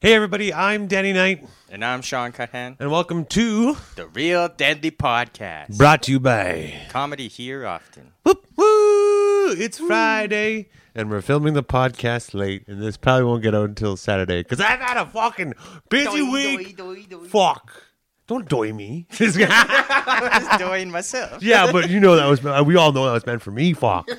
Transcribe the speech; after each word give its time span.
Hey, 0.00 0.14
everybody, 0.14 0.52
I'm 0.54 0.86
Danny 0.86 1.12
Knight, 1.12 1.46
And 1.70 1.84
I'm 1.84 2.00
Sean 2.00 2.32
Cuthan, 2.32 2.76
and 2.80 2.90
welcome 2.90 3.26
to 3.26 3.76
the 3.96 4.06
Real 4.06 4.48
Deadly 4.48 4.90
Podcast. 4.90 5.76
Brought 5.76 6.04
to 6.04 6.12
You 6.12 6.20
by. 6.20 6.72
Comedy 6.88 7.28
here 7.28 7.66
often. 7.66 8.12
Whoop, 8.22 8.46
woo! 8.56 9.50
It's 9.52 9.78
Friday, 9.78 10.70
and 10.94 11.10
we're 11.10 11.20
filming 11.20 11.52
the 11.52 11.62
podcast 11.62 12.32
late, 12.32 12.66
and 12.66 12.80
this 12.82 12.96
probably 12.96 13.24
won't 13.24 13.42
get 13.42 13.54
out 13.54 13.68
until 13.68 13.96
Saturday 13.98 14.42
because 14.42 14.58
I've 14.60 14.80
had 14.80 14.96
a 14.96 15.04
fucking 15.04 15.52
busy 15.90 16.22
week. 16.22 16.80
Fuck. 17.28 17.82
Don't 18.26 18.48
doy 18.48 18.72
me. 18.72 19.06
I 19.20 20.48
was 20.48 20.58
doing 20.58 20.90
myself. 20.90 21.42
yeah, 21.42 21.70
but 21.70 21.90
you 21.90 22.00
know 22.00 22.16
that 22.16 22.26
was, 22.26 22.42
we 22.64 22.76
all 22.76 22.92
know 22.92 23.04
that 23.04 23.12
was 23.12 23.26
meant 23.26 23.42
for 23.42 23.50
me. 23.50 23.74
Fuck. 23.74 24.08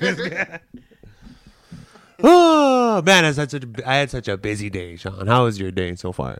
oh, 2.22 3.02
man, 3.04 3.24
I 3.24 3.32
had, 3.32 3.50
such 3.50 3.54
a, 3.54 3.68
I 3.86 3.96
had 3.96 4.10
such 4.10 4.28
a 4.28 4.36
busy 4.36 4.70
day, 4.70 4.96
Sean. 4.96 5.26
How 5.26 5.44
was 5.44 5.58
your 5.58 5.70
day 5.70 5.94
so 5.96 6.12
far? 6.12 6.38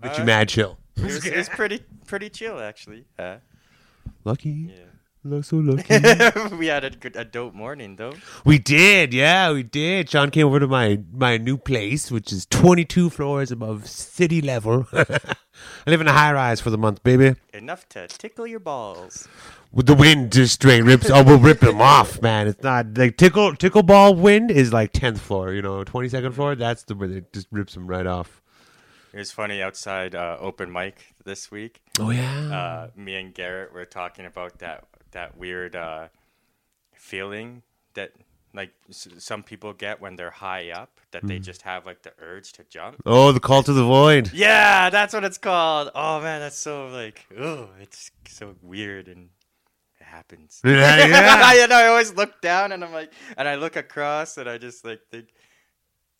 But 0.00 0.16
you 0.16 0.22
Uh, 0.22 0.26
mad 0.26 0.48
chill. 0.48 0.78
It 0.96 1.04
was, 1.04 1.26
it 1.26 1.36
was 1.42 1.48
pretty 1.48 1.80
pretty 2.06 2.30
chill 2.30 2.58
actually. 2.58 3.04
Uh, 3.18 3.36
Lucky. 4.24 4.70
yeah. 4.70 4.84
Look 5.22 5.44
so 5.44 5.56
lucky. 5.56 6.56
we 6.56 6.68
had 6.68 6.82
a 6.82 6.90
good 6.90 7.14
a 7.14 7.26
dope 7.26 7.52
morning 7.52 7.96
though. 7.96 8.14
We 8.46 8.58
did, 8.58 9.12
yeah, 9.12 9.52
we 9.52 9.62
did. 9.62 10.08
Sean 10.08 10.30
came 10.30 10.46
over 10.46 10.58
to 10.60 10.66
my 10.66 11.00
my 11.12 11.36
new 11.36 11.58
place, 11.58 12.10
which 12.10 12.32
is 12.32 12.46
22 12.46 13.10
floors 13.10 13.50
above 13.52 13.86
city 13.86 14.40
level. 14.40 14.86
I 14.94 15.06
live 15.86 16.00
in 16.00 16.08
a 16.08 16.12
high 16.12 16.32
rise 16.32 16.62
for 16.62 16.70
the 16.70 16.78
month, 16.78 17.02
baby. 17.02 17.34
Enough 17.52 17.86
to 17.90 18.08
tickle 18.08 18.46
your 18.46 18.60
balls. 18.60 19.28
With 19.72 19.86
the 19.86 19.94
wind 19.94 20.32
just 20.32 20.54
straight 20.54 20.82
rips, 20.82 21.08
oh, 21.14 21.22
we'll 21.22 21.38
rip 21.38 21.60
them 21.60 21.80
off, 21.80 22.20
man. 22.20 22.48
It's 22.48 22.62
not 22.62 22.98
like 22.98 23.16
tickle 23.16 23.54
tickle 23.54 23.82
ball 23.84 24.14
wind 24.14 24.50
is 24.50 24.72
like 24.72 24.92
10th 24.92 25.18
floor, 25.18 25.52
you 25.52 25.62
know, 25.62 25.84
22nd 25.84 26.32
floor. 26.34 26.54
That's 26.56 26.82
the 26.82 26.94
where 26.96 27.08
it 27.10 27.32
just 27.32 27.46
rips 27.52 27.74
them 27.74 27.86
right 27.86 28.06
off. 28.06 28.42
It 29.12 29.18
was 29.18 29.30
funny 29.32 29.60
outside 29.62 30.14
uh, 30.14 30.36
open 30.40 30.70
mic 30.72 31.14
this 31.24 31.50
week. 31.50 31.82
Oh 31.98 32.10
yeah, 32.10 32.32
Uh, 32.52 32.90
me 32.96 33.14
and 33.14 33.32
Garrett 33.34 33.72
were 33.72 33.84
talking 33.84 34.24
about 34.26 34.58
that 34.58 34.84
that 35.12 35.36
weird 35.36 35.74
uh, 35.76 36.08
feeling 36.94 37.62
that 37.94 38.12
like 38.54 38.70
s- 38.88 39.08
some 39.18 39.42
people 39.42 39.72
get 39.72 40.00
when 40.00 40.16
they're 40.16 40.30
high 40.30 40.70
up 40.70 41.00
that 41.12 41.26
they 41.26 41.38
just 41.38 41.62
have 41.62 41.86
like 41.86 42.02
the 42.02 42.12
urge 42.20 42.52
to 42.52 42.64
jump. 42.64 42.96
oh 43.06 43.32
the 43.32 43.40
call 43.40 43.62
to 43.62 43.72
the 43.72 43.84
void. 43.84 44.32
Yeah, 44.32 44.90
that's 44.90 45.12
what 45.14 45.24
it's 45.24 45.38
called. 45.38 45.90
Oh 45.94 46.20
man, 46.20 46.40
that's 46.40 46.58
so 46.58 46.88
like, 46.88 47.26
oh, 47.38 47.68
it's 47.80 48.10
so 48.28 48.54
weird 48.62 49.08
and 49.08 49.24
it 49.24 49.30
happens. 50.10 50.60
Yeah, 50.64 51.06
yeah. 51.06 51.66
know, 51.66 51.76
I 51.76 51.86
always 51.86 52.14
look 52.14 52.40
down 52.40 52.72
and 52.72 52.84
I'm 52.84 52.92
like, 52.92 53.12
and 53.36 53.48
I 53.48 53.54
look 53.54 53.76
across 53.76 54.36
and 54.36 54.48
I 54.48 54.58
just 54.58 54.84
like 54.84 55.00
think, 55.10 55.28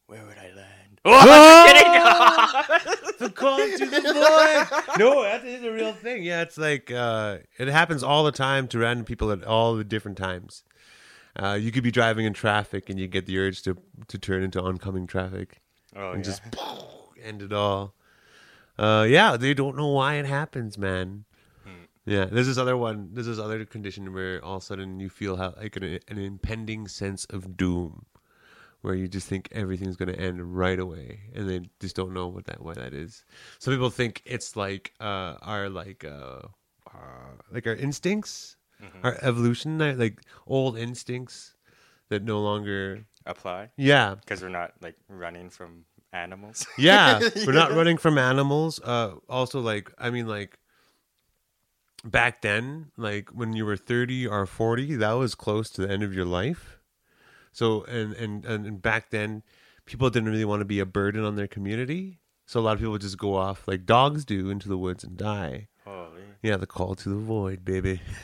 where 0.07 0.25
would 0.25 0.39
I 0.39 0.53
land? 0.55 0.67
Oh, 1.05 1.17
I'm 1.17 2.85
just 2.85 2.93
kidding. 2.93 3.17
the 3.19 3.31
call 3.31 3.57
to 3.57 3.87
the 3.87 4.01
void. 4.03 4.99
No, 4.99 5.23
that 5.23 5.47
is 5.47 5.63
a 5.65 5.73
real 5.73 5.95
thing. 5.95 6.25
Yeah, 6.25 6.43
it's 6.43 6.59
like 6.59 6.91
uh, 6.91 7.39
it 7.59 7.69
happens 7.69 8.03
all 8.03 8.23
the 8.23 8.33
time 8.33 8.69
to 8.69 8.79
random 8.79 9.07
people 9.07 9.31
at 9.31 9.43
all 9.43 9.77
the 9.77 9.85
different 9.85 10.19
times. 10.19 10.63
Uh, 11.41 11.55
you 11.55 11.73
could 11.73 11.85
be 11.85 11.91
driving 11.91 12.27
in 12.27 12.35
traffic 12.35 12.91
and 12.91 13.01
you 13.01 13.07
get 13.07 13.25
the 13.25 13.39
urge 13.39 13.63
to 13.63 13.79
to 14.09 14.19
turn 14.19 14.43
into 14.43 14.61
oncoming 14.61 15.07
traffic 15.07 15.63
oh, 15.97 16.11
and 16.11 16.19
yeah. 16.19 16.31
just 16.31 16.43
end 17.23 17.41
it 17.41 17.53
all. 17.53 17.95
Uh, 18.79 19.07
yeah, 19.09 19.39
they 19.39 19.55
don't 19.55 19.77
know 19.77 19.89
why 19.89 20.15
it 20.17 20.27
happens, 20.27 20.77
man. 20.77 21.25
Yeah, 22.07 22.25
there's 22.25 22.47
this 22.47 22.59
other 22.59 22.77
one. 22.77 23.11
There's 23.13 23.27
this 23.27 23.39
other 23.39 23.65
condition 23.65 24.13
where 24.13 24.43
all 24.45 24.57
of 24.57 24.63
a 24.63 24.67
sudden 24.67 25.01
you 25.01 25.09
feel 25.09 25.37
how, 25.37 25.55
like 25.57 25.77
an, 25.77 25.99
an 26.09 26.19
impending 26.19 26.89
sense 26.89 27.25
of 27.27 27.57
doom, 27.57 28.07
where 28.81 28.95
you 28.95 29.07
just 29.07 29.29
think 29.29 29.49
everything's 29.53 29.97
going 29.97 30.09
to 30.09 30.19
end 30.19 30.57
right 30.57 30.79
away, 30.79 31.21
and 31.35 31.49
they 31.49 31.69
just 31.79 31.95
don't 31.95 32.15
know 32.15 32.27
what 32.27 32.47
that 32.47 32.63
why 32.63 32.73
that 32.75 32.95
is. 32.95 33.25
Some 33.59 33.75
people 33.75 33.91
think 33.91 34.23
it's 34.25 34.57
like 34.57 34.95
uh, 34.99 35.37
our 35.43 35.69
like 35.69 36.05
uh, 36.05 36.41
uh, 36.93 37.37
like 37.53 37.67
our 37.67 37.75
instincts, 37.75 38.57
our 39.05 39.19
evolution, 39.23 39.79
like 39.79 39.99
like 39.99 40.21
old 40.47 40.79
instincts 40.79 41.55
that 42.09 42.25
no 42.25 42.41
longer. 42.41 43.05
apply 43.27 43.71
Yeah, 43.77 44.15
because 44.15 44.43
we're 44.43 44.49
not 44.49 44.73
like 44.81 44.97
running 45.09 45.51
from 45.51 45.85
animals. 46.13 46.67
yeah, 46.79 47.21
we're 47.47 47.53
not 47.53 47.73
running 47.73 47.99
from 47.99 48.17
animals. 48.17 48.81
Uh, 48.83 49.17
also, 49.29 49.61
like 49.61 49.93
I 49.99 50.11
mean, 50.11 50.27
like 50.27 50.59
back 52.05 52.43
then, 52.43 52.91
like 52.97 53.31
when 53.31 53.53
you 53.53 53.65
were 53.65 53.77
thirty 53.77 54.27
or 54.27 54.47
forty, 54.47 54.97
that 54.97 55.13
was 55.13 55.35
close 55.35 55.71
to 55.71 55.83
the 55.83 55.93
end 55.93 56.03
of 56.03 56.15
your 56.15 56.25
life. 56.25 56.79
So, 57.53 57.85
and 57.85 58.13
and 58.15 58.45
and, 58.45 58.83
back 58.83 59.11
then, 59.11 59.43
people 59.87 60.11
didn't 60.11 60.29
really 60.29 60.45
want 60.45 60.61
to 60.61 60.67
be 60.67 60.81
a 60.81 60.87
burden 60.87 61.25
on 61.25 61.37
their 61.37 61.49
community. 61.49 62.21
So 62.47 62.61
a 62.61 62.63
lot 62.63 62.73
of 62.73 62.79
people 62.79 62.93
would 62.93 63.01
just 63.01 63.19
go 63.19 63.37
off 63.37 63.69
like 63.69 63.87
dogs 63.87 64.25
do 64.25 64.51
into 64.51 64.69
the 64.69 64.79
woods 64.79 65.05
and 65.05 65.17
die. 65.17 65.69
Oh, 65.87 66.07
Holy. 66.07 66.23
Yeah, 66.43 66.57
the 66.57 66.67
call 66.67 66.95
to 66.97 67.09
the 67.09 67.17
void, 67.17 67.65
baby. 67.65 68.01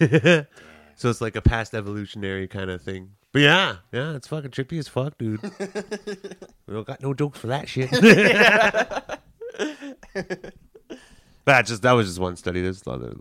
so 0.96 1.10
it's 1.10 1.20
like 1.20 1.36
a 1.36 1.42
past 1.42 1.74
evolutionary 1.74 2.48
kind 2.48 2.70
of 2.70 2.82
thing. 2.82 3.12
But 3.32 3.42
yeah, 3.42 3.76
yeah, 3.92 4.14
it's 4.14 4.28
fucking 4.28 4.52
trippy 4.52 4.78
as 4.78 4.88
fuck, 4.88 5.18
dude. 5.18 5.42
we 6.66 6.74
don't 6.74 6.86
got 6.86 7.02
no 7.02 7.12
jokes 7.12 7.38
for 7.38 7.48
that 7.48 7.68
shit. 7.68 7.90
that 11.44 11.66
just 11.66 11.82
that 11.82 11.92
was 11.92 12.06
just 12.06 12.18
one 12.18 12.36
study. 12.36 12.62
There's 12.62 12.82
other 12.86 13.14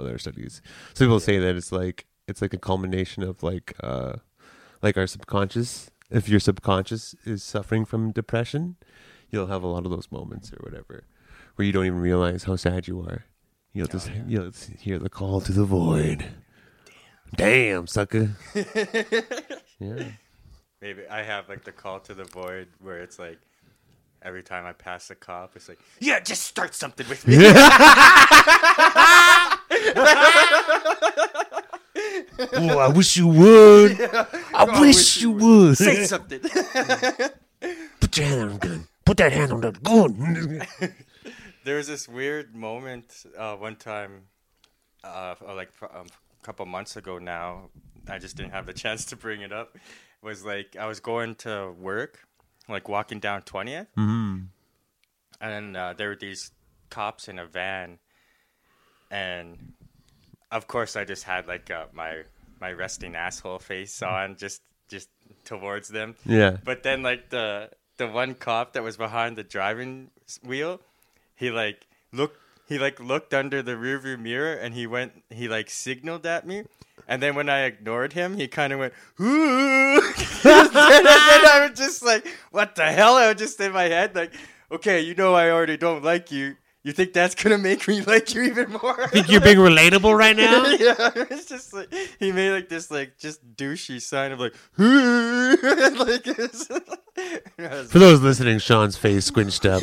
other 0.00 0.18
studies. 0.18 0.62
Some 0.94 1.06
people 1.06 1.20
say 1.20 1.38
that 1.38 1.56
it's 1.56 1.72
like 1.72 2.06
it's 2.26 2.42
like 2.42 2.54
a 2.54 2.58
culmination 2.58 3.22
of 3.22 3.42
like 3.42 3.74
uh 3.82 4.14
like 4.82 4.96
our 4.96 5.06
subconscious. 5.06 5.90
If 6.10 6.28
your 6.28 6.40
subconscious 6.40 7.14
is 7.24 7.42
suffering 7.44 7.84
from 7.84 8.10
depression, 8.10 8.76
you'll 9.30 9.46
have 9.46 9.62
a 9.62 9.68
lot 9.68 9.84
of 9.84 9.90
those 9.92 10.10
moments 10.10 10.52
or 10.52 10.58
whatever 10.60 11.04
where 11.54 11.66
you 11.66 11.72
don't 11.72 11.86
even 11.86 12.00
realize 12.00 12.44
how 12.44 12.56
sad 12.56 12.88
you 12.88 13.00
are. 13.00 13.24
You'll 13.72 13.86
just 13.86 14.10
you'll 14.26 14.50
just 14.50 14.70
hear 14.70 14.98
the 14.98 15.10
call 15.10 15.40
to 15.42 15.52
the 15.52 15.64
void. 15.64 16.24
Damn, 17.36 17.86
sucker. 17.86 18.30
yeah. 19.78 20.04
Maybe 20.80 21.06
I 21.08 21.22
have 21.22 21.48
like 21.48 21.64
the 21.64 21.72
call 21.72 22.00
to 22.00 22.14
the 22.14 22.24
void 22.24 22.68
where 22.80 22.98
it's 22.98 23.18
like 23.18 23.38
every 24.22 24.42
time 24.42 24.66
I 24.66 24.72
pass 24.72 25.10
a 25.10 25.14
cop, 25.14 25.54
it's 25.56 25.68
like, 25.68 25.78
yeah, 26.00 26.20
just 26.20 26.42
start 26.42 26.74
something 26.74 27.08
with 27.08 27.26
me. 27.26 27.34
Oh, 32.52 32.78
I 32.78 32.88
wish 32.88 33.16
you 33.16 33.26
would. 33.26 34.00
I, 34.54 34.80
wish, 34.80 35.20
you 35.20 35.32
would. 35.32 35.76
Say 35.76 36.04
something. 36.04 36.40
Put 38.00 38.16
your 38.16 38.26
hand 38.26 38.42
on 38.42 38.48
the 38.52 38.58
gun. 38.58 38.88
Put 39.04 39.16
that 39.18 39.32
hand 39.32 39.52
on 39.52 39.60
the 39.60 39.72
gun. 39.72 40.62
there 41.64 41.76
was 41.76 41.86
this 41.86 42.08
weird 42.08 42.54
moment 42.54 43.26
uh, 43.36 43.56
one 43.56 43.76
time, 43.76 44.22
uh, 45.04 45.34
uh, 45.46 45.54
like 45.54 45.70
um, 45.82 46.06
a 46.06 46.44
couple 46.44 46.64
months 46.66 46.96
ago 46.96 47.18
now. 47.18 47.70
I 48.08 48.18
just 48.18 48.36
didn't 48.36 48.52
have 48.52 48.66
the 48.66 48.72
chance 48.72 49.04
to 49.06 49.16
bring 49.16 49.42
it 49.42 49.52
up. 49.52 49.76
It 49.76 50.26
Was 50.26 50.44
like 50.44 50.76
I 50.78 50.86
was 50.86 51.00
going 51.00 51.34
to 51.36 51.72
work, 51.78 52.20
like 52.68 52.88
walking 52.88 53.20
down 53.20 53.42
20th, 53.42 53.86
mm-hmm. 53.96 54.38
and 55.40 55.76
uh, 55.76 55.94
there 55.96 56.08
were 56.08 56.16
these 56.16 56.52
cops 56.88 57.28
in 57.28 57.38
a 57.38 57.46
van, 57.46 57.98
and 59.10 59.72
of 60.50 60.66
course 60.66 60.96
I 60.96 61.04
just 61.04 61.24
had 61.24 61.46
like 61.46 61.70
uh, 61.70 61.86
my 61.92 62.22
my 62.60 62.72
resting 62.72 63.16
asshole 63.16 63.58
face 63.58 64.02
on, 64.02 64.36
just 64.36 64.62
just 64.88 65.08
towards 65.44 65.88
them. 65.88 66.16
Yeah. 66.24 66.58
But 66.64 66.82
then 66.82 67.02
like 67.02 67.30
the 67.30 67.70
the 67.96 68.08
one 68.08 68.34
cop 68.34 68.74
that 68.74 68.82
was 68.82 68.96
behind 68.96 69.36
the 69.36 69.44
driving 69.44 70.10
wheel, 70.44 70.80
he 71.34 71.50
like 71.50 71.86
looked 72.12 72.38
he 72.66 72.78
like 72.78 73.00
looked 73.00 73.34
under 73.34 73.62
the 73.62 73.72
rearview 73.72 74.18
mirror 74.18 74.54
and 74.54 74.74
he 74.74 74.86
went 74.86 75.22
he 75.30 75.48
like 75.48 75.70
signaled 75.70 76.26
at 76.26 76.46
me. 76.46 76.64
And 77.08 77.20
then 77.20 77.34
when 77.34 77.48
I 77.48 77.62
ignored 77.62 78.12
him, 78.12 78.36
he 78.36 78.46
kind 78.46 78.72
of 78.72 78.78
went, 78.78 78.94
Ooh. 79.20 79.24
and 80.44 80.74
then 80.74 81.46
I 81.46 81.66
was 81.68 81.76
just 81.76 82.04
like, 82.04 82.24
what 82.52 82.76
the 82.76 82.84
hell? 82.84 83.14
I 83.14 83.28
was 83.28 83.36
just 83.36 83.58
in 83.60 83.72
my 83.72 83.84
head 83.84 84.14
like, 84.14 84.32
okay, 84.70 85.00
you 85.00 85.14
know 85.14 85.34
I 85.34 85.50
already 85.50 85.76
don't 85.76 86.04
like 86.04 86.30
you. 86.30 86.56
You 86.82 86.92
think 86.92 87.12
that's 87.12 87.34
gonna 87.34 87.58
make 87.58 87.86
me 87.86 88.00
like 88.00 88.34
you 88.34 88.42
even 88.42 88.72
more? 88.72 89.06
Think 89.08 89.28
you're 89.30 89.42
being 89.42 89.58
relatable 89.58 90.16
right 90.16 90.34
now? 90.36 90.64
yeah, 90.66 91.10
it's 91.14 91.46
just 91.46 91.74
like 91.74 91.92
he 92.18 92.32
made 92.32 92.52
like 92.52 92.68
this 92.70 92.90
like 92.90 93.18
just 93.18 93.54
douchey 93.54 94.00
sign 94.00 94.32
of 94.32 94.40
like, 94.40 94.54
like 94.78 96.24
For 97.90 97.98
those 97.98 98.22
listening, 98.22 98.58
Sean's 98.60 98.96
face 98.96 99.26
squinched 99.26 99.66
up. 99.66 99.82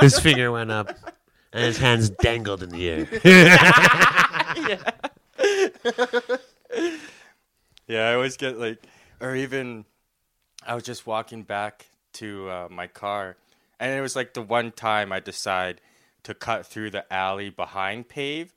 His 0.00 0.18
finger 0.20 0.52
went 0.52 0.70
up, 0.70 0.96
and 1.52 1.64
his 1.64 1.78
hands 1.78 2.10
dangled 2.10 2.62
in 2.62 2.68
the 2.68 2.88
air. 2.88 3.08
Yeah, 7.88 8.08
I 8.10 8.14
always 8.14 8.36
get 8.36 8.58
like, 8.58 8.82
or 9.20 9.34
even 9.34 9.84
I 10.64 10.74
was 10.74 10.84
just 10.84 11.06
walking 11.06 11.42
back 11.42 11.86
to 12.14 12.48
uh, 12.48 12.68
my 12.70 12.86
car, 12.86 13.36
and 13.78 13.92
it 13.92 14.00
was 14.00 14.14
like 14.16 14.34
the 14.34 14.42
one 14.42 14.72
time 14.72 15.12
I 15.12 15.20
decide 15.20 15.80
to 16.26 16.34
cut 16.34 16.66
through 16.66 16.90
the 16.90 17.10
alley 17.12 17.50
behind 17.50 18.08
pave, 18.08 18.52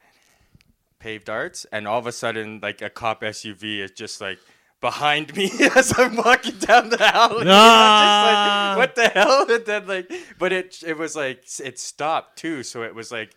paved 0.97 1.29
arts, 1.29 1.67
and 1.71 1.87
all 1.87 1.99
of 1.99 2.07
a 2.07 2.11
sudden, 2.11 2.59
like 2.63 2.81
a 2.81 2.89
cop 2.89 3.21
SUV 3.21 3.77
is 3.77 3.91
just 3.91 4.19
like 4.19 4.39
behind 4.81 5.35
me 5.35 5.51
as 5.75 5.93
I'm 5.95 6.15
walking 6.15 6.57
down 6.57 6.89
the 6.89 7.15
alley. 7.15 7.45
Like, 8.75 8.77
what 8.77 8.95
the 8.95 9.09
hell? 9.09 9.45
And 9.49 9.65
then 9.65 9.85
like, 9.85 10.11
but 10.39 10.51
it 10.51 10.81
it 10.83 10.97
was 10.97 11.15
like 11.15 11.43
it 11.63 11.77
stopped 11.77 12.39
too. 12.39 12.63
So 12.63 12.81
it 12.81 12.95
was 12.95 13.11
like, 13.11 13.35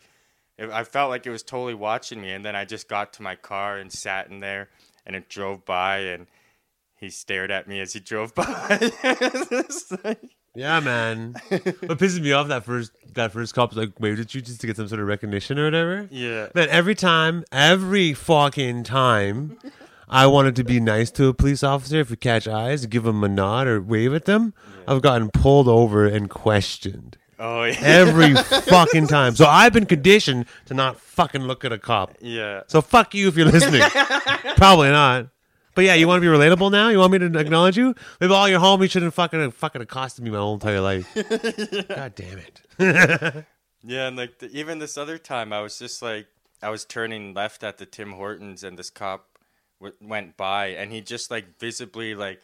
it, 0.57 0.71
I 0.71 0.85
felt 0.85 1.11
like 1.11 1.27
it 1.27 1.31
was 1.31 1.43
totally 1.43 1.75
watching 1.75 2.19
me. 2.19 2.31
And 2.31 2.43
then 2.43 2.57
I 2.57 2.65
just 2.65 2.89
got 2.89 3.13
to 3.15 3.23
my 3.23 3.37
car 3.37 3.77
and 3.77 3.93
sat 3.93 4.31
in 4.31 4.41
there, 4.41 4.71
and 5.05 5.15
it 5.15 5.29
drove 5.29 5.67
by, 5.67 5.99
and 5.99 6.27
he 6.97 7.11
stared 7.11 7.51
at 7.51 7.69
me 7.69 7.81
as 7.81 7.93
he 7.93 8.01
drove 8.01 8.35
by. 8.35 8.91
Yeah, 10.55 10.81
man. 10.81 11.35
what 11.51 11.99
pisses 11.99 12.21
me 12.21 12.33
off 12.33 12.49
that 12.49 12.65
first 12.65 12.93
that 13.15 13.33
first 13.33 13.55
cop 13.55 13.75
like 13.77 13.99
waved 14.01 14.21
at 14.21 14.35
you 14.35 14.41
just 14.41 14.61
to 14.63 14.67
get 14.67 14.77
some 14.77 14.89
sort 14.89 15.01
of 15.01 15.07
recognition 15.07 15.59
or 15.59 15.65
whatever. 15.65 16.09
yeah. 16.11 16.49
Man, 16.55 16.69
every 16.71 16.95
time, 16.95 17.45
every 17.53 18.15
fucking 18.15 18.85
time, 18.85 19.59
I 20.09 20.27
wanted 20.27 20.57
to 20.57 20.65
be 20.65 20.81
nice 20.81 21.11
to 21.13 21.27
a 21.29 21.35
police 21.35 21.63
officer 21.63 22.01
if 22.01 22.11
we 22.11 22.17
catch 22.17 22.47
eyes, 22.49 22.87
give 22.87 23.05
them 23.05 23.23
a 23.25 23.29
nod 23.29 23.67
or 23.67 23.81
wave 23.83 24.15
at 24.15 24.25
them. 24.27 24.55
I've 24.89 25.03
gotten 25.03 25.31
pulled 25.31 25.69
over 25.69 26.07
and 26.07 26.29
questioned 26.31 27.17
Oh 27.39 27.65
yeah. 27.65 27.77
every 27.81 28.35
fucking 28.63 29.07
time. 29.09 29.35
So 29.35 29.47
I've 29.47 29.73
been 29.73 29.87
conditioned 29.87 30.47
to 30.67 30.75
not 30.75 30.99
fucking 31.01 31.43
look 31.43 31.65
at 31.65 31.73
a 31.73 31.79
cop. 31.79 32.15
yeah. 32.21 32.63
So 32.67 32.81
fuck 32.81 33.15
you 33.15 33.29
if 33.29 33.37
you're 33.37 33.47
listening. 33.47 33.83
Probably 34.57 34.91
not. 34.91 35.29
But 35.75 35.85
yeah, 35.85 35.95
you 35.95 36.07
want 36.07 36.23
to 36.23 36.31
be 36.31 36.37
relatable 36.37 36.71
now? 36.71 36.89
You 36.91 36.99
want 36.99 37.13
me 37.13 37.19
to 37.19 37.39
acknowledge 37.39 37.77
you? 37.79 37.95
Maybe 38.21 38.33
all 38.33 38.49
your 38.49 38.61
homies 38.61 38.91
shouldn't 38.91 39.15
fucking 39.15 39.53
fucking 39.53 39.81
accosted 39.83 40.23
me 40.25 40.31
my 40.31 40.37
whole 40.39 40.55
entire 40.55 40.81
life. 40.81 41.09
God 41.89 42.15
damn 42.15 42.39
it. 42.39 43.45
Yeah, 43.85 44.07
and 44.07 44.17
like 44.17 44.39
the, 44.39 44.49
even 44.53 44.79
this 44.79 44.97
other 44.97 45.19
time, 45.19 45.53
I 45.53 45.61
was 45.61 45.77
just 45.77 46.03
like, 46.03 46.29
I 46.63 46.71
was 46.71 46.85
turning 46.85 47.35
left 47.35 47.65
at 47.65 47.79
the 47.79 47.85
Tim 47.87 48.13
Hortons, 48.13 48.63
and 48.63 48.79
this 48.79 48.91
cop 48.91 49.39
w- 49.81 49.97
went 50.01 50.37
by, 50.37 50.69
and 50.69 50.93
he 50.93 51.01
just 51.01 51.33
like 51.33 51.59
visibly 51.59 52.15
like, 52.15 52.41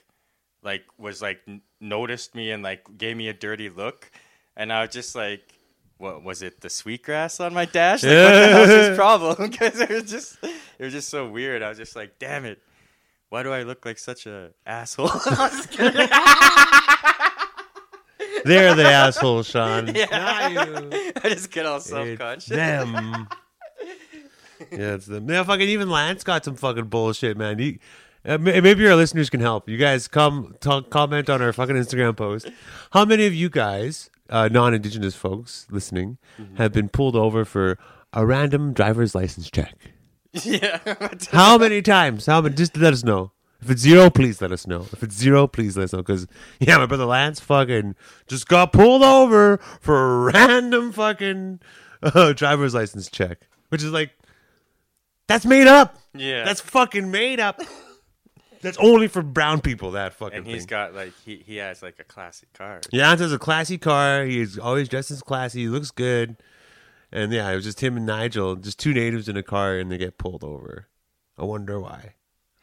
like 0.65 0.83
was 0.99 1.23
like 1.23 1.39
n- 1.47 1.63
noticed 1.81 2.35
me 2.35 2.51
and 2.51 2.65
like 2.65 2.85
gave 2.99 3.17
me 3.17 3.29
a 3.29 3.33
dirty 3.33 3.71
look, 3.71 4.11
and 4.57 4.73
I 4.73 4.83
was 4.83 4.91
just 4.91 5.15
like, 5.15 5.55
what 5.99 6.25
was 6.25 6.43
it? 6.43 6.61
The 6.61 6.71
sweetgrass 6.71 7.39
on 7.39 7.55
my 7.55 7.67
dash? 7.67 8.03
Like, 8.03 8.11
what 8.17 8.31
the 8.33 8.49
hell's 8.49 8.69
his 8.89 8.97
problem? 8.97 9.51
Because 9.51 9.81
it 9.81 9.91
was 9.91 10.11
just, 10.11 10.39
it 10.43 10.85
was 10.85 10.93
just 10.93 11.09
so 11.09 11.29
weird. 11.29 11.63
I 11.63 11.69
was 11.69 11.79
just 11.79 11.95
like, 11.95 12.19
damn 12.19 12.47
it. 12.47 12.61
Why 13.31 13.43
do 13.43 13.53
I 13.53 13.63
look 13.63 13.85
like 13.85 13.99
such 13.99 14.27
a 14.27 14.51
asshole? 14.67 15.11
I 15.13 15.51
was 15.53 15.67
just 15.67 15.71
kidding. 15.71 15.95
They're 18.45 18.75
the 18.75 18.85
assholes, 18.89 19.49
Sean. 19.49 19.87
Yeah. 19.95 20.07
Not 20.11 20.53
you. 20.93 21.13
I 21.23 21.29
just 21.29 21.51
get 21.51 21.67
all 21.67 21.81
self-conscious. 21.81 22.49
them. 22.49 23.29
yeah, 24.71 24.95
it's 24.95 25.07
them. 25.07 25.29
Yeah, 25.29 25.43
fucking 25.43 25.69
even 25.69 25.91
Lance 25.91 26.25
got 26.25 26.45
some 26.45 26.57
fucking 26.57 26.87
bullshit, 26.87 27.37
man. 27.37 27.59
He, 27.59 27.79
uh, 28.25 28.39
maybe 28.39 28.87
our 28.89 28.97
listeners 28.97 29.29
can 29.31 29.41
help. 29.41 29.69
You 29.69 29.77
guys 29.77 30.09
come 30.09 30.55
talk, 30.61 30.91
comment 30.91 31.29
on 31.29 31.43
our 31.43 31.53
fucking 31.53 31.77
Instagram 31.77 32.17
post. 32.17 32.51
How 32.93 33.05
many 33.05 33.27
of 33.27 33.35
you 33.35 33.49
guys, 33.51 34.11
uh, 34.31 34.49
non-indigenous 34.51 35.15
folks 35.15 35.67
listening, 35.71 36.19
have 36.57 36.73
been 36.73 36.89
pulled 36.89 37.17
over 37.17 37.45
for 37.45 37.79
a 38.13 38.25
random 38.25 38.73
driver's 38.73 39.15
license 39.15 39.51
check? 39.51 39.75
Yeah. 40.33 40.79
How 41.33 41.59
many 41.59 41.83
times? 41.83 42.27
How 42.27 42.41
many? 42.41 42.55
Just 42.55 42.77
let 42.77 42.93
us 42.93 43.05
know. 43.05 43.33
If 43.61 43.71
it's 43.71 43.83
zero, 43.83 44.09
please 44.09 44.41
let 44.41 44.53
us 44.53 44.67
know. 44.67 44.87
If 44.93 45.03
it's 45.03 45.17
zero, 45.17 45.47
please 45.49 45.77
let 45.77 45.85
us 45.85 45.93
know. 45.93 45.99
Because 45.99 46.27
yeah, 46.61 46.79
my 46.79 46.87
brother 46.87 47.07
Lance 47.07 47.41
fucking 47.41 47.97
just 48.29 48.47
got 48.49 48.73
pulled 48.73 49.03
over 49.03 49.59
for 49.81 50.29
a 50.29 50.33
random 50.33 50.93
fucking 50.93 51.61
uh, 52.03 52.33
driver's 52.35 52.75
license 52.75 53.11
check, 53.11 53.49
which 53.71 53.83
is 53.83 53.91
like 53.91 54.13
that's 55.27 55.45
made 55.45 55.67
up. 55.67 55.99
Yeah. 56.15 56.45
That's 56.45 56.61
fucking 56.61 57.11
made 57.11 57.41
up. 57.41 57.61
That's 58.61 58.79
only 58.79 59.07
for 59.09 59.23
brown 59.23 59.61
people. 59.61 59.93
That 59.93 60.15
fucking. 60.15 60.39
and 60.39 60.47
he's 60.47 60.63
thing. 60.63 60.67
got 60.67 60.95
like 60.95 61.13
he, 61.25 61.43
he 61.47 61.57
has 61.57 61.83
like 61.83 61.97
a 62.01 62.05
classic 62.05 62.53
car. 62.53 62.81
Yeah, 62.91 63.09
Lance 63.09 63.21
has 63.21 63.33
a 63.33 63.39
classy 63.39 63.79
car. 63.79 64.25
He's 64.25 64.59
always 64.59 64.89
dressed 64.89 65.11
as 65.11 65.23
classy. 65.23 65.63
He 65.63 65.69
looks 65.69 65.91
good. 65.91 66.37
And 67.11 67.33
yeah, 67.33 67.51
it 67.51 67.57
was 67.57 67.65
just 67.65 67.81
him 67.81 67.97
and 67.97 68.07
Nigel, 68.07 68.57
just 68.57 68.79
two 68.79 68.93
natives 68.93 69.29
in 69.29 69.37
a 69.37 69.43
car, 69.43 69.79
and 69.79 69.91
they 69.91 69.99
get 69.99 70.19
pulled 70.19 70.45
over. 70.45 70.89
I 71.39 71.45
wonder 71.45 71.81
why. 71.81 72.15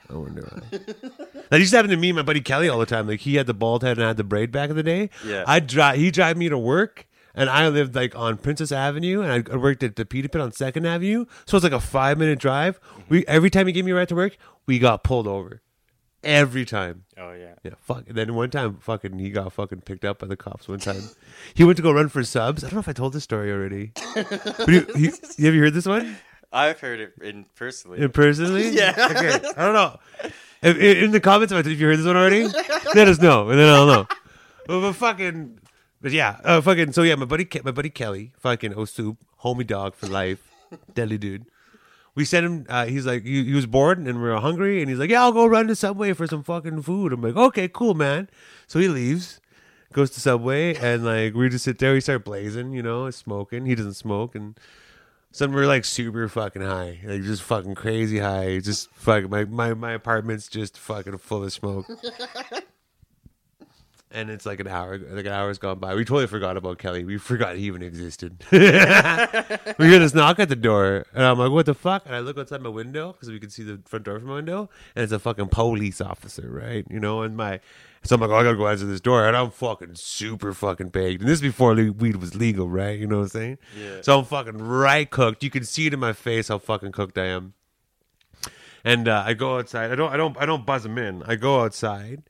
I 0.09 0.15
wonder 0.15 0.41
why. 0.41 0.77
that 1.49 1.59
used 1.59 1.71
to 1.71 1.77
happen 1.77 1.89
to 1.91 1.97
me 1.97 2.09
and 2.09 2.15
my 2.15 2.21
buddy 2.21 2.41
Kelly 2.41 2.69
all 2.69 2.77
the 2.77 2.85
time. 2.85 3.07
Like 3.07 3.21
he 3.21 3.35
had 3.35 3.47
the 3.47 3.53
bald 3.55 3.83
head 3.83 3.97
and 3.97 4.03
I 4.03 4.09
had 4.09 4.17
the 4.17 4.23
braid 4.23 4.51
back 4.51 4.69
in 4.69 4.75
the 4.75 4.83
day. 4.83 5.09
Yeah. 5.25 5.43
I'd 5.47 5.65
drive. 5.67 5.97
He 5.97 6.11
drive 6.11 6.37
me 6.37 6.47
to 6.49 6.57
work, 6.57 7.07
and 7.33 7.49
I 7.49 7.67
lived 7.69 7.95
like 7.95 8.15
on 8.15 8.37
Princess 8.37 8.71
Avenue, 8.71 9.21
and 9.21 9.49
I- 9.49 9.55
worked 9.55 9.81
at 9.83 9.95
the 9.95 10.05
Pita 10.05 10.29
Pit 10.29 10.41
on 10.41 10.51
Second 10.51 10.85
Avenue. 10.85 11.25
So 11.45 11.55
it 11.55 11.57
was 11.57 11.63
like 11.63 11.71
a 11.73 11.79
five 11.79 12.17
minute 12.17 12.39
drive. 12.39 12.79
Mm-hmm. 12.81 13.01
We 13.09 13.25
every 13.27 13.49
time 13.49 13.67
he 13.67 13.73
gave 13.73 13.85
me 13.85 13.91
a 13.91 13.95
ride 13.95 14.09
to 14.09 14.15
work, 14.15 14.37
we 14.67 14.77
got 14.79 15.03
pulled 15.03 15.27
over. 15.27 15.61
Every 16.25 16.65
time. 16.65 17.05
Oh 17.17 17.31
yeah. 17.33 17.53
Yeah, 17.63 17.75
fuck. 17.79 18.05
And 18.07 18.17
then 18.17 18.33
one 18.33 18.49
time, 18.49 18.77
fucking, 18.77 19.19
he 19.19 19.29
got 19.29 19.53
fucking 19.53 19.81
picked 19.81 20.03
up 20.03 20.19
by 20.19 20.27
the 20.27 20.35
cops. 20.35 20.67
One 20.67 20.79
time, 20.79 21.03
he 21.53 21.63
went 21.63 21.77
to 21.77 21.83
go 21.83 21.91
run 21.91 22.09
for 22.09 22.23
subs. 22.23 22.63
I 22.63 22.67
don't 22.67 22.73
know 22.73 22.79
if 22.79 22.89
I 22.89 22.93
told 22.93 23.13
this 23.13 23.23
story 23.23 23.51
already. 23.51 23.91
But 24.15 24.25
have 24.27 24.95
you 25.37 25.61
heard 25.61 25.73
this 25.73 25.85
one 25.85 26.17
I've 26.51 26.79
heard 26.79 26.99
it 26.99 27.13
in 27.21 27.45
personally. 27.55 27.99
in 27.99 28.11
personally? 28.11 28.69
Yeah. 28.75 28.93
Okay. 28.97 29.47
I 29.57 29.65
don't 29.65 29.73
know. 29.73 29.99
If, 30.61 30.77
in 30.77 31.11
the 31.11 31.19
comments, 31.19 31.53
if 31.53 31.67
you 31.67 31.85
heard 31.85 31.99
this 31.99 32.05
one 32.05 32.17
already, 32.17 32.47
let 32.95 33.07
us 33.07 33.19
know, 33.21 33.49
and 33.49 33.59
then 33.59 33.69
I'll 33.69 33.85
know. 33.85 34.07
But, 34.65 34.81
but 34.81 34.93
fucking, 34.93 35.59
but 36.01 36.11
yeah, 36.11 36.39
uh, 36.43 36.61
fucking. 36.61 36.93
So 36.93 37.03
yeah, 37.03 37.15
my 37.15 37.25
buddy, 37.25 37.47
my 37.63 37.71
buddy 37.71 37.89
Kelly, 37.89 38.31
fucking 38.39 38.73
Osup, 38.73 39.17
homie 39.43 39.67
dog 39.67 39.95
for 39.95 40.07
life, 40.07 40.39
deadly 40.93 41.17
dude. 41.19 41.45
We 42.15 42.23
sent 42.25 42.45
him. 42.45 42.65
Uh, 42.69 42.85
he's 42.85 43.05
like, 43.05 43.23
he, 43.23 43.43
he 43.43 43.53
was 43.53 43.65
bored 43.65 43.97
and 43.97 44.07
we 44.21 44.29
were 44.29 44.39
hungry, 44.39 44.81
and 44.81 44.89
he's 44.89 44.99
like, 44.99 45.09
yeah, 45.09 45.21
I'll 45.21 45.33
go 45.33 45.45
run 45.45 45.67
to 45.67 45.75
Subway 45.75 46.13
for 46.13 46.27
some 46.27 46.43
fucking 46.43 46.81
food. 46.81 47.11
I'm 47.13 47.21
like, 47.21 47.35
okay, 47.35 47.67
cool, 47.67 47.93
man. 47.93 48.29
So 48.67 48.79
he 48.79 48.87
leaves, 48.87 49.41
goes 49.91 50.11
to 50.11 50.21
Subway, 50.21 50.75
and 50.75 51.03
like 51.05 51.33
we 51.33 51.49
just 51.49 51.65
sit 51.65 51.77
there. 51.79 51.93
We 51.93 52.01
start 52.01 52.23
blazing, 52.23 52.71
you 52.73 52.81
know, 52.81 53.09
smoking. 53.11 53.65
He 53.65 53.75
doesn't 53.75 53.95
smoke, 53.95 54.33
and 54.33 54.57
suddenly 55.31 55.61
we're 55.61 55.67
like 55.67 55.83
super 55.83 56.27
fucking 56.29 56.61
high, 56.61 56.99
like 57.03 57.21
just 57.23 57.43
fucking 57.43 57.75
crazy 57.75 58.19
high. 58.19 58.59
Just 58.59 58.89
fucking 58.91 59.29
my 59.29 59.43
my 59.45 59.73
my 59.73 59.91
apartment's 59.91 60.47
just 60.47 60.77
fucking 60.77 61.17
full 61.17 61.43
of 61.43 61.51
smoke. 61.51 61.85
And 64.11 64.29
it's 64.29 64.45
like 64.45 64.59
an 64.59 64.67
hour, 64.67 64.97
like 64.97 65.25
an 65.25 65.31
hour's 65.31 65.57
gone 65.57 65.79
by. 65.79 65.93
We 65.93 66.05
totally 66.05 66.27
forgot 66.27 66.55
about 66.55 66.77
Kelly. 66.77 67.03
We 67.03 67.17
forgot 67.17 67.57
he 67.57 67.63
even 67.63 67.81
existed. 67.81 68.45
we 68.51 68.59
hear 68.59 69.99
this 69.99 70.13
knock 70.13 70.39
at 70.39 70.47
the 70.47 70.55
door, 70.55 71.05
and 71.13 71.23
I'm 71.23 71.37
like, 71.37 71.51
"What 71.51 71.65
the 71.65 71.73
fuck?" 71.73 72.05
And 72.05 72.15
I 72.15 72.19
look 72.19 72.37
outside 72.37 72.61
my 72.61 72.69
window 72.69 73.11
because 73.11 73.29
we 73.29 73.39
can 73.39 73.49
see 73.49 73.63
the 73.63 73.81
front 73.85 74.05
door 74.05 74.19
from 74.19 74.29
my 74.29 74.35
window, 74.35 74.69
and 74.95 75.03
it's 75.03 75.11
a 75.11 75.19
fucking 75.19 75.47
police 75.47 75.99
officer, 75.99 76.47
right? 76.49 76.85
You 76.89 76.99
know, 76.99 77.23
and 77.23 77.35
my 77.35 77.59
so 78.05 78.15
I'm 78.15 78.21
like, 78.21 78.29
"Oh, 78.29 78.35
I 78.35 78.43
gotta 78.43 78.57
go 78.57 78.67
answer 78.67 78.85
this 78.85 79.01
door," 79.01 79.27
and 79.27 79.35
I'm 79.35 79.49
fucking 79.49 79.95
super 79.95 80.53
fucking 80.53 80.89
baked. 80.89 81.21
And 81.21 81.29
this 81.29 81.37
is 81.37 81.41
before 81.41 81.73
weed 81.73 82.17
was 82.17 82.35
legal, 82.35 82.69
right? 82.69 82.97
You 82.97 83.07
know 83.07 83.17
what 83.17 83.23
I'm 83.23 83.29
saying? 83.29 83.57
Yeah. 83.77 84.01
So 84.01 84.19
I'm 84.19 84.25
fucking 84.25 84.59
right 84.59 85.09
cooked. 85.09 85.43
You 85.43 85.49
can 85.49 85.63
see 85.63 85.87
it 85.87 85.93
in 85.93 85.99
my 85.99 86.13
face 86.13 86.49
how 86.49 86.59
fucking 86.59 86.91
cooked 86.91 87.17
I 87.17 87.25
am. 87.25 87.53
And 88.83 89.07
uh, 89.07 89.23
I 89.25 89.33
go 89.33 89.57
outside. 89.57 89.91
I 89.91 89.95
don't. 89.95 90.13
I 90.13 90.17
don't. 90.17 90.37
I 90.37 90.45
don't 90.45 90.65
buzz 90.65 90.83
them 90.83 90.99
in. 90.99 91.23
I 91.23 91.35
go 91.35 91.61
outside, 91.61 92.21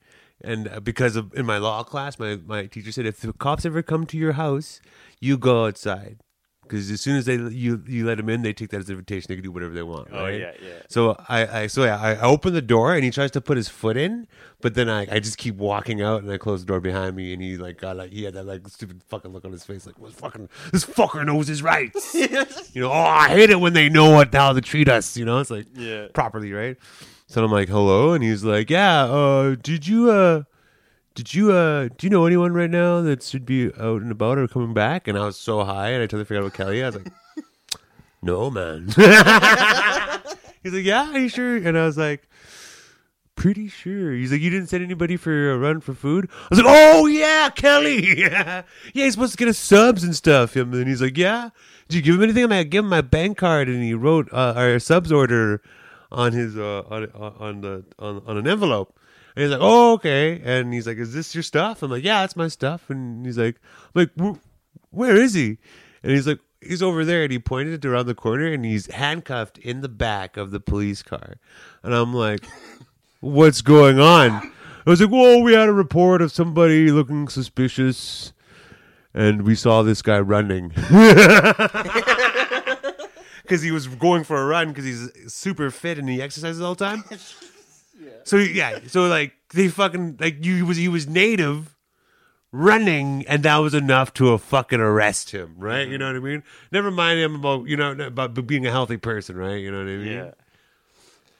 and 0.42 0.68
uh, 0.68 0.80
because 0.80 1.16
of 1.16 1.32
in 1.34 1.46
my 1.46 1.58
law 1.58 1.82
class, 1.82 2.18
my 2.18 2.36
my 2.46 2.66
teacher 2.66 2.92
said 2.92 3.06
if 3.06 3.20
the 3.20 3.32
cops 3.32 3.64
ever 3.64 3.82
come 3.82 4.06
to 4.06 4.16
your 4.16 4.32
house, 4.32 4.80
you 5.20 5.38
go 5.38 5.66
outside. 5.66 6.18
Because 6.62 6.90
as 6.90 7.00
soon 7.00 7.16
as 7.16 7.26
they 7.26 7.36
you 7.36 7.84
you 7.86 8.04
let 8.04 8.16
them 8.16 8.28
in, 8.28 8.42
they 8.42 8.52
take 8.52 8.70
that 8.70 8.78
as 8.78 8.88
an 8.88 8.94
invitation. 8.94 9.26
They 9.28 9.36
can 9.36 9.44
do 9.44 9.52
whatever 9.52 9.72
they 9.72 9.84
want. 9.84 10.08
Oh, 10.10 10.26
yeah, 10.26 10.50
yeah. 10.60 10.80
So 10.88 11.16
I, 11.28 11.60
I 11.60 11.66
so 11.68 11.84
yeah, 11.84 11.96
I, 12.00 12.14
I 12.14 12.22
open 12.22 12.54
the 12.54 12.60
door 12.62 12.92
and 12.92 13.04
he 13.04 13.12
tries 13.12 13.30
to 13.32 13.40
put 13.40 13.56
his 13.56 13.68
foot 13.68 13.96
in, 13.96 14.26
but 14.60 14.74
then 14.74 14.88
I, 14.88 15.02
I 15.08 15.20
just 15.20 15.38
keep 15.38 15.54
walking 15.54 16.02
out 16.02 16.24
and 16.24 16.32
I 16.32 16.38
close 16.38 16.62
the 16.62 16.66
door 16.66 16.80
behind 16.80 17.14
me 17.14 17.32
and 17.32 17.40
he 17.40 17.56
like 17.56 17.78
got 17.78 17.96
like 17.96 18.10
he 18.10 18.24
had 18.24 18.34
that 18.34 18.46
like 18.46 18.66
stupid 18.66 19.00
fucking 19.04 19.32
look 19.32 19.44
on 19.44 19.52
his 19.52 19.62
face 19.62 19.86
like, 19.86 20.00
"Was 20.00 20.14
fucking 20.14 20.48
this 20.72 20.84
fucker 20.84 21.24
knows 21.24 21.46
his 21.46 21.62
rights." 21.62 22.12
you 22.74 22.80
know, 22.82 22.90
oh, 22.90 22.92
I 22.92 23.28
hate 23.28 23.50
it 23.50 23.60
when 23.60 23.72
they 23.72 23.88
know 23.88 24.10
what 24.10 24.34
how 24.34 24.52
to 24.52 24.60
treat 24.60 24.88
us. 24.88 25.16
You 25.16 25.24
know, 25.24 25.38
it's 25.38 25.50
like 25.52 25.66
Yeah. 25.76 26.08
properly, 26.14 26.52
right? 26.52 26.76
So 27.28 27.44
I'm 27.44 27.50
like, 27.50 27.68
hello, 27.68 28.12
and 28.12 28.22
he's 28.22 28.44
like, 28.44 28.70
yeah. 28.70 29.02
Uh, 29.04 29.56
did 29.60 29.88
you 29.88 30.10
uh, 30.10 30.44
did 31.14 31.34
you 31.34 31.50
uh, 31.50 31.88
do 31.96 32.06
you 32.06 32.10
know 32.10 32.24
anyone 32.24 32.52
right 32.54 32.70
now 32.70 33.00
that 33.00 33.20
should 33.24 33.44
be 33.44 33.66
out 33.80 34.00
and 34.00 34.12
about 34.12 34.38
or 34.38 34.46
coming 34.46 34.72
back? 34.72 35.08
And 35.08 35.18
I 35.18 35.26
was 35.26 35.36
so 35.36 35.64
high, 35.64 35.88
and 35.88 36.02
I 36.02 36.06
totally 36.06 36.24
forgot 36.24 36.40
about 36.40 36.54
Kelly. 36.54 36.84
I 36.84 36.86
was 36.86 36.96
like, 36.96 37.12
no, 38.22 38.48
man. 38.48 38.86
he's 40.62 40.72
like, 40.72 40.84
yeah, 40.84 41.10
are 41.12 41.18
you 41.18 41.28
sure? 41.28 41.56
And 41.56 41.76
I 41.76 41.84
was 41.84 41.98
like. 41.98 42.28
Pretty 43.34 43.68
sure. 43.68 44.12
He's 44.12 44.32
like, 44.32 44.40
you 44.40 44.48
didn't 44.48 44.68
send 44.68 44.82
anybody 44.82 45.18
for 45.18 45.52
a 45.52 45.58
run 45.58 45.82
for 45.82 45.92
food. 45.92 46.26
I 46.32 46.46
was 46.48 46.58
like, 46.58 46.66
oh 46.74 47.04
yeah, 47.04 47.50
Kelly. 47.50 48.18
yeah, 48.20 48.62
he's 48.94 49.12
supposed 49.12 49.32
to 49.32 49.36
get 49.36 49.46
us 49.46 49.58
subs 49.58 50.02
and 50.02 50.16
stuff. 50.16 50.56
And 50.56 50.88
he's 50.88 51.02
like, 51.02 51.18
yeah. 51.18 51.50
Did 51.86 51.96
you 51.96 52.02
give 52.02 52.14
him 52.14 52.22
anything? 52.22 52.44
I'm 52.44 52.50
like, 52.50 52.70
give 52.70 52.82
him 52.82 52.88
my 52.88 53.02
bank 53.02 53.36
card, 53.36 53.68
and 53.68 53.82
he 53.82 53.92
wrote 53.92 54.32
uh, 54.32 54.54
our 54.56 54.78
subs 54.78 55.12
order 55.12 55.60
on 56.12 56.32
his 56.32 56.56
uh, 56.56 56.82
on 56.88 57.10
on 57.12 57.60
the 57.60 57.84
on, 57.98 58.22
on 58.26 58.36
an 58.36 58.46
envelope. 58.46 58.98
And 59.34 59.42
he's 59.42 59.52
like, 59.52 59.60
oh 59.62 59.92
okay. 59.94 60.40
And 60.44 60.72
he's 60.72 60.86
like, 60.86 60.98
is 60.98 61.12
this 61.12 61.34
your 61.34 61.42
stuff? 61.42 61.82
I'm 61.82 61.90
like, 61.90 62.04
yeah, 62.04 62.22
that's 62.22 62.36
my 62.36 62.48
stuff. 62.48 62.88
And 62.88 63.24
he's 63.26 63.38
like, 63.38 63.56
like, 63.94 64.10
"Wh- 64.18 64.38
where 64.90 65.16
is 65.16 65.34
he? 65.34 65.58
And 66.02 66.12
he's 66.12 66.26
like, 66.26 66.40
he's 66.60 66.82
over 66.82 67.04
there. 67.04 67.24
And 67.24 67.32
he 67.32 67.38
pointed 67.38 67.84
it 67.84 67.88
around 67.88 68.06
the 68.06 68.14
corner, 68.14 68.46
and 68.46 68.64
he's 68.64 68.86
handcuffed 68.86 69.58
in 69.58 69.82
the 69.82 69.88
back 69.88 70.36
of 70.36 70.52
the 70.52 70.60
police 70.60 71.02
car. 71.02 71.36
And 71.82 71.94
I'm 71.94 72.14
like. 72.14 72.44
what's 73.20 73.60
going 73.60 73.98
on. 73.98 74.30
I 74.86 74.90
was 74.90 75.00
like, 75.00 75.10
whoa, 75.10 75.40
we 75.40 75.52
had 75.52 75.68
a 75.68 75.72
report 75.72 76.22
of 76.22 76.30
somebody 76.30 76.90
looking 76.90 77.28
suspicious, 77.28 78.32
and 79.12 79.42
we 79.42 79.54
saw 79.54 79.82
this 79.82 80.00
guy 80.02 80.20
running. 80.20 80.72
Because 83.46 83.62
he 83.62 83.70
was 83.70 83.86
going 83.86 84.24
for 84.24 84.40
a 84.42 84.46
run 84.46 84.68
because 84.68 84.84
he's 84.84 85.32
super 85.32 85.70
fit 85.70 85.98
and 85.98 86.08
he 86.08 86.20
exercises 86.20 86.60
all 86.60 86.74
the 86.74 86.84
time. 86.84 87.04
So 88.24 88.36
yeah, 88.36 88.80
so 88.88 89.06
like 89.06 89.32
they 89.54 89.68
fucking 89.68 90.18
like 90.20 90.44
you 90.44 90.56
he 90.56 90.62
was 90.62 90.76
he 90.76 90.88
was 90.88 91.06
native 91.08 91.76
running 92.52 93.24
and 93.26 93.42
that 93.44 93.56
was 93.58 93.72
enough 93.72 94.12
to 94.14 94.34
uh, 94.34 94.38
fucking 94.38 94.80
arrest 94.80 95.30
him, 95.30 95.54
right? 95.58 95.86
You 95.88 95.96
know 95.96 96.08
what 96.08 96.16
I 96.16 96.20
mean? 96.20 96.42
Never 96.72 96.90
mind 96.90 97.20
him 97.20 97.36
about 97.36 97.66
you 97.68 97.76
know 97.76 97.92
about 97.92 98.34
being 98.46 98.66
a 98.66 98.70
healthy 98.70 98.96
person, 98.96 99.36
right? 99.36 99.56
You 99.60 99.70
know 99.70 99.78
what 99.78 99.88
I 99.88 99.96
mean? 99.96 100.12
Yeah. 100.12 100.30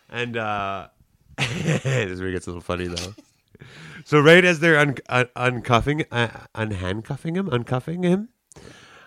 And 0.09 0.37
uh 0.37 0.89
this 1.39 1.85
is 1.85 2.21
where 2.21 2.31
it 2.31 2.33
gets 2.33 2.47
a 2.47 2.51
little 2.51 2.63
funny 2.63 2.87
though. 2.87 3.15
So 4.05 4.21
right 4.21 4.45
as 4.45 4.61
they're 4.61 4.79
un- 4.79 4.97
un- 5.09 5.29
uncuffing, 5.37 6.07
uh, 6.13 6.29
unhandcuffing 6.55 7.35
him, 7.37 7.49
uncuffing 7.51 8.05
him, 8.05 8.29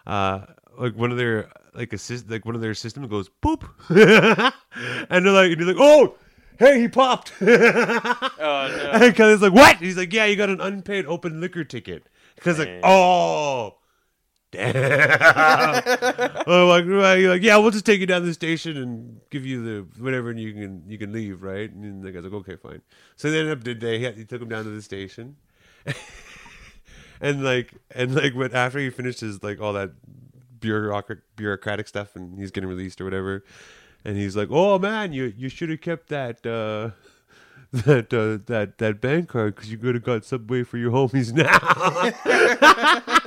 uh, 0.06 0.42
like 0.80 0.96
one 0.96 1.12
of 1.12 1.18
their 1.18 1.50
like 1.74 1.94
assist, 1.94 2.30
like 2.30 2.46
one 2.46 2.56
of 2.56 2.62
their 2.62 2.74
systems 2.74 3.08
goes 3.08 3.30
boop, 3.44 3.64
and 5.10 5.26
they're 5.26 5.34
like, 5.34 5.52
and 5.52 5.60
you're 5.60 5.74
like, 5.74 5.78
oh, 5.80 6.16
hey, 6.58 6.80
he 6.80 6.88
popped. 6.88 7.34
Oh 8.42 8.68
no. 8.68 8.92
and 8.94 9.16
Kelly's 9.16 9.42
like, 9.42 9.54
what? 9.54 9.78
He's 9.78 9.98
like, 9.98 10.14
yeah, 10.14 10.26
you 10.26 10.36
got 10.38 10.50
an 10.50 10.62
unpaid 10.62 11.06
open 11.06 11.42
liquor 11.42 11.64
ticket. 11.64 12.08
Because 12.36 12.58
like, 12.58 12.80
oh. 12.84 13.76
Damn. 14.52 14.76
oh, 16.48 16.68
like, 16.68 16.86
right, 16.86 17.26
like, 17.26 17.44
yeah, 17.44 17.58
we'll 17.58 17.70
just 17.70 17.86
take 17.86 18.00
you 18.00 18.08
down 18.08 18.22
to 18.22 18.28
the 18.28 18.34
station 18.34 18.78
and 18.78 19.20
give 19.30 19.46
you 19.46 19.64
the 19.64 20.02
whatever, 20.02 20.32
and 20.32 20.40
you 20.40 20.54
can 20.54 20.84
you 20.88 20.98
can 20.98 21.12
leave, 21.12 21.44
right? 21.44 21.72
And 21.72 22.02
the 22.02 22.12
guy's 22.12 22.24
like, 22.24 22.34
okay, 22.34 22.56
fine. 22.56 22.82
So 23.16 23.30
they 23.30 23.40
ended 23.40 23.58
up 23.58 23.64
did 23.64 23.80
they? 23.80 24.12
He 24.14 24.26
took 24.26 24.42
him 24.42 24.50
down 24.50 24.64
to 24.64 24.72
the 24.72 24.82
station, 24.82 25.36
and 27.22 27.44
like 27.44 27.74
and 27.92 28.16
like 28.16 28.34
when 28.34 28.54
after 28.56 28.80
he 28.80 28.90
finished 28.90 29.20
his 29.20 29.44
like 29.44 29.62
all 29.62 29.74
that 29.74 29.92
bureaucratic 30.60 31.24
bureaucratic 31.36 31.88
stuff, 31.88 32.16
and 32.16 32.38
he's 32.38 32.52
getting 32.52 32.70
released 32.70 33.00
or 33.02 33.06
whatever, 33.06 33.44
and 34.06 34.18
he's 34.18 34.36
like, 34.36 34.50
oh 34.52 34.80
man, 34.80 35.14
you 35.14 35.34
you 35.38 35.50
should 35.50 35.70
have 35.70 35.82
kept 35.82 36.10
that. 36.10 36.46
uh 36.46 36.92
that 37.72 38.12
uh, 38.12 38.42
that 38.48 38.80
that 38.80 39.00
bank 39.00 39.30
card 39.30 39.54
because 39.56 39.72
you 39.72 39.78
could 39.78 39.94
have 39.94 40.04
got 40.04 40.26
subway 40.26 40.64
for 40.64 40.78
your 40.80 40.92
homies 40.92 41.32
now. 41.34 41.60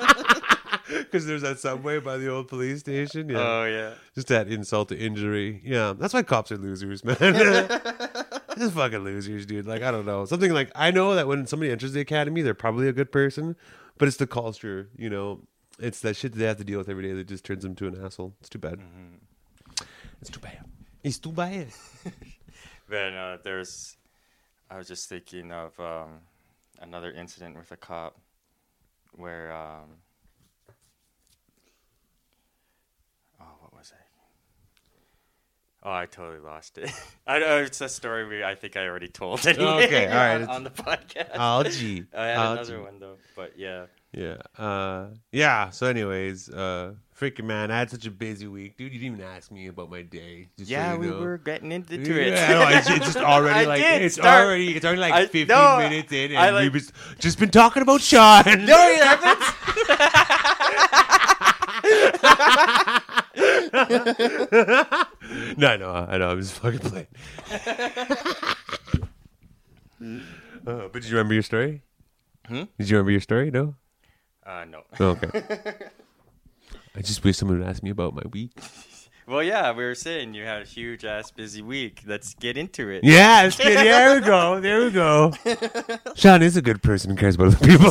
Because 0.89 1.27
there's 1.27 1.43
that 1.43 1.59
subway 1.59 2.01
by 2.01 2.17
the 2.19 2.29
old 2.29 2.49
police 2.49 2.81
station. 2.81 3.29
Yeah, 3.29 3.39
Oh 3.39 3.65
yeah. 3.65 3.95
just 4.15 4.29
that 4.29 4.49
insult 4.49 4.89
to 4.89 4.99
injury. 4.99 5.61
Yeah, 5.65 5.93
that's 5.97 6.12
why 6.12 6.23
cops 6.23 6.51
are 6.53 6.57
losers, 6.59 7.05
man. 7.05 7.17
just 8.59 8.75
fucking 8.75 8.99
losers, 8.99 9.47
dude. 9.47 9.67
Like 9.67 9.83
I 9.83 9.91
don't 9.91 10.07
know 10.07 10.25
something 10.25 10.53
like 10.53 10.71
I 10.75 10.91
know 10.91 11.15
that 11.15 11.29
when 11.29 11.47
somebody 11.47 11.71
enters 11.71 11.93
the 11.93 12.01
academy, 12.01 12.43
they're 12.43 12.55
probably 12.55 12.89
a 12.89 12.93
good 12.93 13.12
person, 13.12 13.57
but 13.99 14.09
it's 14.09 14.17
the 14.17 14.27
culture. 14.27 14.89
You 14.97 15.09
know, 15.11 15.41
it's 15.79 16.00
that 16.00 16.17
shit 16.17 16.33
that 16.33 16.38
they 16.38 16.47
have 16.47 16.59
to 16.59 16.64
deal 16.64 16.79
with 16.79 16.88
every 16.88 17.02
day 17.05 17.12
that 17.14 17.26
just 17.29 17.45
turns 17.45 17.62
them 17.62 17.75
to 17.76 17.87
an 17.88 18.05
asshole. 18.05 18.35
It's 18.41 18.49
too 18.49 18.59
bad. 18.59 18.79
It's 20.21 20.31
too 20.31 20.41
bad. 20.41 20.64
It's 21.02 21.19
too 21.19 21.33
bad. 21.33 21.69
Then 22.88 23.14
uh, 23.14 23.38
there's, 23.43 23.97
I 24.71 24.76
was 24.76 24.87
just 24.87 25.09
thinking 25.09 25.50
of 25.50 25.79
um, 25.81 26.21
another 26.81 27.11
incident 27.11 27.57
with 27.57 27.73
a 27.73 27.76
cop 27.76 28.19
where, 29.12 29.50
um, 29.50 29.88
oh, 33.41 33.45
what 33.61 33.73
was 33.75 33.88
it? 33.93 33.97
Oh, 35.85 35.91
I 35.93 36.05
totally 36.07 36.41
lost 36.41 36.76
it. 36.79 36.91
I 37.26 37.38
know 37.38 37.59
it's 37.59 37.81
a 37.81 37.88
story 37.88 38.26
we 38.26 38.45
I 38.45 38.55
think 38.55 38.76
I 38.76 38.87
already 38.87 39.09
told 39.09 39.47
anyway 39.47 39.87
Okay, 39.87 40.07
all 40.09 40.14
right, 40.14 40.35
on, 40.35 40.43
it's- 40.43 40.57
on 40.57 40.64
the 40.64 40.71
podcast. 40.71 41.35
Algae. 41.35 42.05
I 42.14 42.26
had 42.26 42.37
Algae. 42.37 42.61
another 42.61 42.83
one 42.83 42.99
though, 43.00 43.17
but 43.35 43.55
yeah. 43.59 43.87
Yeah. 44.12 44.37
Uh 44.59 45.07
yeah. 45.33 45.71
So 45.71 45.87
anyways, 45.87 46.50
uh 46.50 46.92
freaking 47.19 47.45
man, 47.45 47.71
I 47.71 47.78
had 47.78 47.90
such 47.90 48.04
a 48.07 48.11
busy 48.11 48.47
week. 48.47 48.76
Dude, 48.76 48.92
you 48.92 48.99
didn't 48.99 49.14
even 49.21 49.26
ask 49.26 49.50
me 49.50 49.69
about 49.69 49.90
my 49.90 50.02
day. 50.02 50.49
Just 50.59 50.69
so 50.69 50.73
Yeah, 50.76 50.92
you 50.95 50.99
we 50.99 51.07
know. 51.09 51.21
were 51.21 51.38
getting 51.38 51.73
into 51.73 51.97
Yeah, 51.97 52.14
it. 52.16 52.38
I 52.38 52.52
know, 52.52 52.69
it's, 52.78 52.90
it's 52.90 53.04
just 53.07 53.16
already 53.19 53.61
I 53.61 53.64
like 53.64 53.81
it's 53.83 54.14
start- 54.16 54.45
already 54.47 54.76
it's 54.76 54.85
already 54.85 55.00
like 55.00 55.14
I- 55.14 55.26
15 55.26 55.47
no, 55.49 55.78
minutes 55.78 56.12
in 56.12 56.31
and 56.33 56.38
I 56.38 56.50
like- 56.50 56.64
we've 56.64 56.75
just- 56.83 56.92
just 57.21 57.38
been 57.38 57.50
talking 57.50 57.83
about 57.83 58.00
Sean. 58.02 58.45
No, 58.45 58.88
you 58.88 59.02
haven't. 59.02 59.38
no, 65.57 65.76
no, 65.76 65.90
I 66.09 66.19
know. 66.19 66.31
I'm 66.31 66.40
just 66.40 66.54
fucking 66.54 66.78
playing. 66.81 67.07
uh, 70.66 70.88
but 70.88 70.92
did 70.95 71.04
you 71.07 71.16
remember 71.16 71.35
your 71.35 71.42
story? 71.42 71.83
Hmm? 72.47 72.64
Did 72.78 72.88
you 72.90 72.97
remember 72.97 73.12
your 73.12 73.21
story? 73.21 73.50
No. 73.50 73.76
Uh, 74.44 74.64
no. 74.64 74.82
Oh, 74.99 75.06
okay. 75.11 75.30
I 76.96 77.00
just 77.00 77.25
wish 77.25 77.37
someone 77.37 77.61
would 77.61 77.68
ask 77.68 77.82
me 77.82 77.90
about 77.90 78.14
my 78.14 78.22
week. 78.30 78.52
Well, 79.25 79.40
yeah, 79.40 79.70
we 79.70 79.84
were 79.84 79.94
saying 79.94 80.34
you 80.34 80.44
had 80.44 80.62
a 80.62 80.64
huge 80.64 81.04
ass 81.04 81.30
busy 81.30 81.62
week. 81.62 82.02
Let's 82.04 82.34
get 82.34 82.56
into 82.56 82.88
it. 82.88 83.04
Yeah, 83.04 83.44
it's 83.44 83.56
good. 83.56 83.76
there 83.76 84.16
we 84.16 84.20
go. 84.26 84.61
There 84.61 84.80
we 84.80 84.90
go. 84.90 85.32
Sean 86.16 86.42
is 86.42 86.56
a 86.56 86.61
good 86.61 86.82
person 86.82 87.11
and 87.11 87.18
cares 87.18 87.37
about 87.37 87.54
other 87.54 87.64
people. 87.64 87.88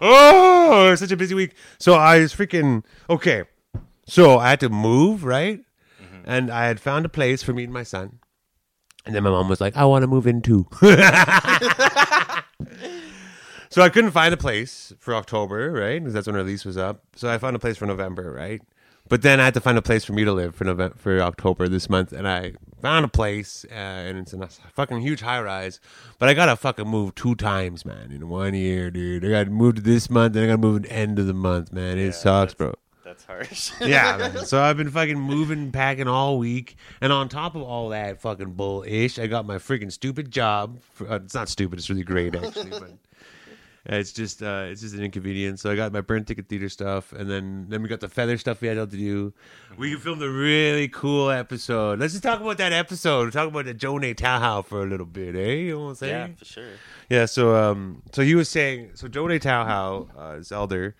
oh, 0.00 0.90
it's 0.90 1.00
such 1.00 1.12
a 1.12 1.16
busy 1.16 1.36
week. 1.36 1.54
So 1.78 1.94
I 1.94 2.18
was 2.18 2.34
freaking 2.34 2.82
okay. 3.08 3.44
So 4.08 4.38
I 4.40 4.50
had 4.50 4.60
to 4.60 4.68
move, 4.68 5.22
right? 5.22 5.60
And 6.24 6.50
I 6.50 6.66
had 6.66 6.80
found 6.80 7.06
a 7.06 7.08
place 7.08 7.40
for 7.40 7.52
me 7.52 7.62
and 7.62 7.72
my 7.72 7.84
son. 7.84 8.18
And 9.06 9.14
then 9.14 9.22
my 9.22 9.30
mom 9.30 9.48
was 9.48 9.60
like, 9.60 9.76
I 9.76 9.84
want 9.84 10.02
to 10.02 10.08
move 10.08 10.26
in 10.26 10.42
too. 10.42 10.66
So 13.72 13.82
I 13.82 13.88
couldn't 13.88 14.10
find 14.12 14.32
a 14.32 14.36
place 14.36 14.92
for 14.98 15.14
October, 15.14 15.72
right? 15.72 15.98
Because 15.98 16.12
that's 16.14 16.26
when 16.26 16.36
our 16.36 16.42
lease 16.42 16.64
was 16.64 16.76
up. 16.76 17.02
So 17.16 17.28
I 17.30 17.38
found 17.38 17.56
a 17.56 17.58
place 17.58 17.76
for 17.76 17.86
November, 17.86 18.30
right? 18.32 18.60
But 19.08 19.22
then 19.22 19.40
I 19.40 19.44
had 19.44 19.54
to 19.54 19.60
find 19.60 19.76
a 19.76 19.82
place 19.82 20.04
for 20.04 20.12
me 20.12 20.24
to 20.24 20.32
live 20.32 20.54
for 20.54 20.64
November, 20.64 20.96
for 20.96 21.20
October 21.20 21.68
this 21.68 21.90
month, 21.90 22.12
and 22.12 22.26
I 22.28 22.54
found 22.80 23.04
a 23.04 23.08
place, 23.08 23.66
uh, 23.70 23.74
and 23.74 24.16
it's 24.18 24.32
a 24.32 24.46
fucking 24.74 25.00
huge 25.00 25.20
high 25.20 25.40
rise. 25.40 25.80
But 26.18 26.28
I 26.28 26.34
gotta 26.34 26.56
fucking 26.56 26.86
move 26.86 27.14
two 27.14 27.34
times, 27.34 27.84
man, 27.84 28.12
in 28.12 28.28
one 28.28 28.54
year, 28.54 28.90
dude. 28.90 29.24
I 29.24 29.28
got 29.30 29.48
moved 29.48 29.78
this 29.84 30.08
month, 30.08 30.36
and 30.36 30.44
I 30.44 30.48
gotta 30.48 30.58
move 30.58 30.76
at 30.76 30.82
the 30.84 30.92
end 30.92 31.18
of 31.18 31.26
the 31.26 31.34
month, 31.34 31.72
man. 31.72 31.98
It 31.98 32.06
Yeah, 32.06 32.10
sucks, 32.12 32.54
bro. 32.54 32.74
That's 33.04 33.24
harsh. 33.24 33.72
Yeah, 33.80 34.16
man. 34.16 34.36
So 34.46 34.62
I've 34.62 34.76
been 34.76 34.90
fucking 34.90 35.18
moving, 35.18 35.72
packing 35.72 36.08
all 36.08 36.38
week, 36.38 36.76
and 37.00 37.12
on 37.12 37.28
top 37.28 37.54
of 37.54 37.62
all 37.62 37.90
that 37.90 38.20
fucking 38.22 38.52
bullish, 38.52 39.18
I 39.18 39.26
got 39.26 39.44
my 39.44 39.56
freaking 39.56 39.92
stupid 39.92 40.30
job. 40.30 40.78
For, 40.94 41.10
uh, 41.10 41.16
it's 41.16 41.34
not 41.34 41.48
stupid; 41.48 41.80
it's 41.80 41.90
really 41.90 42.04
great, 42.04 42.34
actually. 42.34 42.70
but 42.70 42.92
it's 43.84 44.12
just, 44.12 44.42
uh, 44.42 44.66
it's 44.68 44.80
just 44.80 44.94
an 44.94 45.02
inconvenience. 45.02 45.62
So 45.62 45.70
I 45.70 45.76
got 45.76 45.92
my 45.92 46.00
burn 46.00 46.24
ticket 46.24 46.48
theater 46.48 46.68
stuff, 46.68 47.12
and 47.12 47.30
then 47.30 47.66
then 47.68 47.82
we 47.82 47.88
got 47.88 48.00
the 48.00 48.08
feather 48.08 48.38
stuff 48.38 48.60
we 48.60 48.68
had 48.68 48.76
to 48.76 48.86
do. 48.86 49.32
We 49.76 49.94
filmed 49.96 50.22
a 50.22 50.30
really 50.30 50.88
cool 50.88 51.30
episode. 51.30 51.98
Let's 51.98 52.12
just 52.12 52.22
talk 52.22 52.40
about 52.40 52.58
that 52.58 52.72
episode. 52.72 53.32
Talk 53.32 53.48
about 53.48 53.64
the 53.64 53.74
Joe 53.74 53.94
Naytowhow 53.94 54.64
for 54.66 54.82
a 54.82 54.86
little 54.86 55.06
bit, 55.06 55.34
eh? 55.34 55.52
You 55.54 55.72
know 55.72 55.80
what 55.84 55.88
I'm 55.88 55.94
saying? 55.96 56.12
yeah, 56.30 56.36
for 56.36 56.44
sure. 56.44 56.70
Yeah, 57.10 57.26
so 57.26 57.56
um, 57.56 58.02
so 58.12 58.22
he 58.22 58.34
was 58.34 58.48
saying, 58.48 58.90
so 58.94 59.08
Joe 59.08 59.24
Naytowhow, 59.24 60.08
uh, 60.16 60.34
his 60.36 60.52
elder, 60.52 60.94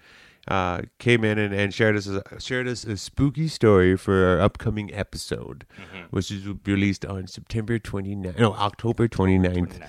uh, 0.49 0.83
came 0.99 1.25
in 1.25 1.39
and, 1.39 1.55
and 1.55 1.73
shared 1.73 1.97
us 1.97 2.09
a, 2.09 2.23
shared 2.41 2.67
us 2.67 2.85
a 2.85 2.97
spooky 2.97 3.47
story 3.47 3.97
for 3.97 4.27
our 4.27 4.41
upcoming 4.41 4.93
episode, 4.93 5.65
which 6.11 6.31
is 6.33 6.47
released 6.67 7.05
on 7.07 7.29
September 7.29 7.79
29th, 7.79 8.39
no, 8.39 8.53
October 8.55 9.07
29th. 9.07 9.79
29th. 9.79 9.89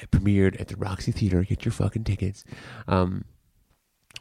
It 0.00 0.10
premiered 0.10 0.60
at 0.60 0.68
the 0.68 0.76
Roxy 0.76 1.12
Theater. 1.12 1.42
Get 1.44 1.64
your 1.64 1.72
fucking 1.72 2.04
tickets. 2.04 2.44
Um, 2.88 3.24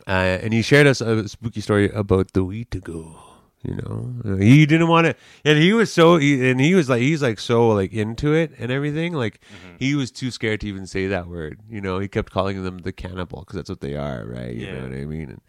uh, 0.07 0.11
and 0.41 0.53
he 0.53 0.61
shared 0.61 0.87
us 0.87 1.01
a 1.01 1.27
spooky 1.27 1.61
story 1.61 1.89
about 1.91 2.33
the 2.33 2.43
week 2.43 2.73
ago. 2.75 3.15
You 3.63 3.75
know, 3.75 4.13
Uh, 4.23 4.37
he 4.37 4.65
didn't 4.65 4.87
want 4.87 5.07
to, 5.07 5.15
and 5.43 5.57
he 5.59 5.73
was 5.73 5.91
so, 5.91 6.15
he, 6.15 6.49
and 6.49 6.61
he 6.61 6.75
was 6.75 6.87
like, 6.89 7.01
he's 7.01 7.21
like 7.21 7.39
so 7.41 7.67
like 7.69 7.91
into 7.91 8.33
it 8.33 8.53
and 8.57 8.71
everything. 8.71 9.11
Like 9.11 9.41
he 9.77 9.95
was 9.95 10.11
too 10.11 10.31
scared 10.31 10.61
to 10.61 10.67
even 10.67 10.87
say 10.87 11.07
that 11.07 11.27
word. 11.27 11.59
You 11.69 11.81
know, 11.81 11.99
he 11.99 12.07
kept 12.07 12.31
calling 12.31 12.63
them 12.63 12.77
the 12.77 12.93
cannibal 12.93 13.39
because 13.41 13.57
that's 13.57 13.69
what 13.69 13.81
they 13.81 13.95
are, 13.97 14.23
right? 14.25 14.55
You 14.55 14.71
know 14.71 14.83
what 14.83 14.93
I 14.93 15.03
mean? 15.03 15.29
And 15.31 15.41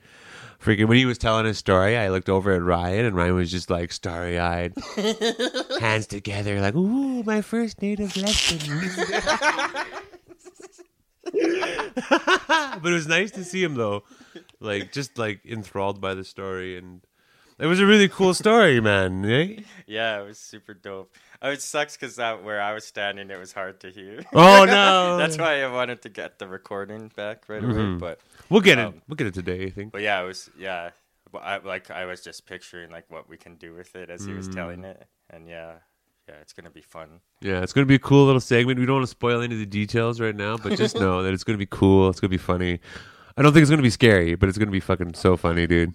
freaking 0.61 0.89
when 0.89 0.97
he 0.99 1.07
was 1.07 1.19
telling 1.19 1.47
his 1.47 1.59
story, 1.59 1.97
I 1.97 2.09
looked 2.09 2.29
over 2.29 2.51
at 2.51 2.63
Ryan, 2.63 3.05
and 3.05 3.15
Ryan 3.15 3.37
was 3.37 3.49
just 3.49 3.71
like 3.71 3.93
starry 3.93 4.41
eyed, 4.41 4.75
hands 5.81 6.09
together, 6.09 6.61
like, 6.61 6.75
"Ooh, 6.75 7.23
my 7.23 7.43
first 7.43 7.81
native 7.81 8.17
lesson." 8.17 8.59
but 12.11 12.87
it 12.87 12.93
was 12.93 13.07
nice 13.07 13.31
to 13.33 13.45
see 13.45 13.63
him 13.63 13.75
though, 13.75 14.05
like 14.61 14.93
just 14.93 15.19
like 15.19 15.45
enthralled 15.45 16.01
by 16.01 16.15
the 16.15 16.25
story, 16.25 16.77
and 16.79 17.01
it 17.59 17.67
was 17.67 17.81
a 17.81 17.87
really 17.87 18.09
cool 18.09 18.35
story, 18.35 18.81
man. 18.81 19.25
Eh? 19.25 19.63
Yeah, 19.87 20.21
it 20.21 20.27
was 20.27 20.39
super 20.39 20.75
dope. 20.75 21.15
Oh, 21.43 21.51
it 21.51 21.63
sucks 21.63 21.97
because 21.97 22.17
that 22.17 22.45
where 22.45 22.61
I 22.61 22.73
was 22.75 22.87
standing, 22.87 23.31
it 23.31 23.39
was 23.39 23.53
hard 23.53 23.81
to 23.81 23.91
hear. 23.91 24.23
Oh 24.33 24.65
no, 24.65 25.17
That's 25.19 25.39
why 25.39 25.63
I 25.63 25.71
wanted 25.73 26.03
to 26.03 26.09
get 26.09 26.39
the 26.39 26.47
recording 26.49 27.11
back 27.17 27.49
right 27.49 27.63
away. 27.65 27.73
Mhm. 27.75 27.99
But 27.99 28.21
we'll 28.49 28.61
get 28.61 28.79
um, 28.79 28.95
it. 28.95 29.03
We'll 29.09 29.17
get 29.17 29.27
it 29.27 29.35
today, 29.35 29.65
I 29.67 29.71
think. 29.71 29.93
but 29.93 30.03
yeah, 30.03 30.23
it 30.23 30.27
was 30.27 30.51
yeah. 30.59 30.91
I 31.35 31.59
like 31.59 31.91
I 31.91 32.07
was 32.07 32.23
just 32.23 32.47
picturing 32.47 32.91
like 32.91 33.11
what 33.11 33.29
we 33.29 33.37
can 33.37 33.55
do 33.55 33.73
with 33.75 33.95
it 33.95 34.11
as 34.11 34.25
he 34.25 34.33
was 34.33 34.49
Mm. 34.49 34.55
telling 34.55 34.85
it, 34.85 35.07
and 35.31 35.47
yeah, 35.49 35.75
yeah, 36.31 36.41
it's 36.41 36.53
gonna 36.53 36.71
be 36.71 36.81
fun. 36.83 37.21
Yeah, 37.41 37.63
it's 37.63 37.73
gonna 37.73 37.87
be 37.87 37.97
a 37.97 37.99
cool 38.01 38.25
little 38.27 38.41
segment. 38.41 38.79
We 38.79 38.87
don't 38.87 38.97
want 38.97 39.05
to 39.05 39.11
spoil 39.11 39.41
any 39.43 39.55
of 39.55 39.59
the 39.61 39.67
details 39.67 40.21
right 40.21 40.35
now, 40.37 40.57
but 40.57 40.77
just 40.79 40.95
know 41.05 41.23
that 41.23 41.33
it's 41.35 41.45
gonna 41.45 41.59
be 41.59 41.67
cool. 41.67 42.09
It's 42.09 42.21
gonna 42.21 42.29
be 42.31 42.37
funny. 42.39 42.79
I 43.37 43.43
don't 43.43 43.53
think 43.53 43.63
it's 43.63 43.71
gonna 43.71 43.83
be 43.83 43.91
scary, 43.91 44.35
but 44.37 44.49
it's 44.49 44.59
gonna 44.59 44.71
be 44.71 44.81
fucking 44.81 45.15
so 45.15 45.37
funny, 45.37 45.67
dude. 45.67 45.93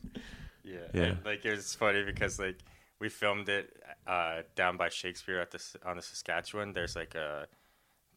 Yeah, 0.64 0.78
Yeah. 0.94 1.02
and, 1.04 1.18
like 1.26 1.46
it's 1.46 1.74
funny 1.76 2.04
because 2.04 2.40
like 2.40 2.58
we 3.00 3.10
filmed 3.10 3.50
it 3.50 3.72
uh, 4.08 4.42
down 4.56 4.78
by 4.78 4.90
Shakespeare 4.90 5.40
at 5.40 5.52
this 5.52 5.76
on 5.86 5.96
the 5.98 6.02
Saskatchewan. 6.02 6.74
There's 6.74 6.96
like 6.96 7.16
a 7.16 7.48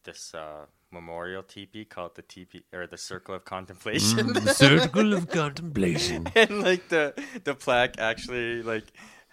this 0.04 0.32
uh, 0.34 0.64
memorial 0.90 1.42
teepee 1.42 1.84
called 1.84 2.14
the 2.14 2.22
teepee 2.22 2.62
or 2.72 2.86
the 2.86 2.96
Circle 2.96 3.34
of 3.34 3.44
Contemplation, 3.44 4.32
the 4.32 4.54
circle 4.54 5.12
of 5.12 5.28
contemplation. 5.42 6.26
and 6.34 6.62
like 6.62 6.88
the 6.88 7.12
the 7.44 7.54
plaque 7.54 7.98
actually 7.98 8.62
like 8.62 8.84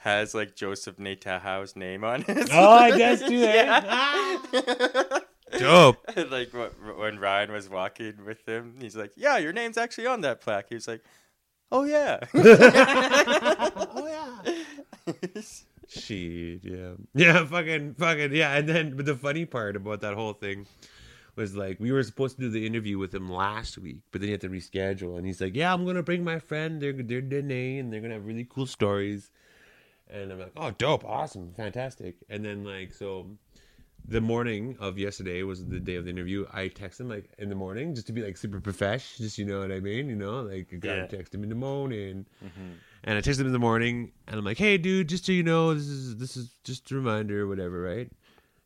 has 0.06 0.36
like 0.36 0.56
Joseph 0.56 0.98
Naytowhow's 0.98 1.76
name 1.76 2.04
on 2.04 2.24
it. 2.28 2.50
Oh, 2.54 2.70
I 2.70 2.96
guess 2.98 3.22
do 3.28 3.40
that. 3.42 3.84
Eh? 3.84 3.90
Ah. 3.90 5.22
Dope. 5.58 5.98
Like 6.32 6.52
when 6.54 7.20
Ryan 7.20 7.52
was 7.52 7.68
walking 7.70 8.24
with 8.26 8.48
him, 8.48 8.76
he's 8.80 8.96
like, 8.96 9.12
"Yeah, 9.18 9.38
your 9.38 9.52
name's 9.52 9.78
actually 9.78 10.08
on 10.08 10.22
that 10.22 10.42
plaque." 10.42 10.68
He 10.70 10.76
was 10.76 10.88
like, 10.88 11.04
"Oh 11.72 11.84
yeah." 11.84 12.20
Oh 12.34 14.08
yeah. 14.08 15.42
Shit, 15.88 16.64
yeah, 16.64 16.94
yeah, 17.14 17.46
fucking, 17.46 17.94
fucking, 17.94 18.34
yeah. 18.34 18.56
And 18.58 18.68
then, 18.68 18.96
but 18.98 19.06
the 19.06 19.16
funny 19.16 19.46
part 19.46 19.76
about 19.76 20.02
that 20.02 20.16
whole 20.16 20.34
thing 20.34 20.66
was 21.36 21.56
like 21.56 21.80
we 21.80 21.92
were 21.92 22.02
supposed 22.04 22.38
to 22.38 22.42
do 22.42 22.50
the 22.50 22.66
interview 22.66 22.98
with 22.98 23.14
him 23.14 23.30
last 23.30 23.78
week, 23.78 23.98
but 24.12 24.22
then 24.22 24.28
he 24.30 24.32
had 24.32 24.42
to 24.42 24.50
reschedule. 24.50 25.18
And 25.18 25.26
he's 25.26 25.42
like, 25.42 25.56
"Yeah, 25.56 25.74
I'm 25.74 25.86
gonna 25.86 26.04
bring 26.04 26.24
my 26.24 26.40
friend. 26.40 26.82
They're 26.82 26.94
they're 26.94 27.22
Dene, 27.22 27.80
and 27.80 27.92
they're 27.94 28.02
gonna 28.02 28.16
have 28.16 28.26
really 28.26 28.46
cool 28.50 28.66
stories." 28.66 29.30
And 30.10 30.32
I'm 30.32 30.40
like, 30.40 30.54
"Oh, 30.56 30.72
dope, 30.72 31.04
awesome, 31.06 31.54
fantastic." 31.56 32.16
And 32.30 32.44
then 32.46 32.64
like 32.64 32.94
so. 32.94 33.28
The 34.08 34.22
morning 34.22 34.78
of 34.80 35.00
yesterday 35.00 35.42
was 35.42 35.66
the 35.66 35.80
day 35.80 35.96
of 35.96 36.04
the 36.06 36.12
interview. 36.12 36.46
I 36.54 36.68
text 36.68 37.00
him 37.00 37.10
like 37.10 37.28
in 37.40 37.50
the 37.50 37.56
morning 37.56 37.96
just 37.96 38.06
to 38.06 38.14
be 38.14 38.22
like 38.22 38.38
super 38.38 38.62
profesh, 38.62 39.18
just 39.18 39.40
you 39.40 39.46
know 39.46 39.60
what 39.62 39.72
I 39.72 39.80
mean, 39.80 40.10
you 40.10 40.16
know, 40.16 40.42
like 40.44 40.68
I 40.72 40.76
gotta 40.76 40.98
Yeah. 40.98 41.08
text 41.08 41.34
him 41.34 41.42
in 41.42 41.50
the 41.50 41.56
morning. 41.56 42.28
Mm-hmm. 42.46 42.72
And 43.06 43.18
I 43.18 43.22
text 43.22 43.40
him 43.40 43.48
in 43.48 43.52
the 43.54 43.58
morning, 43.58 44.12
and 44.28 44.38
I'm 44.38 44.46
like, 44.46 44.60
"Hey, 44.60 44.78
dude, 44.78 45.10
just 45.10 45.26
so 45.26 45.32
you 45.32 45.42
know, 45.42 45.74
this 45.74 45.88
is 45.88 46.18
this 46.18 46.38
is 46.38 46.52
just 46.64 46.92
a 46.92 46.96
reminder, 46.96 47.48
whatever, 47.48 47.82
right?" 47.82 48.08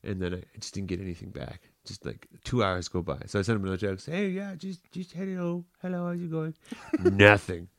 And 0.03 0.21
then 0.21 0.33
I 0.33 0.43
just 0.59 0.73
didn't 0.73 0.87
get 0.89 0.99
anything 0.99 1.29
back. 1.29 1.69
Just 1.85 2.05
like 2.05 2.27
two 2.43 2.61
hours 2.61 2.89
go 2.89 3.01
by, 3.01 3.21
so 3.25 3.39
I 3.39 3.41
sent 3.41 3.55
him 3.59 3.63
another 3.63 3.77
text. 3.87 4.07
Hey, 4.07 4.27
yeah, 4.31 4.55
just 4.55 4.91
just 4.91 5.13
hello, 5.13 5.63
hello, 5.81 6.07
how's 6.07 6.21
it 6.21 6.29
going? 6.29 6.53
Nothing, 6.99 7.69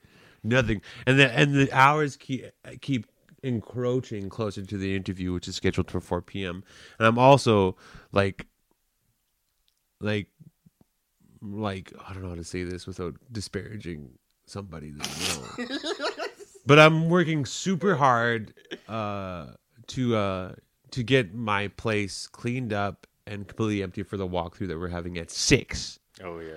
nothing. 0.43 0.81
And 1.07 1.19
the 1.19 1.31
and 1.31 1.55
the 1.55 1.71
hours 1.73 2.17
keep 2.17 2.47
keep 2.81 3.05
encroaching 3.43 4.29
closer 4.29 4.65
to 4.65 4.79
the 4.79 4.95
interview, 4.95 5.33
which 5.33 5.49
is 5.49 5.57
scheduled 5.57 5.91
for 5.91 6.01
4 6.01 6.23
p.m. 6.23 6.65
And 6.99 7.07
I'm 7.07 7.19
also 7.19 7.77
like, 8.13 8.47
like, 10.01 10.29
like 11.43 11.93
I 12.07 12.13
don't 12.13 12.23
know 12.23 12.31
how 12.31 12.35
to 12.35 12.45
say 12.45 12.65
this 12.65 12.87
without 12.87 13.15
disparaging 13.33 14.11
somebody 14.47 14.91
that 14.91 15.55
I 15.59 15.67
know 15.67 15.79
but 16.67 16.79
I'm 16.79 17.09
working 17.09 17.45
super 17.47 17.95
hard 17.95 18.53
uh, 18.89 19.47
to 19.89 20.17
uh, 20.17 20.53
to 20.91 21.03
get 21.03 21.35
my 21.35 21.69
place 21.69 22.27
cleaned 22.27 22.73
up 22.73 23.07
and 23.27 23.47
completely 23.47 23.83
empty 23.83 24.03
for 24.03 24.17
the 24.17 24.27
walkthrough 24.27 24.69
that 24.69 24.79
we're 24.79 24.89
having 24.89 25.19
at 25.19 25.31
six. 25.31 25.99
oh 26.23 26.39
yeah. 26.41 26.55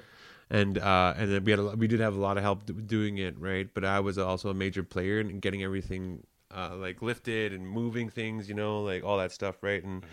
And 0.49 0.77
uh, 0.77 1.13
and 1.17 1.31
then 1.31 1.43
we 1.43 1.51
had 1.51 1.59
a, 1.59 1.63
we 1.69 1.87
did 1.87 1.99
have 1.99 2.15
a 2.15 2.19
lot 2.19 2.37
of 2.37 2.43
help 2.43 2.69
doing 2.85 3.17
it, 3.17 3.39
right? 3.39 3.67
But 3.73 3.85
I 3.85 3.99
was 4.01 4.17
also 4.17 4.49
a 4.49 4.53
major 4.53 4.83
player 4.83 5.19
in 5.19 5.39
getting 5.39 5.63
everything 5.63 6.23
uh, 6.53 6.75
like 6.75 7.01
lifted 7.01 7.53
and 7.53 7.67
moving 7.67 8.09
things, 8.09 8.47
you 8.47 8.55
know, 8.55 8.81
like 8.81 9.03
all 9.03 9.17
that 9.17 9.31
stuff, 9.31 9.55
right? 9.61 9.83
And 9.83 10.05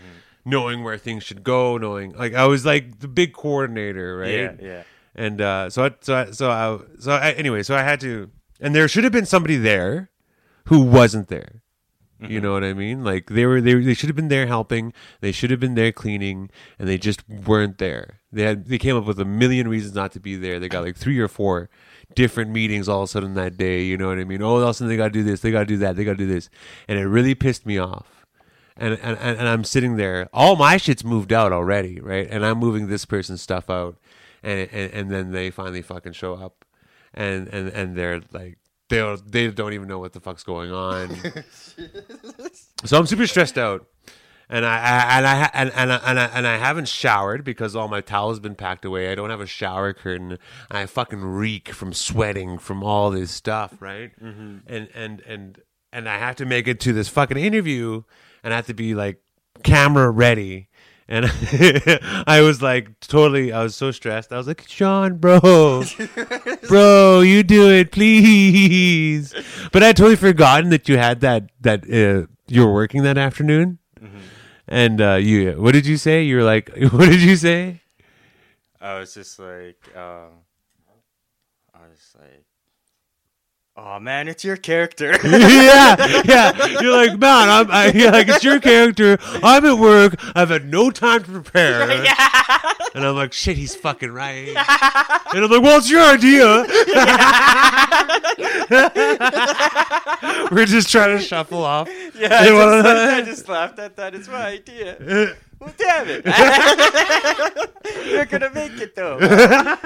knowing 0.45 0.83
where 0.83 0.99
things 0.99 1.23
should 1.23 1.45
go, 1.45 1.77
knowing 1.77 2.13
like 2.13 2.35
I 2.35 2.47
was 2.47 2.65
like 2.65 3.01
the 3.01 3.09
big 3.09 3.33
coordinator, 3.33 4.17
right? 4.17 4.31
Yeah, 4.31 4.53
yeah. 4.61 4.83
and 5.15 5.41
uh, 5.41 5.71
so 5.71 5.85
I, 5.85 5.91
so 6.01 6.17
I, 6.17 6.31
so 6.31 6.51
I, 6.51 6.79
so 6.99 7.13
I, 7.13 7.31
anyway, 7.33 7.63
so 7.63 7.77
I 7.77 7.83
had 7.83 8.01
to, 8.01 8.31
and 8.61 8.75
there 8.75 8.89
should 8.89 9.05
have 9.05 9.13
been 9.13 9.27
somebody 9.27 9.57
there 9.57 10.11
who 10.67 10.83
wasn't 10.83 11.29
there. 11.29 11.63
You 12.23 12.39
know 12.39 12.53
what 12.53 12.65
I 12.65 12.75
mean? 12.75 13.03
Like 13.03 13.31
they 13.31 13.47
were, 13.47 13.63
they, 13.63 13.73
they 13.75 13.95
should 13.95 14.11
have 14.11 14.17
been 14.17 14.29
there 14.29 14.47
helping. 14.47 14.93
They 15.23 15.33
should 15.33 15.51
have 15.51 15.59
been 15.59 15.75
there 15.75 15.91
cleaning, 15.91 16.51
and 16.79 16.87
they 16.87 16.99
just 16.99 17.27
weren't 17.27 17.79
there. 17.79 18.21
They 18.31 18.43
had, 18.43 18.67
they 18.67 18.77
came 18.77 18.95
up 18.95 19.07
with 19.07 19.19
a 19.19 19.25
million 19.25 19.69
reasons 19.69 19.95
not 19.95 20.13
to 20.13 20.21
be 20.21 20.37
there. 20.37 20.61
They 20.61 20.69
got 20.69 20.85
like 20.85 20.97
three 20.97 21.19
or 21.19 21.29
four 21.29 21.71
different 22.15 22.51
meetings 22.51 22.89
all 22.89 23.03
of 23.03 23.05
a 23.05 23.13
sudden 23.13 23.35
that 23.35 23.57
day. 23.57 23.83
You 23.83 23.97
know 23.97 24.09
what 24.09 24.19
I 24.19 24.25
mean? 24.25 24.43
Oh, 24.43 24.57
all 24.57 24.63
of 24.63 24.69
a 24.69 24.75
sudden 24.75 24.89
they 24.89 24.97
got 24.97 25.07
to 25.07 25.11
do 25.11 25.23
this, 25.23 25.41
they 25.41 25.51
got 25.51 25.61
to 25.61 25.67
do 25.67 25.77
that, 25.79 25.97
they 25.97 26.05
got 26.05 26.13
to 26.13 26.17
do 26.19 26.27
this, 26.27 26.51
and 26.89 26.99
it 26.99 27.07
really 27.07 27.35
pissed 27.35 27.67
me 27.67 27.79
off 27.79 28.21
and, 28.81 28.99
and 29.03 29.19
and 29.19 29.47
I'm 29.47 29.63
sitting 29.63 29.97
there. 29.97 30.29
All 30.33 30.57
my 30.57 30.79
shit's 30.79 31.05
moved 31.05 31.33
out 31.33 31.53
already, 31.53 32.01
right? 32.01 32.27
And 32.29 32.45
I'm 32.45 32.59
moving 32.59 32.89
this 32.89 33.05
person's 33.05 33.43
stuff 33.43 33.69
out, 33.69 33.99
and 34.43 34.69
and, 34.73 34.93
and 34.93 35.11
then 35.11 35.33
they 35.33 35.51
finally 35.51 35.83
fucking 35.83 36.13
show 36.13 36.35
up, 36.35 36.65
and 37.13 37.47
and 37.49 37.69
and 37.69 37.95
they're 37.95 38.23
like 38.33 38.59
they 38.89 38.97
don't, 38.97 39.31
they 39.31 39.49
don't 39.49 39.75
even 39.75 39.87
know 39.87 39.99
what 39.99 40.15
the 40.15 40.21
fuck's 40.21 40.43
going 40.43 40.73
on. 40.73 41.15
so 42.85 42.99
I'm 42.99 43.07
super 43.07 43.27
stressed 43.27 43.59
out. 43.59 43.87
And 44.53 44.67
I, 44.67 44.79
I 44.79 45.17
and 45.19 45.27
I 45.27 45.51
and 45.55 45.73
and 45.77 45.93
I, 45.93 45.97
and 46.05 46.19
I 46.19 46.25
and 46.25 46.47
I 46.47 46.57
haven't 46.57 46.89
showered 46.89 47.45
because 47.45 47.77
all 47.77 47.87
my 47.87 48.01
towels 48.01 48.41
been 48.41 48.57
packed 48.57 48.85
away. 48.85 49.13
I 49.13 49.15
don't 49.15 49.31
have 49.31 49.41
a 49.41 49.47
shower 49.47 49.93
curtain. 49.93 50.39
I 50.69 50.87
fucking 50.87 51.21
reek 51.23 51.69
from 51.69 51.93
sweating 51.93 52.59
from 52.59 52.83
all 52.83 53.11
this 53.13 53.31
stuff, 53.31 53.81
right? 53.81 54.11
And 54.67 54.89
and 54.93 55.21
and 55.21 55.63
and 55.93 56.09
I 56.09 56.19
have 56.19 56.35
to 56.37 56.47
make 56.47 56.67
it 56.67 56.81
to 56.81 56.93
this 56.93 57.09
fucking 57.09 57.37
interview, 57.37 58.03
and 58.43 58.53
I 58.53 58.57
have 58.57 58.67
to 58.67 58.75
be 58.75 58.93
like 58.93 59.23
camera 59.63 60.11
ready. 60.11 60.67
And 61.07 61.27
I 62.27 62.41
was 62.43 62.61
like 62.61 62.99
totally, 62.99 63.53
I 63.53 63.63
was 63.63 63.77
so 63.77 63.93
stressed. 63.93 64.33
I 64.33 64.37
was 64.37 64.49
like, 64.49 64.65
Sean, 64.67 65.19
bro, 65.19 65.85
bro, 66.69 67.21
you 67.21 67.45
do 67.45 67.71
it, 67.71 67.93
please. 67.93 69.33
But 69.71 69.85
I 69.85 69.93
totally 69.93 70.17
forgotten 70.17 70.71
that 70.71 70.89
you 70.89 70.99
had 70.99 71.21
that 71.21 71.51
that 71.61 71.85
uh, 71.85 72.27
you 72.49 72.67
were 72.67 72.75
working 72.75 73.05
that 73.05 73.17
afternoon. 73.17 73.79
And 74.71 75.01
uh, 75.01 75.15
you, 75.15 75.61
what 75.61 75.73
did 75.73 75.85
you 75.85 75.97
say? 75.97 76.23
You 76.23 76.37
were 76.37 76.45
like, 76.45 76.71
what 76.93 77.11
did 77.11 77.21
you 77.21 77.35
say? 77.35 77.81
I 78.81 79.01
was 79.01 79.13
just 79.13 79.39
like, 79.39 79.83
um, 79.97 80.31
I 81.75 81.81
was 81.91 82.17
like, 82.19 82.45
oh 83.83 83.99
man, 83.99 84.29
it's 84.29 84.45
your 84.45 84.57
character. 84.57 85.11
yeah, 85.25 86.23
yeah. 86.25 86.67
You're 86.81 86.97
like, 86.97 87.19
man, 87.19 87.49
I'm 87.49 87.71
I, 87.71 87.91
yeah, 87.95 88.11
like 88.11 88.29
it's 88.29 88.45
your 88.45 88.61
character. 88.61 89.19
I'm 89.43 89.65
at 89.65 89.79
work. 89.79 90.15
I've 90.35 90.51
had 90.51 90.67
no 90.71 90.91
time 90.91 91.25
to 91.25 91.31
prepare. 91.31 92.03
yeah. 92.05 92.17
And 92.95 93.05
I'm 93.05 93.15
like, 93.15 93.33
shit, 93.33 93.57
he's 93.57 93.75
fucking 93.75 94.11
right. 94.11 94.49
And 94.49 95.45
I'm 95.45 95.51
like, 95.51 95.63
well, 95.63 95.79
it's 95.79 95.91
your 95.91 96.03
idea. 96.03 96.67
We're 100.51 100.67
just 100.67 100.91
trying 100.91 101.17
to 101.17 101.23
shuffle 101.23 101.63
off. 101.65 101.89
yeah, 102.19 102.41
I 102.41 102.47
just, 102.49 102.87
I 102.87 103.23
just 103.23 103.49
laughed 103.49 103.79
at 103.79 103.97
that. 103.97 104.15
It's 104.15 104.29
my 104.29 104.47
idea. 104.47 105.37
Well, 105.61 105.75
damn 105.77 106.07
it! 106.09 106.25
You're 108.11 108.25
gonna 108.25 108.51
make 108.55 108.81
it 108.81 108.95
though. 108.97 109.19
I 109.21 109.77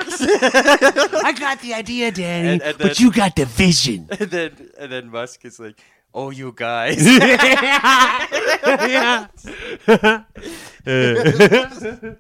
got 1.39 1.61
the 1.61 1.75
idea, 1.75 2.11
Danny, 2.13 2.49
And- 2.49 2.63
and 2.63 2.79
then- 2.79 2.89
but 2.89 3.01
you 3.01 3.11
got 3.11 3.35
the 3.37 3.45
vision. 3.47 4.09
And 4.21 4.31
then, 4.31 4.71
and 4.79 4.93
then 4.93 5.11
Musk 5.11 5.45
is 5.45 5.59
like, 5.59 5.75
"Oh, 6.15 6.31
you 6.31 6.53
guys." 6.55 7.05
yeah. 8.95 9.27
so, 10.85 12.17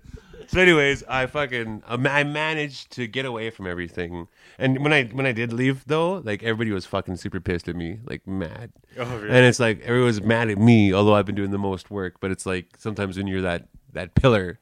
anyways, 0.60 1.04
I 1.08 1.26
fucking 1.26 1.82
I 1.86 2.24
managed 2.24 2.90
to 2.92 3.06
get 3.06 3.24
away 3.24 3.50
from 3.50 3.66
everything. 3.66 4.28
And 4.58 4.82
when 4.82 4.92
I 4.92 5.04
when 5.04 5.26
I 5.26 5.32
did 5.32 5.52
leave 5.52 5.84
though, 5.86 6.14
like 6.24 6.42
everybody 6.42 6.70
was 6.70 6.86
fucking 6.86 7.16
super 7.16 7.40
pissed 7.40 7.68
at 7.68 7.76
me, 7.76 7.98
like 8.04 8.26
mad. 8.26 8.72
Oh, 8.98 9.04
really? 9.16 9.28
And 9.28 9.44
it's 9.46 9.60
like 9.60 9.80
everyone's 9.80 10.22
mad 10.22 10.50
at 10.50 10.58
me, 10.58 10.92
although 10.92 11.14
I've 11.14 11.26
been 11.26 11.34
doing 11.34 11.50
the 11.50 11.58
most 11.58 11.90
work. 11.90 12.20
But 12.20 12.30
it's 12.30 12.46
like 12.46 12.76
sometimes 12.78 13.16
when 13.16 13.26
you're 13.26 13.42
that 13.42 13.68
that 13.92 14.14
pillar, 14.14 14.58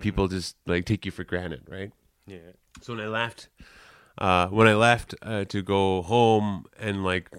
people 0.00 0.28
just 0.28 0.56
like 0.66 0.84
take 0.84 1.04
you 1.04 1.12
for 1.12 1.24
granted, 1.24 1.62
right? 1.68 1.92
yeah. 2.26 2.38
So 2.82 2.94
when 2.94 3.02
I 3.02 3.08
left, 3.08 3.48
uh, 4.18 4.48
when 4.48 4.66
I 4.66 4.74
left 4.74 5.14
uh, 5.22 5.44
to 5.46 5.62
go 5.62 6.02
home 6.02 6.66
and 6.78 7.04
like, 7.04 7.30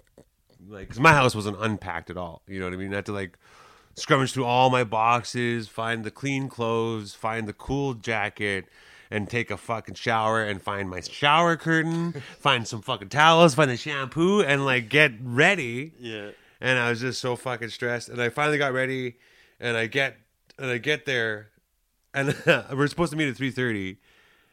like, 0.68 0.90
cause 0.90 1.00
my 1.00 1.14
house 1.14 1.36
wasn't 1.36 1.58
unpacked 1.60 2.10
at 2.10 2.18
all. 2.18 2.42
You 2.48 2.60
know 2.60 2.66
what 2.66 2.74
I 2.74 2.78
mean? 2.78 2.92
I 2.94 2.98
had 2.98 3.06
to 3.08 3.14
like 3.14 3.38
scrummage 3.96 4.34
through 4.34 4.46
all 4.46 4.70
my 4.70 4.84
boxes, 4.84 5.68
find 5.68 6.04
the 6.04 6.12
clean 6.12 6.50
clothes, 6.50 7.14
find 7.14 7.48
the 7.48 7.54
cool 7.54 7.94
jacket, 7.94 8.66
and 9.10 9.30
take 9.30 9.50
a 9.52 9.58
fucking 9.58 9.96
shower 9.96 10.44
and 10.44 10.62
find 10.62 10.90
my 10.90 11.02
shower 11.02 11.56
curtain, 11.58 12.22
find 12.40 12.68
some 12.68 12.82
fucking 12.82 13.10
towels, 13.10 13.56
find 13.56 13.70
the 13.72 13.78
shampoo, 13.78 14.42
and 14.42 14.66
like 14.66 14.90
get 14.90 15.14
ready 15.22 15.94
Yeah. 16.00 16.30
and 16.62 16.78
I 16.80 16.90
was 16.90 17.02
just 17.02 17.22
so 17.22 17.36
fucking 17.36 17.70
stressed. 17.70 18.10
And 18.10 18.22
I 18.22 18.30
finally 18.30 18.58
got 18.58 18.74
ready, 18.74 19.16
and 19.60 19.78
I 19.78 19.88
get 19.88 20.18
and 20.60 20.70
I 20.72 20.78
get 20.78 21.06
there, 21.06 21.50
and 22.14 22.36
we're 22.74 22.88
supposed 22.88 23.12
to 23.12 23.18
meet 23.18 23.30
at 23.30 23.38
three 23.38 23.52
thirty, 23.52 23.98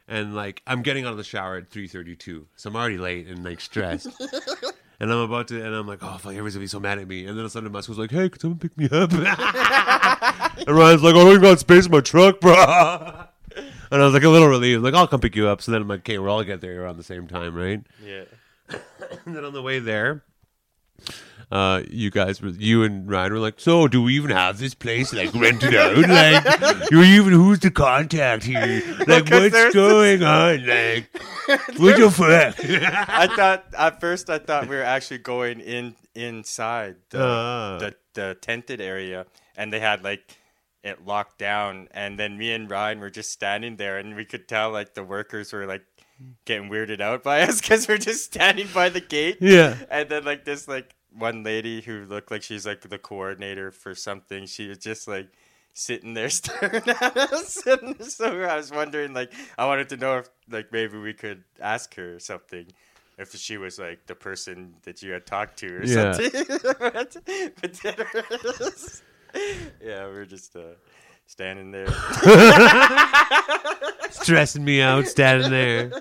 and 0.07 0.35
like 0.35 0.61
I'm 0.67 0.81
getting 0.83 1.05
out 1.05 1.11
of 1.11 1.17
the 1.17 1.23
shower 1.23 1.57
at 1.57 1.69
three 1.69 1.87
thirty 1.87 2.15
two, 2.15 2.47
so 2.55 2.69
I'm 2.69 2.75
already 2.75 2.97
late 2.97 3.27
and 3.27 3.43
like 3.43 3.59
stressed. 3.61 4.07
And 4.97 5.11
I'm 5.11 5.17
about 5.19 5.49
to, 5.49 5.61
and 5.61 5.75
I'm 5.75 5.85
like, 5.85 5.99
oh 6.01 6.17
fuck, 6.17 6.31
everybody's 6.31 6.53
gonna 6.53 6.63
be 6.63 6.67
so 6.67 6.79
mad 6.79 6.99
at 6.99 7.05
me. 7.09 7.25
And 7.25 7.31
then 7.31 7.39
all 7.39 7.41
of 7.41 7.45
a 7.47 7.49
sudden, 7.49 7.69
Musk 7.69 7.89
was 7.89 7.97
like, 7.97 8.11
hey, 8.11 8.29
could 8.29 8.39
someone 8.39 8.59
pick 8.59 8.77
me 8.77 8.85
up? 8.89 9.11
and 9.11 10.69
Ryan's 10.69 11.03
like, 11.03 11.15
oh, 11.15 11.19
I 11.19 11.23
don't 11.25 11.29
even 11.31 11.41
got 11.41 11.59
space 11.59 11.85
in 11.87 11.91
my 11.91 11.99
truck, 11.99 12.39
bro. 12.39 13.25
And 13.91 14.01
I 14.01 14.05
was 14.05 14.13
like 14.13 14.23
a 14.23 14.29
little 14.29 14.47
relieved, 14.47 14.83
like 14.83 14.93
I'll 14.93 15.07
come 15.07 15.19
pick 15.21 15.35
you 15.35 15.47
up. 15.47 15.61
So 15.61 15.71
then 15.71 15.81
I'm 15.81 15.87
like, 15.87 15.99
okay, 15.99 16.17
we're 16.17 16.29
all 16.29 16.43
get 16.43 16.61
there 16.61 16.83
around 16.83 16.97
the 16.97 17.03
same 17.03 17.27
time, 17.27 17.55
right? 17.55 17.81
Yeah. 18.03 18.23
And 19.25 19.35
then 19.35 19.45
on 19.45 19.53
the 19.53 19.61
way 19.61 19.79
there, 19.79 20.23
uh, 21.51 21.83
you 21.89 22.09
guys 22.09 22.41
were, 22.41 22.49
you 22.49 22.83
and 22.83 23.07
Ryan 23.09 23.33
were 23.33 23.39
like, 23.39 23.59
so 23.59 23.87
do 23.87 24.01
we 24.01 24.15
even 24.15 24.31
have 24.31 24.57
this 24.57 24.73
place 24.73 25.13
like 25.13 25.33
rented 25.33 25.75
out? 25.75 25.95
Like, 26.07 26.89
you 26.91 27.03
even 27.03 27.33
who's 27.33 27.59
the 27.59 27.69
contact 27.71 28.43
here? 28.43 28.81
Like, 29.07 29.29
what's 29.29 29.51
there's 29.51 29.73
going 29.73 30.23
on? 30.23 30.65
Like, 30.65 31.09
what 31.77 31.97
the 31.99 32.09
fuck? 32.11 32.55
I 33.09 33.27
thought 33.27 33.65
at 33.77 33.99
first 34.01 34.29
I 34.29 34.39
thought 34.39 34.67
we 34.67 34.75
were 34.75 34.83
actually 34.83 35.19
going 35.19 35.59
in 35.59 35.95
inside 36.15 36.95
the 37.11 37.21
Ah. 37.23 37.77
the, 37.79 37.95
the 38.13 38.37
tented 38.41 38.81
area, 38.81 39.25
and 39.55 39.71
they 39.71 39.79
had 39.79 40.03
like 40.03 40.35
it 40.85 41.05
locked 41.05 41.37
down, 41.39 41.89
and 41.91 42.17
then 42.17 42.37
me 42.37 42.53
and 42.53 42.69
Ryan 42.71 42.99
were 43.01 43.09
just 43.09 43.31
standing 43.31 43.75
there, 43.75 43.97
and 43.97 44.15
we 44.15 44.23
could 44.23 44.47
tell 44.47 44.71
like 44.71 44.93
the 44.93 45.03
workers 45.03 45.51
were 45.51 45.65
like 45.65 45.83
getting 46.45 46.69
weirded 46.69 47.01
out 47.01 47.23
by 47.23 47.41
us 47.47 47.59
because 47.59 47.87
we're 47.89 47.97
just 47.97 48.23
standing 48.23 48.67
by 48.73 48.87
the 48.87 49.01
gate, 49.01 49.37
yeah. 49.41 49.75
and 49.91 50.07
then 50.07 50.23
like 50.23 50.45
this 50.45 50.67
like 50.67 50.95
one 51.17 51.43
lady 51.43 51.81
who 51.81 52.05
looked 52.05 52.31
like 52.31 52.43
she's 52.43 52.65
like 52.65 52.81
the 52.81 52.97
coordinator 52.97 53.71
for 53.71 53.95
something, 53.95 54.45
she 54.45 54.67
was 54.69 54.77
just 54.77 55.07
like 55.07 55.27
sitting 55.77 56.13
there 56.13 56.29
staring 56.41 56.87
at 56.87 57.17
us 57.17 57.57
and 57.67 58.01
so 58.05 58.43
i 58.43 58.55
was 58.55 58.71
wondering 58.71 59.13
like 59.13 59.33
i 59.57 59.65
wanted 59.65 59.89
to 59.89 59.97
know 59.97 60.19
if 60.19 60.29
like 60.49 60.71
maybe 60.71 60.97
we 60.97 61.13
could 61.13 61.43
ask 61.59 61.93
her 61.95 62.17
something 62.17 62.65
if 63.17 63.35
she 63.35 63.57
was 63.57 63.77
like 63.77 64.05
the 64.07 64.15
person 64.15 64.73
that 64.83 65.03
you 65.03 65.11
had 65.11 65.25
talked 65.25 65.57
to 65.59 65.67
or 65.75 65.83
Yeah. 65.83 66.13
something 66.13 66.45
but, 66.79 67.17
but 67.61 67.83
yeah 69.81 70.07
we 70.07 70.15
are 70.15 70.25
just 70.25 70.55
uh 70.55 70.61
standing 71.27 71.71
there 71.71 71.87
stressing 74.11 74.63
me 74.63 74.81
out 74.81 75.07
standing 75.07 75.51
there. 75.51 75.91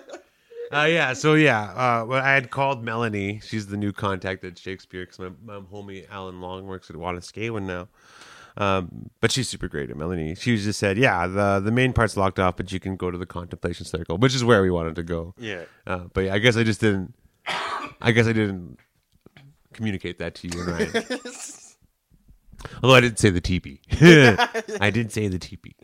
Uh, 0.72 0.86
yeah, 0.86 1.12
so 1.12 1.34
yeah, 1.34 1.70
uh, 1.72 2.04
well, 2.04 2.22
I 2.22 2.32
had 2.32 2.50
called 2.50 2.82
Melanie. 2.82 3.40
She's 3.44 3.66
the 3.68 3.76
new 3.76 3.92
contact 3.92 4.42
at 4.44 4.58
Shakespeare 4.58 5.04
because 5.06 5.18
my, 5.18 5.30
my 5.44 5.60
homie 5.60 6.06
Alan 6.10 6.40
Long 6.40 6.66
works 6.66 6.90
at 6.90 6.96
Wanuskewin 6.96 7.62
now. 7.62 7.88
Um, 8.56 9.10
but 9.20 9.30
she's 9.30 9.48
super 9.48 9.68
great 9.68 9.90
at 9.90 9.96
Melanie. 9.96 10.34
She 10.34 10.56
just 10.56 10.78
said, 10.78 10.96
yeah, 10.96 11.26
the 11.26 11.60
the 11.60 11.70
main 11.70 11.92
part's 11.92 12.16
locked 12.16 12.40
off, 12.40 12.56
but 12.56 12.72
you 12.72 12.80
can 12.80 12.96
go 12.96 13.10
to 13.10 13.18
the 13.18 13.26
contemplation 13.26 13.86
circle, 13.86 14.16
which 14.18 14.34
is 14.34 14.42
where 14.42 14.62
we 14.62 14.70
wanted 14.70 14.96
to 14.96 15.02
go. 15.02 15.34
yeah 15.38 15.64
Uh, 15.86 16.04
but 16.12 16.24
yeah, 16.24 16.34
I 16.34 16.38
guess 16.38 16.56
I 16.56 16.64
just 16.64 16.80
didn't. 16.80 17.14
I 18.00 18.10
guess 18.12 18.26
I 18.26 18.32
didn't 18.32 18.78
communicate 19.74 20.18
that 20.18 20.34
to 20.36 20.48
you 20.48 20.62
Ryan. 20.62 20.90
Although 22.82 22.96
I 22.96 23.00
didn't 23.00 23.18
say 23.18 23.30
the 23.30 23.40
teepee. 23.40 23.80
I 24.80 24.90
didn't 24.90 25.12
say 25.12 25.28
the 25.28 25.38
teepee. 25.38 25.74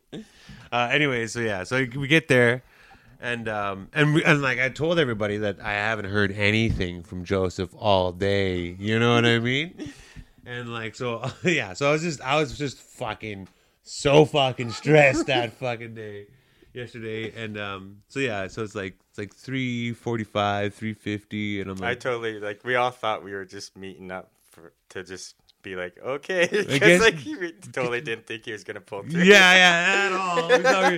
Uh, 0.73 0.89
anyway, 0.93 1.27
so 1.27 1.41
yeah, 1.41 1.65
so 1.65 1.85
we 1.97 2.07
get 2.07 2.29
there, 2.29 2.63
and 3.21 3.49
um, 3.49 3.89
and 3.93 4.15
we, 4.15 4.25
and 4.25 4.41
like 4.41 4.59
I 4.59 4.69
told 4.69 4.99
everybody 4.99 5.39
that 5.39 5.61
I 5.61 5.73
haven't 5.73 6.07
heard 6.07 6.33
anything 6.33 7.03
from 7.03 7.25
Joseph 7.25 7.71
all 7.77 8.13
day. 8.13 8.77
You 8.79 8.99
know 8.99 9.15
what 9.15 9.25
I 9.25 9.39
mean? 9.41 9.93
And 10.47 10.73
like 10.73 10.95
so, 10.95 11.29
yeah. 11.45 11.73
So 11.73 11.89
I 11.89 11.93
was 11.93 12.03
just 12.03 12.21
I 12.21 12.37
was 12.37 12.57
just 12.57 12.79
fucking 12.79 13.49
so 13.83 14.25
fucking 14.25 14.71
stressed 14.71 15.27
that 15.27 15.53
fucking 15.55 15.95
day 15.95 16.29
yesterday, 16.73 17.33
and 17.43 17.59
um, 17.59 17.97
so 18.09 18.21
yeah, 18.21 18.47
so 18.47 18.63
it's 18.63 18.75
like 18.75 18.97
it's 19.11 19.19
like 19.19 19.35
three 19.35 19.93
forty 19.93 20.25
five, 20.25 20.75
three 20.75 20.95
fifty, 20.95 21.61
and 21.61 21.71
I'm 21.71 21.77
like 21.77 21.91
i 21.91 21.95
totally 21.95 22.39
like 22.39 22.65
we 22.65 22.77
all 22.77 22.91
thought 22.91 23.25
we 23.25 23.33
were 23.33 23.45
just 23.45 23.77
meeting 23.77 24.11
up 24.11 24.31
for 24.51 24.73
to 24.91 25.03
just 25.03 25.35
be 25.63 25.77
like 25.77 25.99
okay 26.03 26.49
because 26.51 27.01
like 27.01 27.17
we 27.25 27.53
totally 27.73 28.01
didn't 28.01 28.27
think 28.27 28.45
he 28.45 28.53
was 28.53 28.65
gonna 28.65 28.81
pull 28.81 29.03
through 29.03 29.23
Yeah, 29.25 29.55
yeah, 29.55 30.07
at 30.07 30.13
all. 30.13 30.49
We 30.49 30.59
thought 30.59 30.93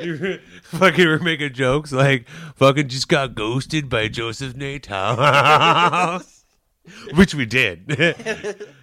we- 0.00 0.12
we 0.12 0.38
fucking 0.62 1.06
were 1.06 1.18
making 1.18 1.52
jokes 1.52 1.92
like 1.92 2.28
fucking 2.56 2.88
just 2.88 3.08
got 3.08 3.34
ghosted 3.34 3.88
by 3.88 4.08
Joseph 4.08 4.54
Naytowhow. 4.54 6.24
Which 7.16 7.34
we 7.34 7.46
did. 7.46 7.90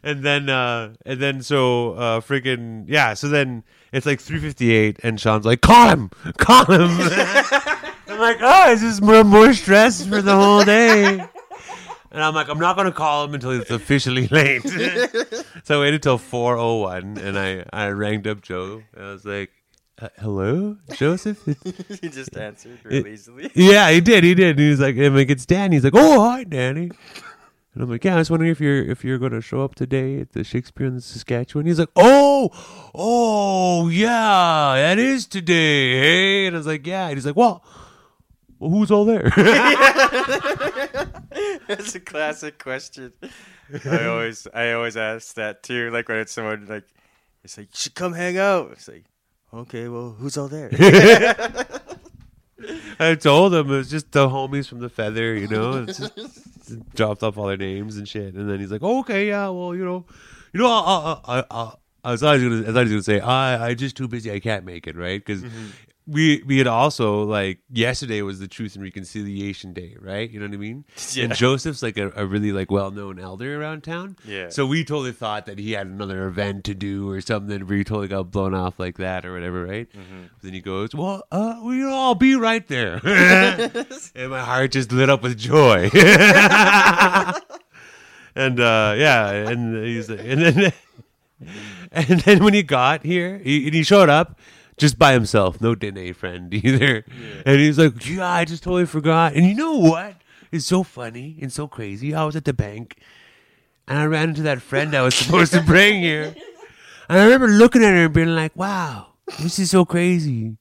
and 0.03 0.23
then 0.25 0.49
uh 0.49 0.93
and 1.05 1.21
then 1.21 1.41
so 1.41 1.93
uh 1.93 2.19
freaking 2.19 2.85
yeah, 2.87 3.13
so 3.13 3.29
then 3.29 3.63
it's 3.93 4.05
like 4.05 4.19
358 4.19 4.99
and 5.03 5.19
Sean's 5.19 5.45
like, 5.45 5.61
Call 5.61 5.89
him! 5.89 6.09
Call 6.37 6.65
him 6.65 6.89
I'm 8.05 8.19
like, 8.19 8.37
oh, 8.41 8.71
it's 8.71 8.81
just 8.81 9.01
more 9.01 9.23
more 9.23 9.53
stress 9.53 10.05
for 10.05 10.21
the 10.21 10.35
whole 10.35 10.63
day. 10.65 11.25
And 12.13 12.23
I'm 12.23 12.36
like, 12.36 12.47
I'm 12.47 12.60
not 12.60 12.78
gonna 12.78 12.91
call 12.91 13.26
him 13.26 13.34
until 13.34 13.52
it's 13.52 13.71
officially 13.71 14.28
late. 14.32 14.62
so 15.63 15.80
I 15.80 15.82
waited 15.82 16.04
till 16.04 16.19
4:01, 16.19 17.17
and 17.17 17.38
I 17.38 17.65
I 17.73 17.89
rang 17.89 18.26
up 18.28 18.41
Joe. 18.41 18.84
And 18.93 19.06
I 19.06 19.12
was 19.12 19.26
like, 19.26 19.49
uh, 19.99 20.10
"Hello, 20.19 20.78
Joseph." 20.93 21.43
he 22.02 22.10
just 22.10 22.38
answered 22.38 22.78
real 22.84 23.08
easily 23.08 23.49
yeah, 23.56 23.89
he 23.89 23.99
did. 23.99 24.23
He 24.23 24.36
did. 24.36 24.52
And 24.52 24.60
he 24.60 24.69
was 24.69 24.80
like, 24.80 24.95
"I'm 24.95 25.15
like, 25.15 25.32
it's 25.32 25.47
Danny." 25.47 25.76
He's 25.78 25.84
like, 25.84 25.95
"Oh, 25.95 26.21
hi, 26.21 26.43
Danny." 26.43 26.91
And 27.73 27.82
I'm 27.82 27.89
like, 27.89 28.04
"Yeah, 28.04 28.13
I 28.13 28.19
was 28.19 28.30
wondering 28.30 28.52
if 28.52 28.62
you're 28.62 28.84
if 28.84 29.04
you're 29.04 29.17
gonna 29.17 29.41
show 29.41 29.63
up 29.63 29.73
today 29.73 30.19
at 30.19 30.34
the 30.34 30.43
Shakespeare 30.43 30.86
in 30.86 30.93
the 30.93 31.02
Saskatchewan." 31.02 31.65
He's 31.65 31.80
like, 31.80 31.89
"Oh, 31.95 32.52
oh, 32.93 33.88
yeah, 33.88 34.76
that 34.76 34.99
is 34.99 35.26
today." 35.26 35.99
Hey, 35.99 36.45
and 36.45 36.56
I 36.56 36.60
was 36.60 36.67
like, 36.67 36.86
"Yeah." 36.86 37.08
And 37.08 37.17
he's 37.17 37.26
like, 37.26 37.36
"Well." 37.36 37.63
Well, 38.63 38.71
who's 38.71 38.91
all 38.91 39.04
there? 39.04 39.23
That's 41.67 41.95
a 41.95 41.99
classic 41.99 42.60
question. 42.60 43.12
I 43.84 44.06
always 44.06 44.47
I 44.54 44.71
always 44.71 44.95
ask 44.95 45.36
that 45.36 45.63
too. 45.63 45.91
Like 45.91 46.08
when 46.08 46.19
it's 46.19 46.32
someone 46.32 46.65
like 46.67 46.86
it's 47.43 47.58
like 47.58 47.67
you 47.67 47.73
should 47.73 47.93
come 47.93 48.13
hang 48.13 48.38
out. 48.38 48.71
It's 48.71 48.88
like 48.88 49.04
okay, 49.54 49.89
well 49.89 50.15
who's 50.17 50.38
all 50.38 50.47
there? 50.47 50.69
I 53.02 53.15
told 53.15 53.54
him 53.54 53.69
it 53.69 53.76
was 53.76 53.89
just 53.89 54.13
the 54.13 54.30
homies 54.30 54.69
from 54.69 54.80
the 54.80 54.88
Feather, 54.88 55.36
you 55.36 55.49
know. 55.49 55.84
It's 55.84 55.97
just, 55.97 56.15
just 56.15 56.95
dropped 56.95 57.21
off 57.21 57.38
all 57.38 57.47
their 57.47 57.58
names 57.58 57.97
and 57.97 58.08
shit, 58.08 58.34
and 58.34 58.49
then 58.49 58.62
he's 58.62 58.71
like, 58.71 58.82
oh, 58.82 58.99
"Okay, 58.99 59.28
yeah, 59.28 59.49
well, 59.49 59.76
you 59.76 59.84
know, 59.84 60.06
you 60.54 60.62
know, 60.62 60.67
I, 60.67 61.19
I, 61.26 61.39
I, 61.39 61.43
I, 61.52 61.73
I 62.06 62.12
was 62.12 62.23
always 62.23 62.41
gonna, 62.41 62.56
I 62.56 62.67
was 62.67 62.76
always 62.78 62.91
gonna 62.91 63.04
say, 63.04 63.19
I, 63.19 63.67
I 63.67 63.73
just 63.73 63.97
too 63.97 64.08
busy, 64.08 64.32
I 64.32 64.39
can't 64.39 64.63
make 64.63 64.88
it, 64.88 64.95
right? 64.95 65.19
Because 65.19 65.43
mm-hmm. 65.43 65.71
We, 66.05 66.43
we 66.45 66.57
had 66.57 66.67
also 66.67 67.23
like 67.23 67.59
yesterday 67.71 68.21
was 68.21 68.39
the 68.39 68.47
Truth 68.47 68.75
and 68.75 68.83
Reconciliation 68.83 69.73
Day, 69.73 69.95
right? 69.99 70.29
You 70.29 70.39
know 70.39 70.45
what 70.47 70.53
I 70.53 70.57
mean? 70.57 70.83
Yeah. 71.13 71.25
And 71.25 71.35
Joseph's 71.35 71.83
like 71.83 71.97
a, 71.97 72.11
a 72.15 72.25
really 72.25 72.51
like 72.51 72.71
well 72.71 72.89
known 72.91 73.19
elder 73.19 73.59
around 73.61 73.83
town, 73.83 74.17
Yeah. 74.25 74.49
So 74.49 74.65
we 74.65 74.83
totally 74.83 75.11
thought 75.11 75.45
that 75.45 75.59
he 75.59 75.73
had 75.73 75.85
another 75.87 76.27
event 76.27 76.63
to 76.65 76.73
do 76.73 77.09
or 77.09 77.21
something, 77.21 77.67
where 77.67 77.77
he 77.77 77.83
totally 77.83 78.07
got 78.07 78.31
blown 78.31 78.53
off 78.55 78.79
like 78.79 78.97
that 78.97 79.25
or 79.25 79.33
whatever, 79.33 79.63
right? 79.65 79.87
Then 80.41 80.53
he 80.53 80.59
goes, 80.61 80.95
"Well, 80.95 81.23
uh, 81.31 81.59
we'll 81.61 81.93
all 81.93 82.15
be 82.15 82.35
right 82.35 82.67
there," 82.67 82.95
and 83.05 84.29
my 84.31 84.41
heart 84.41 84.71
just 84.71 84.91
lit 84.91 85.09
up 85.09 85.21
with 85.21 85.37
joy. 85.37 85.89
and 88.35 88.59
uh, 88.59 88.95
yeah, 88.97 89.29
and 89.31 89.85
he's 89.85 90.09
and 90.09 90.41
then 90.41 90.73
and 91.91 92.19
then 92.21 92.43
when 92.43 92.53
he 92.53 92.63
got 92.63 93.03
here, 93.05 93.37
he, 93.39 93.65
and 93.65 93.73
he 93.75 93.83
showed 93.83 94.09
up 94.09 94.39
just 94.77 94.97
by 94.97 95.13
himself, 95.13 95.62
no 95.62 95.75
Dene 95.75 96.13
friend 96.13 96.53
either. 96.53 97.05
And 97.45 97.59
he's 97.59 97.77
like, 97.77 98.07
"Yeah, 98.07 98.29
I 98.29 98.45
just 98.45 98.63
totally 98.63 98.86
forgot." 98.86 99.33
And 99.33 99.45
you 99.45 99.55
know 99.55 99.77
what? 99.77 100.15
It's 100.51 100.65
so 100.65 100.83
funny 100.83 101.38
and 101.41 101.51
so 101.51 101.67
crazy. 101.67 102.13
I 102.13 102.25
was 102.25 102.36
at 102.36 102.45
the 102.45 102.53
bank 102.53 102.99
and 103.88 103.97
I 103.97 104.05
ran 104.05 104.29
into 104.29 104.43
that 104.43 104.62
friend 104.62 104.95
I 104.95 105.01
was 105.01 105.15
supposed 105.15 105.51
to 105.53 105.62
bring 105.62 106.01
here. 106.01 106.36
And 107.09 107.19
I 107.19 107.23
remember 107.23 107.47
looking 107.47 107.83
at 107.83 107.89
her 107.89 108.05
and 108.05 108.13
being 108.13 108.36
like, 108.36 108.55
wow, 108.55 109.07
this 109.41 109.59
is 109.59 109.71
so 109.71 109.83
crazy. 109.83 110.57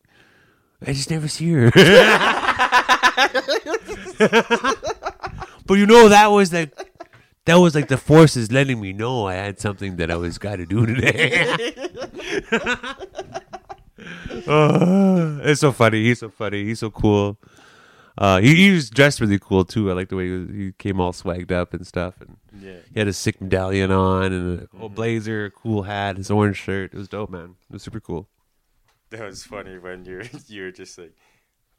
I 0.84 0.92
just 0.92 1.10
never 1.10 1.28
see 1.28 1.52
her. 1.52 1.70
but 5.66 5.74
you 5.74 5.86
know, 5.86 6.08
that 6.08 6.26
was 6.28 6.52
like, 6.52 6.74
that 7.44 7.56
was 7.56 7.74
like 7.74 7.88
the 7.88 7.96
forces 7.96 8.50
letting 8.50 8.80
me 8.80 8.92
know 8.92 9.26
I 9.26 9.34
had 9.34 9.60
something 9.60 9.96
that 9.96 10.10
I 10.10 10.16
was 10.16 10.38
got 10.38 10.56
to 10.56 10.66
do 10.66 10.86
today. 10.86 11.74
It's 15.44 15.60
so 15.60 15.72
funny. 15.72 16.04
He's 16.04 16.20
so 16.20 16.28
funny. 16.28 16.64
He's 16.64 16.80
so 16.80 16.90
cool. 16.90 17.38
Uh, 18.18 18.40
he, 18.40 18.54
he 18.54 18.70
was 18.70 18.90
dressed 18.90 19.20
really 19.20 19.38
cool 19.38 19.64
too. 19.64 19.90
I 19.90 19.94
like 19.94 20.08
the 20.08 20.16
way 20.16 20.26
he, 20.26 20.32
was, 20.32 20.48
he 20.50 20.72
came 20.78 21.00
all 21.00 21.12
swagged 21.12 21.50
up 21.50 21.72
and 21.74 21.86
stuff. 21.86 22.20
And 22.20 22.36
yeah. 22.60 22.76
he 22.92 22.98
had 22.98 23.08
a 23.08 23.12
sick 23.12 23.40
medallion 23.40 23.90
on 23.90 24.32
and 24.32 24.62
a 24.62 24.66
cool 24.66 24.88
blazer, 24.88 25.46
a 25.46 25.50
cool 25.50 25.82
hat, 25.82 26.16
his 26.18 26.30
orange 26.30 26.56
shirt. 26.56 26.92
It 26.92 26.98
was 26.98 27.08
dope, 27.08 27.30
man. 27.30 27.56
It 27.70 27.72
was 27.72 27.82
super 27.82 28.00
cool. 28.00 28.28
That 29.10 29.24
was 29.24 29.44
funny 29.44 29.78
when 29.78 30.04
you 30.04 30.22
you 30.46 30.64
were 30.64 30.70
just 30.70 30.98
like, 30.98 31.14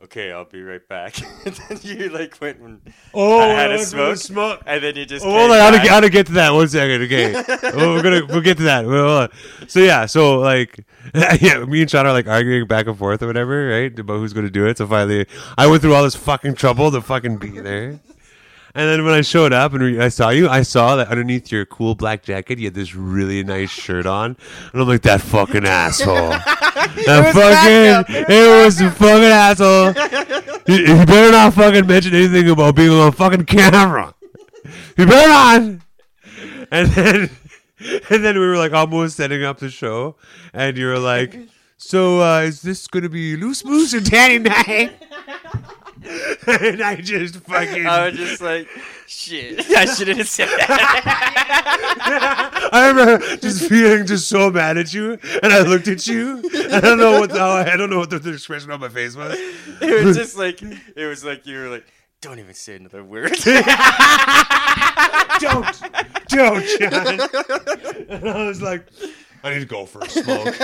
okay, 0.03 0.31
I'll 0.31 0.45
be 0.45 0.61
right 0.61 0.85
back. 0.87 1.19
and 1.45 1.55
then 1.55 1.79
you 1.81 2.09
like 2.09 2.39
went 2.41 2.59
and 2.59 2.81
Oh, 3.13 3.39
I 3.39 3.47
had 3.47 3.71
a 3.71 3.79
smoke, 3.79 4.17
smoke, 4.17 4.61
and 4.65 4.83
then 4.83 4.95
you 4.95 5.05
just 5.05 5.25
Oh, 5.25 5.31
hold 5.31 5.51
on, 5.51 5.71
to, 5.73 5.77
back. 5.79 5.87
get, 5.87 6.01
to 6.01 6.09
get 6.09 6.25
to 6.27 6.33
that? 6.33 6.51
One 6.51 6.67
second, 6.67 7.01
okay. 7.03 7.33
oh, 7.73 7.93
we're 7.95 8.03
gonna 8.03 8.25
we'll 8.25 8.41
get 8.41 8.57
to 8.57 8.63
that. 8.63 8.85
Well, 8.85 9.07
hold 9.07 9.31
on. 9.31 9.69
So 9.69 9.79
yeah, 9.79 10.05
so 10.05 10.39
like, 10.39 10.85
yeah, 11.41 11.63
me 11.65 11.81
and 11.81 11.89
Sean 11.89 12.05
are 12.05 12.13
like 12.13 12.27
arguing 12.27 12.67
back 12.67 12.87
and 12.87 12.97
forth 12.97 13.21
or 13.23 13.27
whatever, 13.27 13.69
right, 13.69 13.97
about 13.97 14.17
who's 14.17 14.33
gonna 14.33 14.49
do 14.49 14.65
it. 14.67 14.77
So 14.77 14.87
finally, 14.87 15.25
I 15.57 15.67
went 15.67 15.81
through 15.81 15.93
all 15.95 16.03
this 16.03 16.15
fucking 16.15 16.55
trouble 16.55 16.91
to 16.91 17.01
fucking 17.01 17.37
be 17.37 17.59
there, 17.59 17.99
And 18.75 18.89
then 18.89 19.05
when 19.05 19.13
I 19.13 19.21
showed 19.21 19.53
up 19.53 19.73
and 19.73 19.83
re- 19.83 19.99
I 19.99 20.09
saw 20.09 20.29
you, 20.29 20.49
I 20.49 20.63
saw 20.63 20.95
that 20.95 21.09
underneath 21.09 21.51
your 21.51 21.65
cool 21.65 21.93
black 21.93 22.23
jacket, 22.23 22.57
you 22.57 22.65
had 22.65 22.73
this 22.73 22.95
really 22.95 23.43
nice 23.43 23.69
shirt 23.69 24.07
on, 24.07 24.35
and 24.71 24.81
I'm 24.81 24.87
like, 24.87 25.03
that 25.03 25.21
fucking 25.21 25.65
asshole. 25.65 26.29
that 26.29 27.33
fucking, 27.33 28.15
it 28.29 28.65
was 28.65 28.81
a 28.81 28.89
fucking 28.89 29.23
asshole. 29.25 29.93
he, 30.65 30.85
he 30.85 31.05
better 31.05 31.31
not 31.31 31.53
fucking 31.53 31.85
mention 31.85 32.15
anything 32.15 32.49
about 32.49 32.75
being 32.75 32.89
on 32.89 33.11
fucking 33.11 33.45
camera. 33.45 34.15
He 34.97 35.05
better 35.05 35.29
not. 35.29 35.79
And 36.71 36.87
then, 36.89 37.29
and 38.09 38.25
then 38.25 38.39
we 38.39 38.45
were 38.45 38.57
like 38.57 38.73
almost 38.73 39.17
setting 39.17 39.43
up 39.43 39.59
the 39.59 39.69
show, 39.69 40.15
and 40.53 40.77
you 40.77 40.87
were 40.87 40.99
like, 40.99 41.37
"So 41.77 42.21
uh, 42.21 42.41
is 42.41 42.61
this 42.61 42.87
gonna 42.87 43.09
be 43.09 43.35
loose 43.35 43.63
moose 43.65 43.93
or 43.93 43.99
Danny 43.99 44.39
Knight?" 44.39 44.93
and 46.47 46.81
I 46.81 46.95
just 47.01 47.35
fucking. 47.37 47.85
I 47.85 48.09
was 48.09 48.17
just 48.17 48.41
like, 48.41 48.67
shit. 49.07 49.69
I 49.77 49.85
shouldn't 49.85 50.17
have 50.17 50.27
said 50.27 50.47
that. 50.47 50.69
I 52.73 52.87
remember 52.89 53.37
just 53.37 53.67
feeling 53.67 54.05
just 54.05 54.27
so 54.27 54.49
mad 54.49 54.77
at 54.77 54.93
you, 54.93 55.17
and 55.41 55.53
I 55.53 55.61
looked 55.61 55.87
at 55.87 56.05
you. 56.07 56.37
And 56.53 56.73
I 56.73 56.79
don't 56.81 56.97
know 56.97 57.19
what 57.19 57.29
the, 57.29 57.41
I 57.41 57.75
don't 57.77 57.89
know 57.89 57.99
what 57.99 58.09
the, 58.09 58.19
the 58.19 58.33
expression 58.33 58.71
on 58.71 58.79
my 58.79 58.89
face 58.89 59.15
was. 59.15 59.37
It 59.81 60.05
was 60.05 60.17
just 60.17 60.37
like 60.37 60.61
it 60.61 61.05
was 61.07 61.23
like 61.23 61.45
you 61.45 61.59
were 61.59 61.69
like, 61.69 61.85
don't 62.21 62.39
even 62.39 62.53
say 62.53 62.75
another 62.75 63.03
word. 63.03 63.33
Don't, 65.39 65.65
don't, 66.29 66.65
John. 66.79 67.19
And 68.09 68.29
I 68.29 68.45
was 68.47 68.61
like, 68.61 68.87
I 69.43 69.53
need 69.53 69.59
to 69.59 69.65
go 69.65 69.85
for 69.85 69.99
a 69.99 70.09
smoke. 70.09 70.55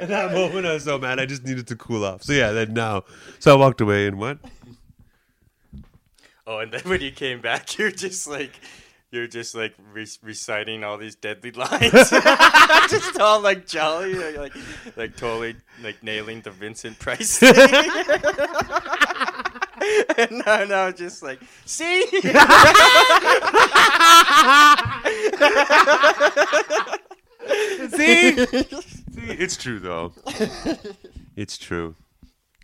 At 0.00 0.08
that 0.08 0.32
moment, 0.32 0.66
I 0.66 0.74
was 0.74 0.84
so 0.84 0.98
mad. 0.98 1.18
I 1.18 1.26
just 1.26 1.44
needed 1.44 1.66
to 1.68 1.76
cool 1.76 2.04
off. 2.04 2.22
So 2.22 2.32
yeah, 2.32 2.52
then 2.52 2.74
now, 2.74 3.04
so 3.38 3.52
I 3.54 3.58
walked 3.58 3.80
away 3.80 4.06
and 4.06 4.18
what? 4.18 4.38
oh, 6.46 6.58
and 6.58 6.72
then 6.72 6.82
when 6.82 7.00
you 7.00 7.10
came 7.10 7.40
back, 7.40 7.76
you're 7.78 7.90
just 7.90 8.26
like. 8.28 8.52
You're 9.10 9.28
just 9.28 9.54
like 9.54 9.74
re- 9.92 10.08
reciting 10.24 10.82
all 10.82 10.98
these 10.98 11.14
deadly 11.14 11.52
lines, 11.52 11.92
just 12.90 13.20
all 13.20 13.38
like 13.38 13.64
jolly, 13.64 14.14
like, 14.14 14.36
like 14.36 14.52
like 14.96 15.16
totally 15.16 15.54
like 15.84 16.02
nailing 16.02 16.40
the 16.40 16.50
Vincent 16.50 16.98
Price 16.98 17.38
thing. 17.38 17.54
and 20.18 20.42
now, 20.44 20.64
now 20.64 20.90
just 20.90 21.22
like, 21.22 21.38
see, 21.64 22.04
See? 27.96 28.94
See, 29.14 29.20
it's 29.30 29.56
true 29.56 29.78
though. 29.78 30.12
It's 31.36 31.58
true. 31.58 31.96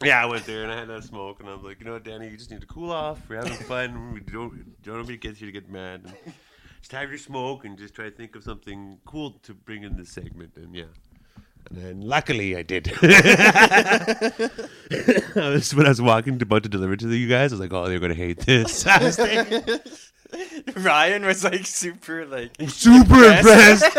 Yeah, 0.04 0.22
I 0.22 0.26
went 0.26 0.46
there 0.46 0.62
and 0.62 0.70
I 0.72 0.78
had 0.78 0.88
that 0.88 1.02
smoke, 1.02 1.40
and 1.40 1.48
I'm 1.48 1.62
like, 1.62 1.80
you 1.80 1.86
know 1.86 1.94
what, 1.94 2.04
Danny, 2.04 2.28
you 2.28 2.36
just 2.36 2.52
need 2.52 2.60
to 2.60 2.66
cool 2.66 2.92
off. 2.92 3.18
We're 3.28 3.36
having 3.36 3.52
fun. 3.52 4.14
We 4.14 4.20
don't 4.20 4.80
don't 4.82 4.94
want 4.96 5.08
me 5.08 5.14
to 5.14 5.20
get 5.20 5.40
you 5.40 5.46
to 5.46 5.52
get 5.52 5.68
mad. 5.68 6.02
And 6.04 6.14
just 6.80 6.92
have 6.92 7.08
your 7.08 7.18
smoke 7.18 7.64
and 7.64 7.76
just 7.76 7.94
try 7.94 8.04
to 8.06 8.10
think 8.10 8.36
of 8.36 8.44
something 8.44 8.98
cool 9.04 9.32
to 9.42 9.54
bring 9.54 9.82
in 9.82 9.96
this 9.96 10.10
segment. 10.10 10.52
And 10.56 10.74
yeah. 10.74 10.84
And 11.68 11.78
then 11.78 12.00
luckily 12.00 12.56
I 12.56 12.62
did. 12.62 12.90
I 13.02 14.50
was, 15.36 15.74
when 15.74 15.86
I 15.86 15.90
was 15.90 16.00
walking 16.00 16.38
to, 16.38 16.44
about 16.44 16.62
to 16.62 16.68
deliver 16.68 16.96
to 16.96 17.08
you 17.14 17.28
guys, 17.28 17.52
I 17.52 17.56
was 17.56 17.60
like, 17.60 17.72
oh, 17.72 17.86
they're 17.86 17.98
going 17.98 18.14
to 18.14 18.16
hate 18.16 18.38
this. 18.40 18.86
I 20.32 20.36
was 20.36 20.48
thinking, 20.48 20.82
Ryan 20.82 21.24
was 21.24 21.44
like 21.44 21.66
super 21.66 22.26
like 22.26 22.52
super 22.68 23.24
impressed. 23.24 23.96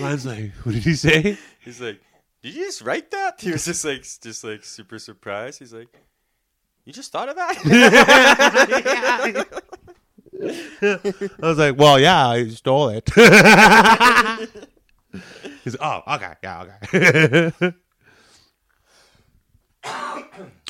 Ryan's 0.00 0.26
like, 0.26 0.52
what 0.62 0.72
did 0.72 0.82
he 0.84 0.94
say? 0.94 1.38
He's 1.60 1.80
like, 1.80 2.00
"Did 2.42 2.54
you 2.54 2.64
just 2.66 2.82
write 2.82 3.10
that?" 3.10 3.40
He 3.40 3.50
was 3.50 3.64
just 3.64 3.84
like, 3.84 4.02
just 4.02 4.44
like 4.44 4.64
super 4.64 4.98
surprised. 4.98 5.58
He's 5.58 5.72
like, 5.72 5.88
"You 6.84 6.92
just 6.92 7.12
thought 7.12 7.28
of 7.28 7.36
that?" 7.36 7.56
I 10.42 11.30
was 11.40 11.58
like, 11.58 11.78
well, 11.78 12.00
yeah, 12.00 12.28
I 12.28 12.48
stole 12.48 12.88
it. 12.88 13.10
He's 15.64 15.76
like, 15.78 15.82
oh, 15.82 16.02
okay, 16.14 16.32
yeah, 16.42 16.64
okay. 16.88 17.74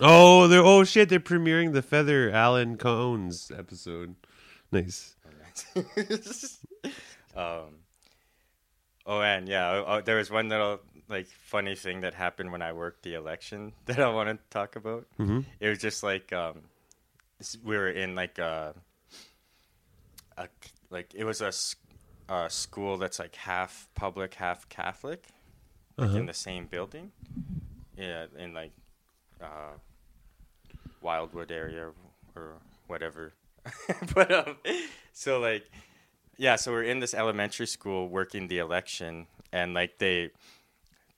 oh, 0.02 0.48
they're 0.48 0.64
oh 0.64 0.84
shit, 0.84 1.08
they're 1.08 1.20
premiering 1.20 1.72
the 1.72 1.82
Feather 1.82 2.30
Alan 2.30 2.76
Cones 2.76 3.52
episode. 3.56 4.16
Nice. 4.72 5.16
um. 7.36 7.82
Oh, 9.06 9.20
and 9.20 9.48
yeah, 9.48 9.82
oh, 9.86 10.00
there 10.00 10.16
was 10.16 10.30
one 10.30 10.48
little 10.48 10.80
like 11.08 11.26
funny 11.26 11.74
thing 11.74 12.02
that 12.02 12.14
happened 12.14 12.52
when 12.52 12.62
I 12.62 12.72
worked 12.72 13.02
the 13.02 13.14
election 13.14 13.72
that 13.86 13.98
I 13.98 14.08
want 14.10 14.28
to 14.28 14.38
talk 14.50 14.76
about. 14.76 15.06
Mhm. 15.18 15.44
It 15.58 15.68
was 15.68 15.78
just 15.78 16.02
like 16.02 16.32
um, 16.32 16.62
we 17.64 17.76
were 17.76 17.90
in 17.90 18.14
like 18.14 18.38
a, 18.38 18.74
a 20.38 20.48
like 20.90 21.12
it 21.14 21.24
was 21.24 21.40
a 21.40 21.50
school 22.48 22.96
that's 22.98 23.18
like 23.18 23.34
half 23.34 23.88
public, 23.94 24.34
half 24.34 24.68
Catholic, 24.68 25.24
like 25.96 26.08
Uh-huh. 26.10 26.18
in 26.18 26.26
the 26.26 26.34
same 26.34 26.66
building. 26.66 27.10
Yeah, 27.96 28.26
in 28.38 28.54
like 28.54 28.72
uh, 29.42 29.74
Wildwood 31.02 31.50
area 31.50 31.90
or 32.36 32.54
whatever. 32.86 33.32
but 34.14 34.32
um, 34.32 34.56
so 35.12 35.38
like, 35.40 35.70
yeah, 36.36 36.56
so 36.56 36.72
we're 36.72 36.84
in 36.84 37.00
this 37.00 37.14
elementary 37.14 37.66
school 37.66 38.08
working 38.08 38.48
the 38.48 38.58
election, 38.58 39.26
and 39.52 39.74
like 39.74 39.98
they, 39.98 40.30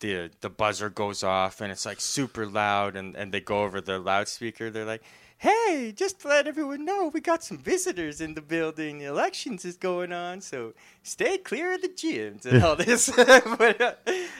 the 0.00 0.31
the 0.40 0.50
buzzer 0.50 0.90
goes 0.90 1.22
off, 1.22 1.61
and 1.61 1.70
it's 1.70 1.87
like 1.87 2.00
super 2.00 2.46
loud, 2.46 2.96
and 2.96 3.14
and 3.16 3.33
they 3.33 3.40
go 3.40 3.62
over 3.62 3.81
the 3.81 3.98
loudspeaker. 3.98 4.70
They're 4.70 4.85
like. 4.85 5.02
Hey, 5.38 5.92
just 5.96 6.20
to 6.20 6.28
let 6.28 6.46
everyone 6.46 6.85
know, 6.85 7.09
we 7.12 7.20
got 7.20 7.42
some 7.42 7.59
visitors 7.59 8.20
in 8.20 8.35
the 8.35 8.40
building. 8.40 9.00
The 9.00 9.07
elections 9.07 9.64
is 9.64 9.76
going 9.76 10.12
on, 10.12 10.40
so 10.40 10.72
stay 11.02 11.37
clear 11.37 11.74
of 11.74 11.83
the 11.83 11.88
gyms 11.88 12.46
and 12.46 12.62
all 12.62 12.76
this. 12.87 13.11
But, 13.16 13.81
uh, 13.81 13.94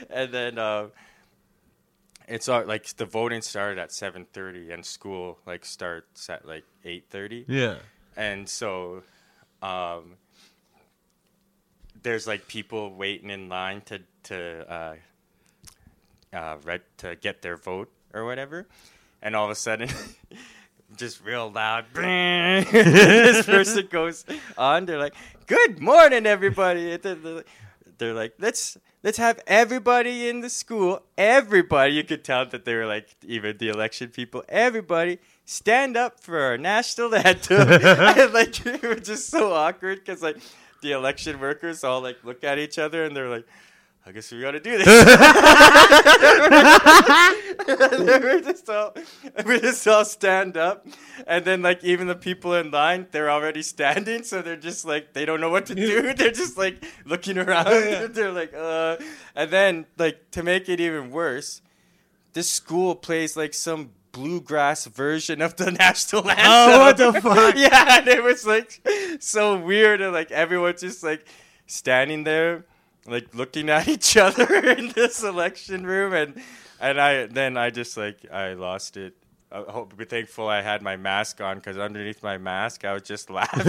and 0.09 0.33
then 0.33 0.57
uh, 0.57 0.87
it's 2.27 2.47
all, 2.47 2.65
like 2.65 2.87
the 2.95 3.05
voting 3.05 3.41
started 3.41 3.79
at 3.79 3.91
seven 3.91 4.25
thirty, 4.31 4.71
and 4.71 4.85
school 4.85 5.39
like 5.45 5.65
starts 5.65 6.29
at 6.29 6.47
like 6.47 6.63
eight 6.85 7.07
thirty 7.09 7.43
Yeah. 7.49 7.79
And 8.15 8.47
so 8.47 9.03
um, 9.61 10.17
there's 12.03 12.27
like 12.27 12.47
people 12.47 12.93
waiting 12.93 13.29
in 13.29 13.49
line 13.49 13.81
to 13.81 14.01
to 14.23 14.71
uh, 14.71 14.95
uh, 16.33 16.57
read, 16.63 16.81
to 16.97 17.15
get 17.15 17.41
their 17.41 17.57
vote 17.57 17.91
or 18.13 18.25
whatever, 18.25 18.67
and 19.21 19.35
all 19.35 19.45
of 19.45 19.51
a 19.51 19.55
sudden, 19.55 19.89
just 20.97 21.23
real 21.23 21.51
loud, 21.51 21.85
this 21.93 23.45
person 23.45 23.87
goes 23.89 24.25
on. 24.57 24.85
They're 24.85 24.99
like, 24.99 25.15
"Good 25.47 25.79
morning, 25.79 26.25
everybody." 26.25 26.97
They're 26.97 28.13
like, 28.13 28.33
"Let's." 28.39 28.77
Let's 29.05 29.17
have 29.17 29.41
everybody 29.47 30.29
in 30.29 30.39
the 30.39 30.49
school, 30.49 31.03
everybody, 31.17 31.91
you 31.91 32.05
could 32.05 32.23
tell 32.23 32.45
that 32.45 32.63
they 32.63 32.73
were 32.73 32.85
like, 32.85 33.13
even 33.21 33.57
the 33.57 33.67
election 33.67 34.07
people, 34.07 34.45
everybody 34.47 35.19
stand 35.45 35.97
up 35.97 36.19
for 36.19 36.39
our 36.39 36.57
national 36.57 37.15
anthem. 37.15 37.69
and 37.69 38.33
like, 38.33 38.65
it 38.65 38.83
was 38.83 39.07
just 39.07 39.29
so 39.29 39.53
awkward 39.53 39.99
because 39.99 40.21
like 40.21 40.37
the 40.81 40.91
election 40.91 41.39
workers 41.39 41.83
all 41.83 42.01
like 42.01 42.23
look 42.23 42.43
at 42.43 42.59
each 42.59 42.77
other 42.77 43.05
and 43.05 43.15
they're 43.15 43.29
like, 43.29 43.45
I 44.05 44.11
guess 44.11 44.29
we 44.33 44.41
gotta 44.41 44.59
do 44.59 44.77
this. 44.77 44.85
were 47.67 48.41
just 48.41 48.69
all, 48.69 48.93
we 49.45 49.61
just 49.61 49.87
all 49.87 50.03
stand 50.03 50.57
up, 50.57 50.85
and 51.25 51.45
then 51.45 51.61
like 51.61 51.81
even 51.85 52.07
the 52.07 52.15
people 52.15 52.53
in 52.53 52.69
line, 52.69 53.07
they're 53.11 53.31
already 53.31 53.61
standing, 53.61 54.23
so 54.23 54.41
they're 54.41 54.57
just 54.57 54.83
like 54.83 55.13
they 55.13 55.23
don't 55.23 55.39
know 55.39 55.49
what 55.49 55.67
to 55.67 55.75
do. 55.75 56.13
They're 56.13 56.31
just 56.31 56.57
like 56.57 56.83
looking 57.05 57.37
around. 57.37 58.13
they're 58.13 58.33
like, 58.33 58.53
uh, 58.53 58.97
and 59.35 59.49
then 59.49 59.85
like 59.97 60.31
to 60.31 60.43
make 60.43 60.67
it 60.67 60.81
even 60.81 61.09
worse, 61.09 61.61
this 62.33 62.49
school 62.49 62.95
plays 62.95 63.37
like 63.37 63.53
some 63.53 63.91
bluegrass 64.13 64.85
version 64.85 65.41
of 65.41 65.57
the 65.57 65.71
national 65.85 66.23
oh, 66.25 66.29
anthem. 66.29 66.45
Oh, 66.45 66.79
what 66.79 66.97
the 66.97 67.21
fuck? 67.21 67.55
yeah, 67.57 67.99
and 67.99 68.07
it 68.07 68.23
was 68.23 68.45
like 68.45 68.81
so 69.19 69.57
weird, 69.59 69.99
and 69.99 70.13
like 70.13 70.31
everyone's 70.31 70.79
just 70.79 71.03
like 71.03 71.27
standing 71.67 72.23
there, 72.23 72.65
like 73.05 73.35
looking 73.35 73.69
at 73.69 73.87
each 73.95 74.15
other 74.15 74.47
in 74.69 74.89
this 74.89 75.21
election 75.23 75.85
room, 75.85 76.13
and 76.13 76.41
and 76.79 77.01
I 77.01 77.25
then 77.25 77.57
I 77.57 77.69
just 77.69 77.97
like 77.97 78.31
I 78.31 78.53
lost 78.53 78.95
it. 78.95 79.15
I 79.51 79.61
hope 79.69 79.95
be 79.95 80.05
thankful 80.05 80.47
I 80.47 80.61
had 80.63 80.81
my 80.81 80.97
mask 80.97 81.39
on 81.39 81.57
because 81.57 81.77
underneath 81.77 82.23
my 82.23 82.39
mask 82.39 82.85
I 82.85 82.93
was 82.93 83.03
just 83.03 83.29
laughing. 83.29 83.67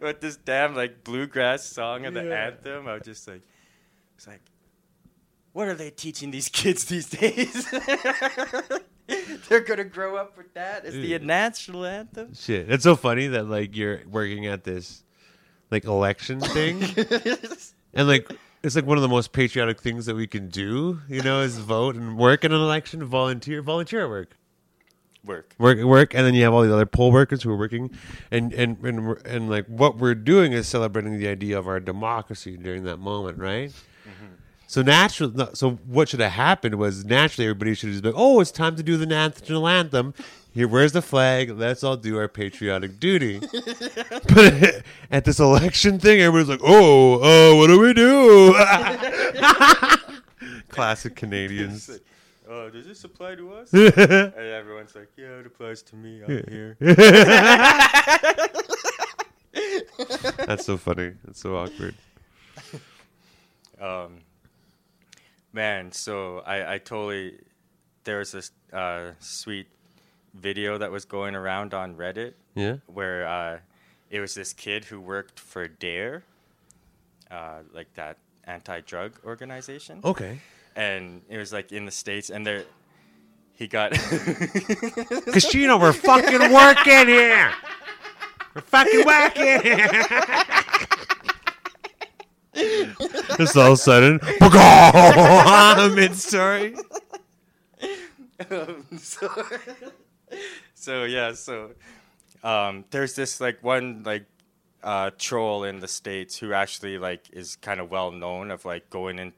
With 0.00 0.20
this 0.20 0.36
damn 0.36 0.76
like 0.76 1.02
bluegrass 1.02 1.64
song 1.64 2.06
of 2.06 2.14
the 2.14 2.24
Yeah. 2.24 2.46
anthem, 2.46 2.86
I 2.86 2.94
was 2.94 3.02
just 3.02 3.26
like, 3.26 3.42
it's 4.16 4.26
like, 4.28 4.42
what 5.54 5.68
are 5.68 5.74
they 5.74 5.88
teaching 5.88 6.32
these 6.32 6.48
kids 6.48 6.84
these 6.84 7.08
days? 7.08 7.70
They're 9.48 9.60
gonna 9.60 9.84
grow 9.84 10.16
up 10.16 10.36
with 10.36 10.52
that 10.54 10.84
as 10.84 10.94
the 10.94 11.18
national 11.20 11.86
anthem. 11.86 12.34
Shit. 12.34 12.70
It's 12.70 12.82
so 12.82 12.96
funny 12.96 13.28
that 13.28 13.44
like 13.44 13.76
you're 13.76 14.00
working 14.10 14.46
at 14.46 14.64
this 14.64 15.04
like 15.70 15.84
election 15.84 16.40
thing 16.40 16.82
and 17.94 18.08
like 18.08 18.30
it's 18.62 18.74
like 18.74 18.84
one 18.84 18.98
of 18.98 19.02
the 19.02 19.08
most 19.08 19.32
patriotic 19.32 19.80
things 19.80 20.06
that 20.06 20.16
we 20.16 20.26
can 20.26 20.48
do. 20.48 21.00
You 21.08 21.22
know, 21.22 21.40
is 21.42 21.58
vote 21.58 21.94
and 21.94 22.18
work 22.18 22.44
in 22.44 22.52
an 22.52 22.60
election, 22.60 23.04
volunteer, 23.04 23.62
volunteer 23.62 24.08
work. 24.08 24.36
Work. 25.24 25.54
work 25.56 25.78
work 25.78 26.14
and 26.14 26.26
then 26.26 26.34
you 26.34 26.42
have 26.44 26.52
all 26.52 26.60
the 26.60 26.74
other 26.74 26.84
poll 26.84 27.10
workers 27.10 27.42
who 27.42 27.50
are 27.50 27.56
working 27.56 27.90
and 28.30 28.52
and 28.52 28.76
and, 28.84 29.16
and 29.24 29.48
like 29.48 29.64
what 29.68 29.96
we're 29.96 30.14
doing 30.14 30.52
is 30.52 30.68
celebrating 30.68 31.18
the 31.18 31.28
idea 31.28 31.58
of 31.58 31.66
our 31.66 31.80
democracy 31.80 32.58
during 32.58 32.84
that 32.84 32.98
moment 32.98 33.38
right 33.38 33.70
mm-hmm. 33.70 34.34
So 34.74 34.82
natural 34.82 35.30
no, 35.30 35.50
so 35.52 35.78
what 35.86 36.08
should 36.08 36.18
have 36.18 36.32
happened 36.32 36.74
was 36.74 37.04
naturally 37.04 37.46
everybody 37.46 37.76
should 37.76 37.90
have 37.90 37.92
just 37.92 38.02
been 38.02 38.10
like, 38.12 38.20
oh 38.20 38.40
it's 38.40 38.50
time 38.50 38.74
to 38.74 38.82
do 38.82 38.96
the 38.96 39.06
national 39.06 39.68
anthem. 39.68 40.12
Here 40.52 40.66
where's 40.66 40.90
the 40.90 41.00
flag? 41.00 41.50
Let's 41.50 41.84
all 41.84 41.96
do 41.96 42.18
our 42.18 42.26
patriotic 42.26 42.98
duty. 42.98 43.40
But 44.34 44.82
at 45.12 45.24
this 45.24 45.38
election 45.38 46.00
thing 46.00 46.20
everybody's 46.20 46.48
like 46.48 46.58
oh 46.64 47.20
oh 47.22 47.54
what 47.54 47.68
do 47.68 47.78
we 47.78 47.94
do? 47.94 48.52
Classic 50.70 51.14
canadians. 51.14 52.00
Oh, 52.48 52.68
does 52.68 52.84
this 52.84 53.04
apply 53.04 53.36
to 53.36 53.54
us? 53.54 53.72
and 53.72 53.94
everyone's 54.36 54.96
like, 54.96 55.10
yeah, 55.16 55.38
it 55.38 55.46
applies 55.46 55.82
to 55.82 55.94
me. 55.94 56.20
I'm 56.24 56.44
here. 56.50 56.76
that's 60.46 60.66
so 60.66 60.76
funny. 60.76 61.12
That's 61.24 61.40
so 61.40 61.56
awkward. 61.56 61.94
Um, 63.80 64.18
man, 65.54 65.92
so 65.92 66.42
I, 66.44 66.74
I 66.74 66.78
totally 66.78 67.38
there 68.04 68.18
was 68.18 68.32
this 68.32 68.50
uh, 68.72 69.12
sweet 69.20 69.66
video 70.34 70.76
that 70.78 70.90
was 70.90 71.04
going 71.04 71.34
around 71.34 71.72
on 71.72 71.94
Reddit 71.94 72.34
yeah 72.54 72.76
where 72.86 73.26
uh, 73.26 73.58
it 74.10 74.20
was 74.20 74.34
this 74.34 74.52
kid 74.52 74.84
who 74.84 75.00
worked 75.00 75.40
for 75.40 75.68
Dare, 75.68 76.24
uh, 77.30 77.60
like 77.72 77.92
that 77.94 78.18
anti-drug 78.44 79.12
organization, 79.24 80.00
okay 80.04 80.40
and 80.76 81.22
it 81.28 81.38
was 81.38 81.52
like 81.52 81.72
in 81.72 81.84
the 81.86 81.90
states, 81.90 82.30
and 82.30 82.46
there 82.46 82.64
he 83.54 83.68
got 83.68 83.92
Cause 85.32 85.54
you 85.54 85.66
know 85.66 85.78
we're 85.78 85.92
fucking 85.92 86.52
working 86.52 87.06
here. 87.06 87.52
We're 88.54 88.62
fucking 88.62 89.04
working. 89.04 89.80
Just 93.36 93.56
all 93.56 93.66
of 93.66 93.72
a 93.72 93.76
sudden, 93.76 94.20
mid 95.94 96.16
story. 96.16 96.76
um, 98.50 98.86
so, 98.98 99.28
so 100.74 101.04
yeah, 101.04 101.32
so 101.32 101.72
um, 102.42 102.84
there's 102.90 103.14
this 103.14 103.40
like 103.40 103.62
one 103.62 104.02
like 104.04 104.26
uh, 104.82 105.10
troll 105.18 105.64
in 105.64 105.80
the 105.80 105.88
states 105.88 106.38
who 106.38 106.52
actually 106.52 106.98
like 106.98 107.28
is 107.32 107.56
kind 107.56 107.80
of 107.80 107.90
well 107.90 108.12
known 108.12 108.50
of 108.50 108.64
like 108.64 108.88
going 108.90 109.18
in 109.18 109.32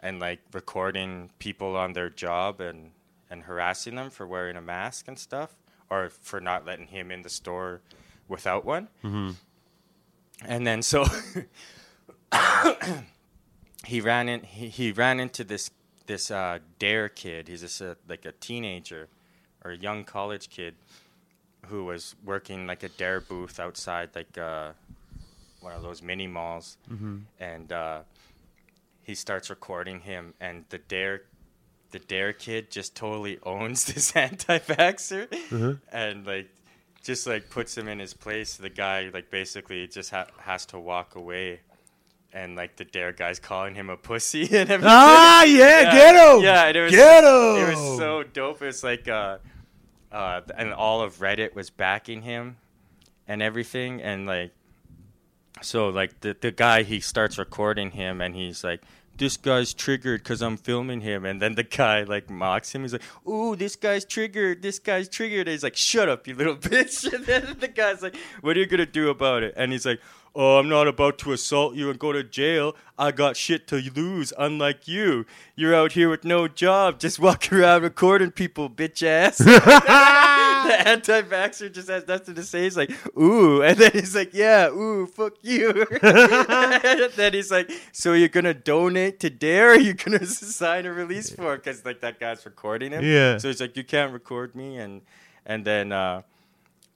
and 0.00 0.18
like 0.18 0.40
recording 0.52 1.30
people 1.38 1.76
on 1.76 1.92
their 1.92 2.10
job 2.10 2.60
and 2.60 2.90
and 3.30 3.44
harassing 3.44 3.94
them 3.94 4.10
for 4.10 4.26
wearing 4.26 4.56
a 4.56 4.60
mask 4.62 5.06
and 5.08 5.18
stuff 5.18 5.54
or 5.90 6.08
for 6.08 6.40
not 6.40 6.66
letting 6.66 6.88
him 6.88 7.10
in 7.10 7.22
the 7.22 7.28
store 7.30 7.80
without 8.28 8.64
one. 8.64 8.88
And 10.44 10.66
then 10.66 10.82
so 10.82 11.04
he 13.86 14.00
ran 14.00 14.28
in 14.28 14.42
he, 14.42 14.68
he 14.68 14.92
ran 14.92 15.20
into 15.20 15.44
this 15.44 15.70
this 16.06 16.30
uh, 16.30 16.58
dare 16.78 17.08
kid. 17.08 17.48
He's 17.48 17.60
just 17.60 17.80
a, 17.80 17.96
like 18.08 18.24
a 18.24 18.32
teenager 18.32 19.08
or 19.64 19.72
a 19.72 19.76
young 19.76 20.04
college 20.04 20.50
kid 20.50 20.74
who 21.66 21.84
was 21.84 22.16
working 22.24 22.66
like 22.66 22.82
a 22.82 22.88
dare 22.88 23.20
booth 23.20 23.60
outside 23.60 24.10
like 24.14 24.36
uh, 24.36 24.72
one 25.60 25.72
of 25.72 25.82
those 25.82 26.02
mini 26.02 26.26
malls. 26.26 26.76
And 27.38 27.70
uh, 27.72 28.00
he 29.02 29.14
starts 29.14 29.48
recording 29.50 30.00
him 30.00 30.34
and 30.40 30.64
the 30.70 30.78
dare 30.78 31.22
the 31.92 31.98
dare 31.98 32.32
kid 32.32 32.70
just 32.70 32.94
totally 32.96 33.38
owns 33.44 33.84
this 33.84 34.16
anti-vaxxer 34.16 35.78
and 35.92 36.26
like 36.26 36.48
just 37.04 37.26
like 37.26 37.50
puts 37.50 37.76
him 37.76 37.88
in 37.88 37.98
his 37.98 38.14
place. 38.14 38.56
The 38.56 38.70
guy 38.70 39.10
like 39.12 39.30
basically 39.30 39.86
just 39.88 40.10
ha- 40.10 40.28
has 40.38 40.66
to 40.66 40.78
walk 40.78 41.14
away 41.16 41.60
and 42.32 42.56
like 42.56 42.76
the 42.76 42.84
dare 42.84 43.12
guy's 43.12 43.38
calling 43.38 43.74
him 43.74 43.90
a 43.90 43.96
pussy 43.96 44.42
and 44.56 44.70
everything 44.70 44.86
Ah, 44.88 45.44
yeah, 45.44 45.80
Yeah, 45.82 45.92
get 45.92 46.14
him. 46.36 46.42
yeah 46.42 46.64
and 46.66 46.76
it 46.76 46.82
was 46.82 46.90
get 46.92 47.24
him. 47.24 47.68
it 47.68 47.68
was 47.76 47.98
so 47.98 48.22
dope 48.22 48.62
it 48.62 48.66
was 48.66 48.82
like 48.84 49.06
uh 49.08 49.38
uh 50.10 50.40
and 50.56 50.72
all 50.72 51.00
of 51.02 51.18
reddit 51.18 51.54
was 51.54 51.70
backing 51.70 52.22
him 52.22 52.56
and 53.28 53.42
everything 53.42 54.00
and 54.02 54.26
like 54.26 54.52
so 55.62 55.88
like 55.90 56.20
the 56.20 56.36
the 56.40 56.50
guy 56.50 56.82
he 56.82 57.00
starts 57.00 57.38
recording 57.38 57.90
him 57.92 58.20
and 58.20 58.34
he's 58.34 58.64
like 58.64 58.82
this 59.18 59.36
guy's 59.36 59.74
triggered 59.74 60.22
because 60.22 60.40
I'm 60.40 60.56
filming 60.56 61.02
him, 61.02 61.26
and 61.26 61.40
then 61.40 61.54
the 61.54 61.62
guy 61.62 62.02
like 62.04 62.30
mocks 62.30 62.74
him. 62.74 62.80
He's 62.80 62.94
like, 62.94 63.02
"Ooh, 63.28 63.54
this 63.54 63.76
guy's 63.76 64.06
triggered. 64.06 64.62
This 64.62 64.78
guy's 64.78 65.06
triggered." 65.06 65.40
And 65.46 65.50
he's 65.52 65.62
like, 65.62 65.76
"Shut 65.76 66.08
up, 66.08 66.26
you 66.26 66.34
little 66.34 66.56
bitch!" 66.70 67.04
And 67.12 67.24
then 67.26 67.56
the 67.60 67.68
guy's 67.68 68.00
like, 68.02 68.16
"What 68.40 68.56
are 68.56 68.60
you 68.60 68.64
gonna 68.66 68.86
do 68.86 69.10
about 69.10 69.42
it?" 69.42 69.52
And 69.54 69.70
he's 69.70 69.84
like, 69.84 70.00
"Oh, 70.34 70.58
I'm 70.58 70.68
not 70.68 70.88
about 70.88 71.18
to 71.18 71.32
assault 71.32 71.74
you 71.74 71.90
and 71.90 71.98
go 71.98 72.12
to 72.12 72.22
jail. 72.22 72.76
I 72.98 73.12
got 73.12 73.36
shit 73.36 73.66
to 73.68 73.76
lose. 73.76 74.32
Unlike 74.38 74.88
you, 74.88 75.26
you're 75.56 75.74
out 75.74 75.92
here 75.92 76.08
with 76.08 76.24
no 76.24 76.48
job, 76.48 76.98
just 76.98 77.18
walking 77.20 77.58
around 77.58 77.82
recording 77.82 78.30
people, 78.30 78.70
bitch 78.70 79.02
ass." 79.02 79.38
the 80.66 80.88
anti-vaxxer 80.88 81.72
just 81.72 81.88
has 81.88 82.06
nothing 82.06 82.34
to 82.34 82.42
say. 82.42 82.62
He's 82.62 82.76
like, 82.76 82.90
"Ooh," 83.18 83.62
and 83.62 83.76
then 83.76 83.90
he's 83.92 84.14
like, 84.14 84.32
"Yeah, 84.32 84.68
ooh, 84.68 85.06
fuck 85.06 85.34
you." 85.42 85.86
and 86.02 87.12
then 87.14 87.32
he's 87.32 87.50
like, 87.50 87.70
"So 87.92 88.12
you're 88.12 88.28
gonna 88.28 88.54
donate 88.54 89.20
to 89.20 89.30
Dare? 89.30 89.72
Or 89.72 89.76
you 89.76 89.94
gonna 89.94 90.24
sign 90.26 90.86
a 90.86 90.92
release 90.92 91.30
form?" 91.30 91.56
Because 91.56 91.84
like 91.84 92.00
that 92.00 92.20
guy's 92.20 92.44
recording 92.44 92.92
him. 92.92 93.04
Yeah. 93.04 93.38
So 93.38 93.48
he's 93.48 93.60
like, 93.60 93.76
"You 93.76 93.84
can't 93.84 94.12
record 94.12 94.54
me," 94.54 94.76
and 94.76 95.02
and 95.44 95.64
then 95.64 95.92
uh, 95.92 96.22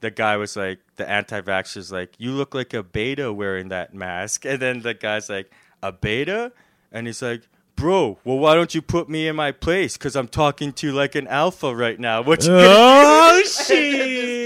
the 0.01 0.11
guy 0.11 0.37
was 0.37 0.57
like, 0.57 0.81
the 0.97 1.09
anti-vaxxer's 1.09 1.93
like, 1.93 2.15
"You 2.19 2.33
look 2.33 2.55
like 2.55 2.75
a 2.75 2.83
beta 2.83 3.33
wearing 3.33 3.69
that 3.69 3.95
mask," 3.95 4.45
and 4.51 4.61
then 4.61 4.83
the 4.83 4.95
guy's 4.95 5.29
like, 5.29 5.51
"A 5.83 5.93
beta?" 5.93 6.53
And 6.93 7.07
he's 7.07 7.23
like. 7.23 7.49
Bro, 7.77 8.17
well, 8.25 8.39
why 8.39 8.55
don't 8.55 8.75
you 8.75 8.81
put 8.81 9.11
me 9.11 9.29
in 9.29 9.37
my 9.37 9.53
place? 9.53 9.99
Because 9.99 10.17
I'm 10.17 10.29
talking 10.29 10.73
to 10.73 10.93
like 10.93 11.15
an 11.15 11.29
alpha 11.29 11.77
right 11.77 12.01
now. 12.01 12.23
What 12.27 12.43
you 12.43 12.49
gonna 12.49 12.65
oh, 12.71 13.43
do? 13.43 13.43
Oh 13.43 13.43
this 13.43 13.69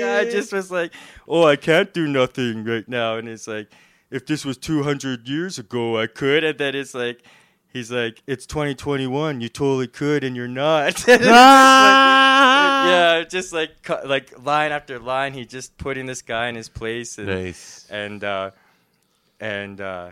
guy 0.03 0.25
just 0.29 0.53
was 0.53 0.69
like, 0.69 0.93
"Oh, 1.29 1.45
I 1.45 1.55
can't 1.55 1.95
do 1.95 2.09
nothing 2.09 2.65
right 2.65 2.89
now," 2.89 3.19
and 3.19 3.29
it's 3.29 3.47
like, 3.47 3.71
"If 4.11 4.27
this 4.27 4.45
was 4.45 4.57
200 4.57 5.29
years 5.29 5.61
ago, 5.61 5.97
I 5.97 6.09
could." 6.09 6.43
And 6.43 6.59
then 6.59 6.75
it's 6.75 6.93
like, 6.93 7.23
he's 7.73 7.91
like, 7.91 8.23
"It's 8.27 8.47
2021. 8.47 9.41
You 9.41 9.49
totally 9.49 9.87
could, 9.89 10.25
and 10.25 10.35
you're 10.37 10.49
not." 10.49 10.87
And 10.87 10.97
just 10.97 11.09
like- 11.09 11.31
Ah! 11.31 12.89
yeah, 12.89 13.25
just 13.25 13.53
like 13.53 13.89
like 14.05 14.45
line 14.45 14.73
after 14.73 14.99
line, 14.99 15.33
he 15.35 15.45
just 15.45 15.77
putting 15.79 16.07
this 16.07 16.23
guy 16.23 16.49
in 16.49 16.55
his 16.55 16.69
place, 16.69 17.19
and 17.19 17.27
Nice. 17.29 17.87
and 17.91 18.25
uh, 18.25 18.51
and 19.41 19.81
uh, 19.81 20.11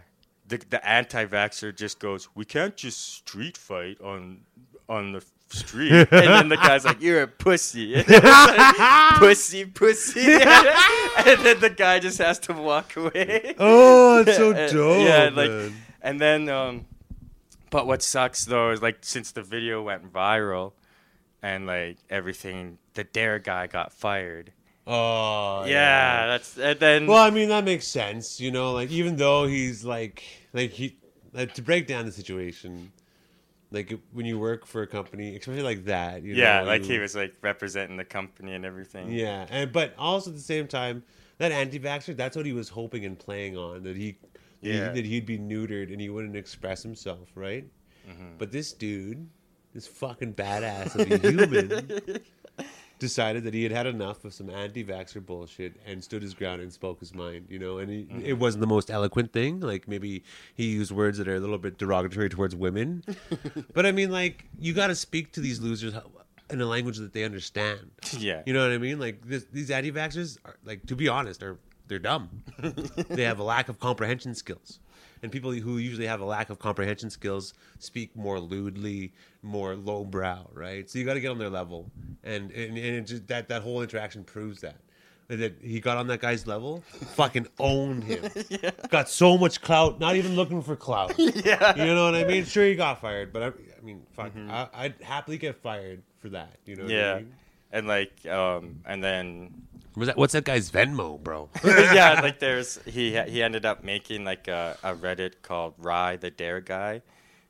the 0.48 0.58
the 0.70 0.86
anti-vaxxer 0.86 1.74
just 1.76 1.98
goes, 1.98 2.28
"We 2.34 2.44
can't 2.44 2.76
just 2.76 3.14
street 3.14 3.56
fight 3.56 4.00
on 4.02 4.40
on 4.88 5.12
the 5.12 5.24
street." 5.50 5.92
and 5.92 6.08
then 6.10 6.48
the 6.50 6.56
guy's 6.56 6.84
like, 6.84 7.00
"You're 7.00 7.22
a 7.22 7.26
pussy, 7.28 7.94
like, 7.96 9.16
pussy, 9.18 9.64
pussy," 9.64 10.20
and 10.32 11.38
then 11.44 11.60
the 11.60 11.72
guy 11.74 11.98
just 12.00 12.18
has 12.18 12.38
to 12.40 12.52
walk 12.52 12.96
away. 12.96 13.54
Oh, 13.58 14.20
it's 14.26 14.36
so 14.36 14.52
And- 14.52 14.72
dope. 14.72 15.06
yeah, 15.06 15.30
like, 15.32 15.50
man. 15.50 15.74
and 16.02 16.20
then 16.20 16.48
um, 16.50 16.84
but 17.70 17.86
what 17.86 18.02
sucks 18.02 18.44
though 18.44 18.70
is 18.70 18.82
like 18.82 18.98
since 19.02 19.32
the 19.32 19.42
video 19.42 19.82
went 19.82 20.12
viral, 20.12 20.72
and 21.42 21.66
like 21.66 21.98
everything, 22.10 22.78
the 22.94 23.04
dare 23.04 23.38
guy 23.38 23.66
got 23.66 23.92
fired. 23.92 24.52
Oh, 24.86 25.64
yeah, 25.66 26.26
that's 26.26 26.56
and 26.58 26.80
then 26.80 27.06
Well, 27.06 27.22
I 27.22 27.30
mean 27.30 27.48
that 27.50 27.64
makes 27.64 27.86
sense, 27.86 28.40
you 28.40 28.50
know. 28.50 28.72
Like 28.72 28.90
even 28.90 29.16
though 29.16 29.46
he's 29.46 29.84
like, 29.84 30.22
like 30.52 30.70
he, 30.70 30.96
like 31.32 31.54
to 31.54 31.62
break 31.62 31.86
down 31.86 32.06
the 32.06 32.12
situation, 32.12 32.92
like 33.70 33.92
when 34.12 34.26
you 34.26 34.38
work 34.38 34.66
for 34.66 34.82
a 34.82 34.86
company, 34.86 35.36
especially 35.36 35.62
like 35.62 35.84
that, 35.86 36.22
you 36.22 36.34
yeah, 36.34 36.60
know, 36.60 36.64
like 36.64 36.84
you- 36.84 36.94
he 36.94 36.98
was 36.98 37.14
like 37.16 37.34
representing 37.42 37.96
the 37.96 38.04
company 38.04 38.54
and 38.54 38.64
everything. 38.64 39.08
Yeah, 39.10 39.46
and 39.50 39.72
but 39.72 39.94
also 39.98 40.30
at 40.30 40.36
the 40.36 40.42
same 40.42 40.66
time, 40.68 41.04
that 41.38 41.52
anti-vaxxer, 41.52 42.16
that's 42.16 42.36
what 42.36 42.46
he 42.46 42.52
was 42.52 42.70
hoping 42.70 43.04
and 43.04 43.18
playing 43.18 43.56
on 43.56 43.82
that 43.84 43.96
he- 43.96 44.18
Yeah. 44.60 44.90
that 44.90 45.04
he'd 45.04 45.26
be 45.26 45.38
neutered 45.38 45.92
and 45.92 46.00
he 46.00 46.08
wouldn't 46.08 46.36
express 46.36 46.82
himself, 46.82 47.28
right? 47.34 47.64
Mm-hmm. 48.08 48.32
But 48.38 48.50
this 48.52 48.72
dude, 48.72 49.28
this 49.74 49.86
fucking 49.86 50.34
badass 50.34 50.94
of 50.96 51.10
a 51.10 51.18
human, 51.30 52.20
decided 52.98 53.44
that 53.44 53.54
he 53.54 53.62
had 53.62 53.70
had 53.70 53.86
enough 53.86 54.24
of 54.24 54.34
some 54.34 54.50
anti-vaxxer 54.50 55.24
bullshit 55.24 55.74
and 55.86 56.02
stood 56.02 56.20
his 56.22 56.34
ground 56.34 56.60
and 56.60 56.72
spoke 56.72 56.98
his 56.98 57.14
mind, 57.14 57.46
you 57.48 57.58
know. 57.58 57.78
And 57.78 57.88
he, 57.90 57.98
Mm-hmm. 58.08 58.22
it 58.24 58.38
wasn't 58.38 58.60
the 58.62 58.66
most 58.66 58.90
eloquent 58.90 59.32
thing. 59.32 59.60
Like 59.60 59.86
maybe 59.86 60.24
he 60.54 60.64
used 60.70 60.90
words 60.90 61.18
that 61.18 61.28
are 61.28 61.36
a 61.36 61.40
little 61.40 61.58
bit 61.58 61.78
derogatory 61.78 62.28
towards 62.28 62.56
women, 62.56 63.04
but 63.74 63.86
I 63.86 63.92
mean, 63.92 64.10
like 64.10 64.46
you 64.58 64.72
got 64.72 64.88
to 64.88 64.94
speak 64.96 65.32
to 65.32 65.40
these 65.40 65.60
losers 65.60 65.94
in 66.50 66.60
a 66.60 66.66
language 66.66 66.96
that 66.96 67.12
they 67.12 67.24
understand. 67.24 67.90
yeah, 68.16 68.42
You 68.46 68.54
know 68.54 68.62
what 68.62 68.72
I 68.72 68.78
mean? 68.78 68.98
Like 68.98 69.24
this, 69.28 69.44
these 69.52 69.70
anti-vaxxers, 69.70 70.38
are, 70.46 70.56
like 70.64 70.86
to 70.86 70.96
be 70.96 71.06
honest, 71.08 71.42
are 71.42 71.58
they're 71.88 71.98
dumb. 71.98 72.28
they 73.08 73.22
have 73.24 73.38
a 73.38 73.42
lack 73.44 73.68
of 73.68 73.78
comprehension 73.80 74.34
skills. 74.34 74.78
And 75.22 75.32
people 75.32 75.50
who 75.50 75.78
usually 75.78 76.06
have 76.06 76.20
a 76.20 76.24
lack 76.24 76.48
of 76.48 76.58
comprehension 76.60 77.10
skills 77.10 77.52
speak 77.80 78.14
more 78.14 78.38
lewdly, 78.38 79.12
more 79.42 79.74
lowbrow, 79.74 80.48
right? 80.52 80.88
So 80.88 80.98
you 80.98 81.04
got 81.04 81.14
to 81.14 81.20
get 81.20 81.30
on 81.32 81.38
their 81.38 81.50
level, 81.50 81.90
and 82.22 82.52
and, 82.52 82.78
and 82.78 82.78
it 82.78 83.00
just, 83.02 83.26
that 83.26 83.48
that 83.48 83.62
whole 83.62 83.82
interaction 83.82 84.22
proves 84.22 84.60
that 84.60 84.76
that 85.26 85.56
he 85.60 85.80
got 85.80 85.96
on 85.98 86.06
that 86.06 86.20
guy's 86.20 86.46
level, 86.46 86.82
fucking 87.14 87.48
owned 87.58 88.02
him. 88.04 88.30
Got 88.88 89.10
so 89.10 89.36
much 89.36 89.60
clout, 89.60 90.00
not 90.00 90.16
even 90.16 90.36
looking 90.36 90.62
for 90.62 90.74
clout. 90.74 91.12
Yeah. 91.18 91.76
You 91.76 91.94
know 91.94 92.06
what 92.06 92.14
I 92.14 92.24
mean? 92.24 92.44
Sure, 92.46 92.64
he 92.64 92.74
got 92.74 93.00
fired, 93.02 93.30
but 93.30 93.42
I, 93.42 93.46
I 93.48 93.80
mean, 93.82 94.06
fuck, 94.14 94.32
I, 94.48 94.68
I'd 94.72 94.94
happily 95.02 95.36
get 95.36 95.56
fired 95.56 96.02
for 96.18 96.30
that. 96.30 96.56
You 96.64 96.76
know? 96.76 96.84
What 96.84 96.92
I 96.92 96.94
Yeah. 96.96 97.14
mean? 97.16 97.34
And 97.72 97.86
like, 97.86 98.24
um, 98.26 98.80
and 98.86 99.04
then 99.04 99.52
that 100.06 100.16
what's 100.16 100.32
that 100.32 100.44
guy's 100.44 100.70
Venmo, 100.70 101.18
bro? 101.22 101.48
yeah, 101.64 102.20
like 102.22 102.38
there's 102.38 102.78
he 102.84 103.18
he 103.28 103.42
ended 103.42 103.64
up 103.66 103.82
making 103.84 104.24
like 104.24 104.48
a, 104.48 104.76
a 104.82 104.94
Reddit 104.94 105.42
called 105.42 105.74
Rye 105.78 106.16
the 106.16 106.30
Dare 106.30 106.60
Guy, 106.60 107.02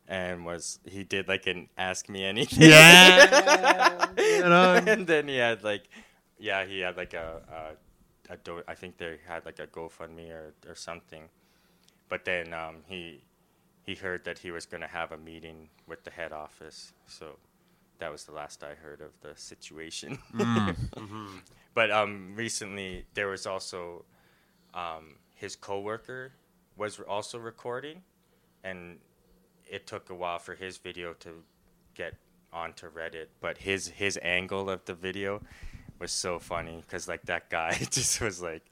and 0.07 0.45
was 0.45 0.79
he 0.85 1.05
did 1.05 1.29
like 1.29 1.47
an 1.47 1.69
Ask 1.77 2.09
Me 2.09 2.25
Anything. 2.25 2.71
yeah. 2.71 4.07
You 4.19 4.49
know? 4.49 4.75
and 4.87 5.07
then 5.07 5.29
he 5.29 5.37
had 5.37 5.63
like, 5.65 5.89
yeah, 6.39 6.65
he 6.65 6.81
had 6.81 6.97
like 6.97 7.15
a 7.15 7.43
a, 8.29 8.33
a 8.35 8.37
do- 8.37 8.63
I 8.69 8.75
think 8.75 8.99
they 8.99 9.19
had 9.27 9.45
like 9.45 9.59
a 9.59 9.67
GoFundMe 9.67 10.31
or 10.31 10.55
or 10.69 10.75
something, 10.75 11.29
but 12.09 12.25
then 12.25 12.53
um, 12.55 12.77
he 12.87 13.23
he 13.83 13.95
heard 13.95 14.25
that 14.25 14.39
he 14.39 14.51
was 14.51 14.67
gonna 14.67 14.87
have 14.89 15.13
a 15.13 15.17
meeting 15.19 15.69
with 15.87 16.05
the 16.05 16.11
head 16.11 16.33
office, 16.33 16.93
so 17.07 17.37
that 17.99 18.11
was 18.13 18.25
the 18.25 18.33
last 18.33 18.63
I 18.63 18.75
heard 18.75 19.01
of 19.01 19.13
the 19.21 19.39
situation. 19.41 20.19
But 21.75 21.91
um, 21.91 22.33
recently 22.35 23.07
there 23.15 23.29
was 23.29 23.47
also 23.47 24.05
um, 24.75 25.17
his 25.35 25.55
coworker 25.57 26.33
was 26.77 26.99
also 27.01 27.39
recording, 27.39 28.03
and 28.65 28.99
it 29.65 29.87
took 29.87 30.11
a 30.11 30.15
while 30.15 30.39
for 30.39 30.55
his 30.55 30.79
video 30.79 31.13
to 31.21 31.31
get 31.95 32.15
onto 32.53 32.91
Reddit. 32.91 33.27
But 33.41 33.59
his 33.59 33.89
his 33.89 34.19
angle 34.23 34.71
of 34.71 34.85
the 34.87 34.95
video 34.95 35.43
was 35.99 36.13
so 36.13 36.39
funny 36.39 36.83
because 36.85 37.09
like 37.09 37.23
that 37.23 37.51
guy 37.51 37.73
just 37.91 38.21
was 38.21 38.43
like. 38.43 38.63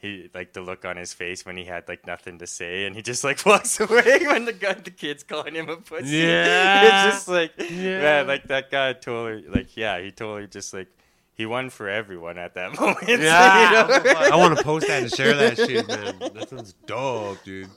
He 0.00 0.30
like 0.34 0.54
the 0.54 0.62
look 0.62 0.84
on 0.86 0.96
his 0.96 1.12
face 1.12 1.44
when 1.44 1.58
he 1.58 1.64
had 1.64 1.86
like 1.86 2.06
nothing 2.06 2.38
to 2.38 2.46
say, 2.46 2.86
and 2.86 2.96
he 2.96 3.02
just 3.02 3.22
like 3.22 3.44
walks 3.46 3.78
away 3.80 4.20
when 4.26 4.46
the 4.46 4.52
guy, 4.54 4.72
the 4.74 4.90
kid's 4.90 5.22
calling 5.22 5.54
him 5.54 5.68
a 5.68 5.76
pussy. 5.76 6.16
Yeah. 6.16 6.84
it's 7.06 7.14
just 7.16 7.28
like 7.28 7.52
Yeah. 7.58 8.00
man, 8.00 8.26
like 8.26 8.44
that 8.48 8.70
guy 8.70 8.94
totally 8.94 9.46
like 9.46 9.76
yeah, 9.76 10.00
he 10.00 10.10
totally 10.10 10.46
just 10.46 10.72
like 10.72 10.88
he 11.34 11.44
won 11.46 11.68
for 11.70 11.88
everyone 11.88 12.38
at 12.38 12.54
that 12.54 12.74
moment. 12.80 13.08
you 13.08 13.18
Yeah, 13.18 14.00
know? 14.04 14.12
I 14.32 14.36
want 14.36 14.56
to 14.56 14.64
post 14.64 14.86
that 14.88 15.02
and 15.02 15.12
share 15.12 15.34
that 15.36 15.56
shit, 15.56 15.86
man. 15.86 16.18
That 16.34 16.48
sounds 16.48 16.74
dope, 16.86 17.42
dude. 17.44 17.68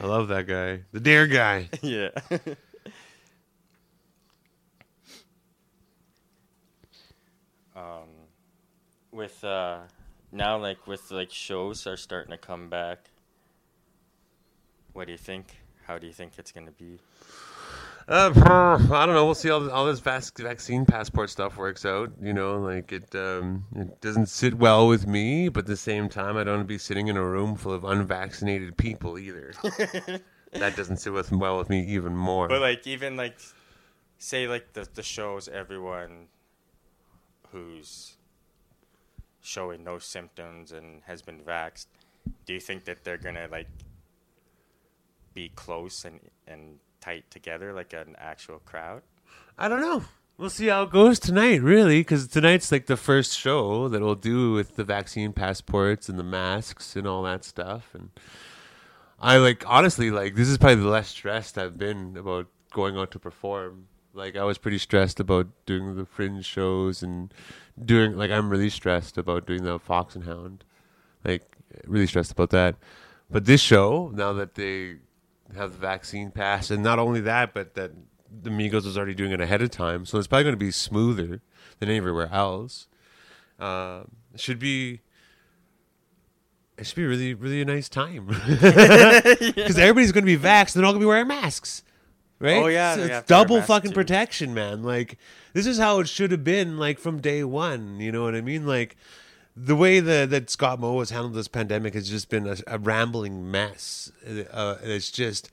I 0.00 0.06
love 0.06 0.28
that 0.28 0.46
guy, 0.46 0.82
the 0.92 1.00
dare 1.00 1.26
guy. 1.26 1.68
yeah. 1.82 2.10
um, 7.74 8.08
with 9.12 9.42
uh, 9.44 9.78
now 10.32 10.58
like 10.58 10.86
with 10.86 11.10
like 11.10 11.30
shows 11.30 11.86
are 11.86 11.96
starting 11.96 12.30
to 12.30 12.38
come 12.38 12.68
back. 12.68 13.10
What 14.92 15.06
do 15.06 15.12
you 15.12 15.18
think? 15.18 15.46
How 15.86 15.98
do 15.98 16.06
you 16.06 16.12
think 16.12 16.32
it's 16.38 16.52
gonna 16.52 16.72
be? 16.72 16.98
Uh, 18.08 18.30
I 18.36 19.04
don't 19.04 19.14
know. 19.14 19.24
We'll 19.24 19.34
see 19.34 19.48
how 19.48 19.68
all 19.70 19.84
this 19.86 19.98
vac- 19.98 20.38
vaccine 20.38 20.86
passport 20.86 21.28
stuff 21.28 21.56
works 21.56 21.84
out. 21.84 22.12
You 22.22 22.32
know, 22.32 22.60
like 22.60 22.92
it, 22.92 23.12
um, 23.16 23.64
it 23.74 24.00
doesn't 24.00 24.26
sit 24.26 24.54
well 24.54 24.86
with 24.86 25.08
me, 25.08 25.48
but 25.48 25.60
at 25.60 25.66
the 25.66 25.76
same 25.76 26.08
time, 26.08 26.36
I 26.36 26.44
don't 26.44 26.58
want 26.58 26.68
to 26.68 26.72
be 26.72 26.78
sitting 26.78 27.08
in 27.08 27.16
a 27.16 27.24
room 27.24 27.56
full 27.56 27.72
of 27.72 27.84
unvaccinated 27.84 28.76
people 28.76 29.18
either. 29.18 29.54
that 30.52 30.76
doesn't 30.76 30.98
sit 30.98 31.12
with 31.12 31.32
well 31.32 31.58
with 31.58 31.68
me 31.68 31.84
even 31.86 32.16
more. 32.16 32.46
But 32.46 32.60
like 32.60 32.86
even 32.86 33.16
like 33.16 33.38
say 34.18 34.46
like 34.46 34.72
the 34.72 34.88
the 34.94 35.02
shows 35.02 35.48
everyone 35.48 36.28
who's 37.50 38.15
showing 39.46 39.84
no 39.84 39.98
symptoms 39.98 40.72
and 40.72 41.02
has 41.06 41.22
been 41.22 41.40
vaxxed, 41.40 41.86
do 42.44 42.52
you 42.52 42.60
think 42.60 42.84
that 42.84 43.04
they're 43.04 43.18
gonna 43.18 43.46
like 43.50 43.68
be 45.34 45.50
close 45.54 46.04
and 46.04 46.20
and 46.46 46.78
tight 47.00 47.30
together 47.30 47.72
like 47.72 47.92
an 47.92 48.16
actual 48.18 48.58
crowd? 48.60 49.02
I 49.56 49.68
don't 49.68 49.80
know. 49.80 50.04
We'll 50.38 50.50
see 50.50 50.66
how 50.66 50.82
it 50.82 50.90
goes 50.90 51.18
tonight, 51.18 51.62
really, 51.62 52.00
because 52.00 52.26
tonight's 52.26 52.70
like 52.70 52.86
the 52.86 52.96
first 52.96 53.38
show 53.38 53.88
that 53.88 54.02
we'll 54.02 54.14
do 54.16 54.52
with 54.52 54.76
the 54.76 54.84
vaccine 54.84 55.32
passports 55.32 56.10
and 56.10 56.18
the 56.18 56.24
masks 56.24 56.94
and 56.94 57.06
all 57.06 57.22
that 57.22 57.42
stuff. 57.42 57.94
And 57.94 58.10
I 59.18 59.38
like 59.38 59.64
honestly, 59.66 60.10
like 60.10 60.34
this 60.34 60.48
is 60.48 60.58
probably 60.58 60.82
the 60.82 60.88
less 60.88 61.08
stressed 61.08 61.56
I've 61.56 61.78
been 61.78 62.16
about 62.18 62.48
going 62.72 62.96
out 62.96 63.12
to 63.12 63.18
perform. 63.18 63.86
Like 64.16 64.34
I 64.34 64.44
was 64.44 64.58
pretty 64.58 64.78
stressed 64.78 65.20
about 65.20 65.48
doing 65.66 65.94
the 65.94 66.06
fringe 66.06 66.44
shows 66.44 67.02
and 67.02 67.32
doing 67.82 68.16
like 68.16 68.30
I'm 68.30 68.48
really 68.48 68.70
stressed 68.70 69.18
about 69.18 69.46
doing 69.46 69.62
the 69.62 69.78
Fox 69.78 70.14
and 70.14 70.24
Hound. 70.24 70.64
Like 71.24 71.56
really 71.86 72.06
stressed 72.06 72.32
about 72.32 72.50
that. 72.50 72.76
But 73.30 73.44
this 73.44 73.60
show, 73.60 74.10
now 74.14 74.32
that 74.32 74.54
they 74.54 74.96
have 75.54 75.72
the 75.72 75.78
vaccine 75.78 76.30
pass, 76.30 76.70
and 76.70 76.82
not 76.82 76.98
only 76.98 77.20
that, 77.20 77.52
but 77.54 77.74
that 77.74 77.92
the 78.42 78.50
Amigos 78.50 78.84
was 78.84 78.96
already 78.96 79.14
doing 79.14 79.32
it 79.32 79.40
ahead 79.40 79.62
of 79.62 79.70
time, 79.70 80.06
so 80.06 80.18
it's 80.18 80.26
probably 80.26 80.44
going 80.44 80.54
to 80.54 80.64
be 80.64 80.70
smoother 80.70 81.40
than 81.78 81.90
everywhere 81.90 82.28
else. 82.32 82.88
Um, 83.58 84.12
it 84.34 84.40
should 84.40 84.58
be. 84.58 85.00
It 86.78 86.86
should 86.86 86.96
be 86.96 87.06
really, 87.06 87.32
really 87.32 87.62
a 87.62 87.64
nice 87.64 87.88
time 87.88 88.26
because 88.48 89.78
everybody's 89.78 90.12
going 90.12 90.26
to 90.26 90.38
be 90.38 90.38
vaxxed. 90.38 90.74
They're 90.74 90.84
all 90.84 90.92
going 90.92 91.00
to 91.00 91.04
be 91.04 91.08
wearing 91.08 91.28
masks, 91.28 91.82
right? 92.38 92.62
Oh, 92.62 92.66
yeah, 92.66 92.94
So 92.94 93.00
they 93.00 93.06
it's 93.06 93.14
have 93.14 93.26
to 93.26 93.34
wear 93.34 93.44
double 93.44 93.62
fucking 93.62 93.90
too. 93.90 93.94
protection, 93.94 94.54
man. 94.54 94.82
Like 94.82 95.18
this 95.52 95.66
is 95.66 95.78
how 95.78 96.00
it 96.00 96.08
should 96.08 96.30
have 96.30 96.44
been, 96.44 96.78
like 96.78 96.98
from 96.98 97.20
day 97.20 97.44
one. 97.44 98.00
You 98.00 98.12
know 98.12 98.22
what 98.22 98.34
I 98.34 98.40
mean? 98.40 98.66
Like 98.66 98.96
the 99.56 99.76
way 99.76 100.00
that, 100.00 100.30
that 100.30 100.50
Scott 100.50 100.80
Moe 100.80 100.98
has 100.98 101.10
handled 101.10 101.34
this 101.34 101.48
pandemic 101.48 101.94
has 101.94 102.08
just 102.08 102.28
been 102.28 102.46
a, 102.46 102.56
a 102.66 102.78
rambling 102.78 103.50
mess. 103.50 104.12
Uh, 104.50 104.76
it's 104.82 105.10
just, 105.10 105.50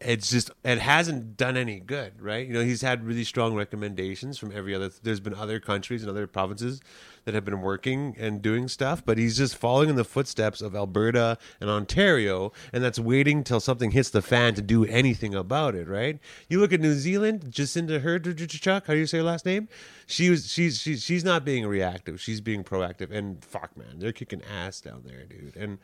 it's 0.00 0.30
just, 0.30 0.50
it 0.64 0.78
hasn't 0.80 1.36
done 1.36 1.56
any 1.56 1.80
good, 1.80 2.20
right? 2.20 2.46
You 2.46 2.52
know, 2.52 2.62
he's 2.62 2.82
had 2.82 3.04
really 3.04 3.24
strong 3.24 3.54
recommendations 3.54 4.36
from 4.36 4.52
every 4.52 4.74
other. 4.74 4.90
There's 5.02 5.20
been 5.20 5.34
other 5.34 5.60
countries 5.60 6.02
and 6.02 6.10
other 6.10 6.26
provinces 6.26 6.80
that 7.24 7.34
have 7.34 7.44
been 7.44 7.60
working 7.60 8.16
and 8.18 8.42
doing 8.42 8.68
stuff, 8.68 9.04
but 9.04 9.18
he's 9.18 9.36
just 9.36 9.56
following 9.56 9.88
in 9.88 9.96
the 9.96 10.04
footsteps 10.04 10.60
of 10.60 10.74
Alberta 10.74 11.38
and 11.60 11.70
Ontario, 11.70 12.52
and 12.72 12.82
that's 12.82 12.98
waiting 12.98 13.44
till 13.44 13.60
something 13.60 13.92
hits 13.92 14.10
the 14.10 14.22
fan 14.22 14.54
to 14.54 14.62
do 14.62 14.84
anything 14.84 15.34
about 15.34 15.74
it, 15.74 15.88
right? 15.88 16.18
You 16.48 16.60
look 16.60 16.72
at 16.72 16.80
New 16.80 16.94
Zealand, 16.94 17.46
Jacinda 17.50 18.02
Ardern, 18.02 18.84
how 18.86 18.94
do 18.94 18.98
you 18.98 19.06
say 19.06 19.18
her 19.18 19.24
last 19.24 19.46
name? 19.46 19.68
She 20.06 20.30
was 20.30 20.50
she's 20.50 20.80
she's 20.80 21.02
she's 21.02 21.24
not 21.24 21.44
being 21.44 21.66
reactive, 21.66 22.20
she's 22.20 22.40
being 22.40 22.64
proactive, 22.64 23.10
and 23.10 23.44
fuck 23.44 23.76
man, 23.76 23.98
they're 23.98 24.12
kicking 24.12 24.42
ass 24.42 24.80
down 24.80 25.02
there, 25.04 25.24
dude, 25.24 25.56
and 25.56 25.78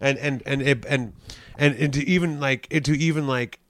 and 0.00 0.18
and 0.18 0.42
and 0.44 0.62
and 0.62 0.84
and 0.86 1.12
and, 1.56 1.74
and 1.76 1.92
to 1.94 2.06
even 2.06 2.40
like 2.40 2.68
to 2.68 2.98
even 2.98 3.26
like 3.26 3.60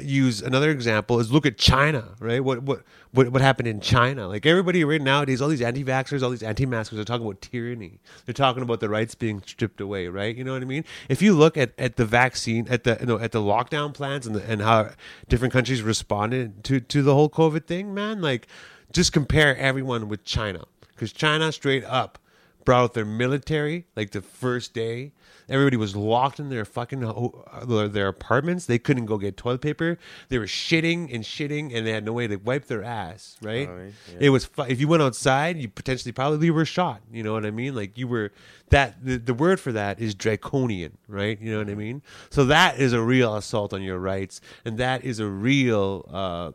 use 0.00 0.40
another 0.40 0.70
example 0.70 1.20
is 1.20 1.30
look 1.30 1.46
at 1.46 1.58
China, 1.58 2.14
right? 2.18 2.42
What 2.42 2.62
what 2.62 2.82
what 3.12 3.28
what 3.28 3.42
happened 3.42 3.68
in 3.68 3.80
China? 3.80 4.26
Like 4.26 4.46
everybody 4.46 4.82
right 4.84 5.00
nowadays, 5.00 5.42
all 5.42 5.48
these 5.48 5.62
anti-vaxxers, 5.62 6.22
all 6.22 6.30
these 6.30 6.42
anti-maskers 6.42 6.98
are 6.98 7.04
talking 7.04 7.26
about 7.26 7.40
tyranny. 7.40 8.00
They're 8.24 8.32
talking 8.32 8.62
about 8.62 8.80
the 8.80 8.88
rights 8.88 9.14
being 9.14 9.42
stripped 9.46 9.80
away, 9.80 10.08
right? 10.08 10.34
You 10.34 10.44
know 10.44 10.52
what 10.52 10.62
I 10.62 10.66
mean? 10.66 10.84
If 11.08 11.22
you 11.22 11.34
look 11.34 11.56
at, 11.56 11.72
at 11.78 11.96
the 11.96 12.06
vaccine, 12.06 12.66
at 12.68 12.84
the 12.84 12.96
you 13.00 13.06
know 13.06 13.18
at 13.18 13.32
the 13.32 13.40
lockdown 13.40 13.92
plans 13.92 14.26
and 14.26 14.36
the, 14.36 14.50
and 14.50 14.62
how 14.62 14.90
different 15.28 15.52
countries 15.52 15.82
responded 15.82 16.64
to 16.64 16.80
to 16.80 17.02
the 17.02 17.14
whole 17.14 17.28
COVID 17.28 17.66
thing, 17.66 17.92
man, 17.94 18.20
like 18.20 18.48
just 18.92 19.12
compare 19.12 19.56
everyone 19.56 20.08
with 20.08 20.24
China 20.24 20.64
because 20.88 21.12
China 21.12 21.52
straight 21.52 21.84
up 21.84 22.18
brought 22.64 22.82
out 22.82 22.94
their 22.94 23.04
military 23.04 23.86
like 23.96 24.10
the 24.10 24.22
first 24.22 24.74
day. 24.74 25.12
Everybody 25.46 25.76
was 25.76 25.94
locked 25.94 26.40
in 26.40 26.48
their 26.48 26.64
fucking 26.64 27.02
ho- 27.02 27.44
their 27.66 28.08
apartments. 28.08 28.64
They 28.64 28.78
couldn't 28.78 29.04
go 29.04 29.18
get 29.18 29.36
toilet 29.36 29.60
paper. 29.60 29.98
They 30.30 30.38
were 30.38 30.46
shitting 30.46 31.14
and 31.14 31.22
shitting, 31.22 31.74
and 31.74 31.86
they 31.86 31.92
had 31.92 32.04
no 32.04 32.14
way 32.14 32.26
to 32.26 32.36
wipe 32.36 32.64
their 32.64 32.82
ass. 32.82 33.36
Right? 33.42 33.68
Oh, 33.68 33.90
yeah. 34.10 34.18
It 34.20 34.30
was 34.30 34.46
fu- 34.46 34.62
if 34.62 34.80
you 34.80 34.88
went 34.88 35.02
outside, 35.02 35.58
you 35.58 35.68
potentially 35.68 36.12
probably 36.12 36.50
were 36.50 36.64
shot. 36.64 37.02
You 37.12 37.22
know 37.22 37.34
what 37.34 37.44
I 37.44 37.50
mean? 37.50 37.74
Like 37.74 37.98
you 37.98 38.08
were 38.08 38.32
that. 38.70 39.04
The, 39.04 39.18
the 39.18 39.34
word 39.34 39.60
for 39.60 39.72
that 39.72 40.00
is 40.00 40.14
draconian. 40.14 40.96
Right? 41.08 41.38
You 41.38 41.52
know 41.52 41.58
what 41.58 41.68
I 41.68 41.74
mean? 41.74 42.00
So 42.30 42.46
that 42.46 42.78
is 42.78 42.94
a 42.94 43.02
real 43.02 43.36
assault 43.36 43.74
on 43.74 43.82
your 43.82 43.98
rights, 43.98 44.40
and 44.64 44.78
that 44.78 45.04
is 45.04 45.20
a 45.20 45.26
real 45.26 46.08
uh, 46.10 46.52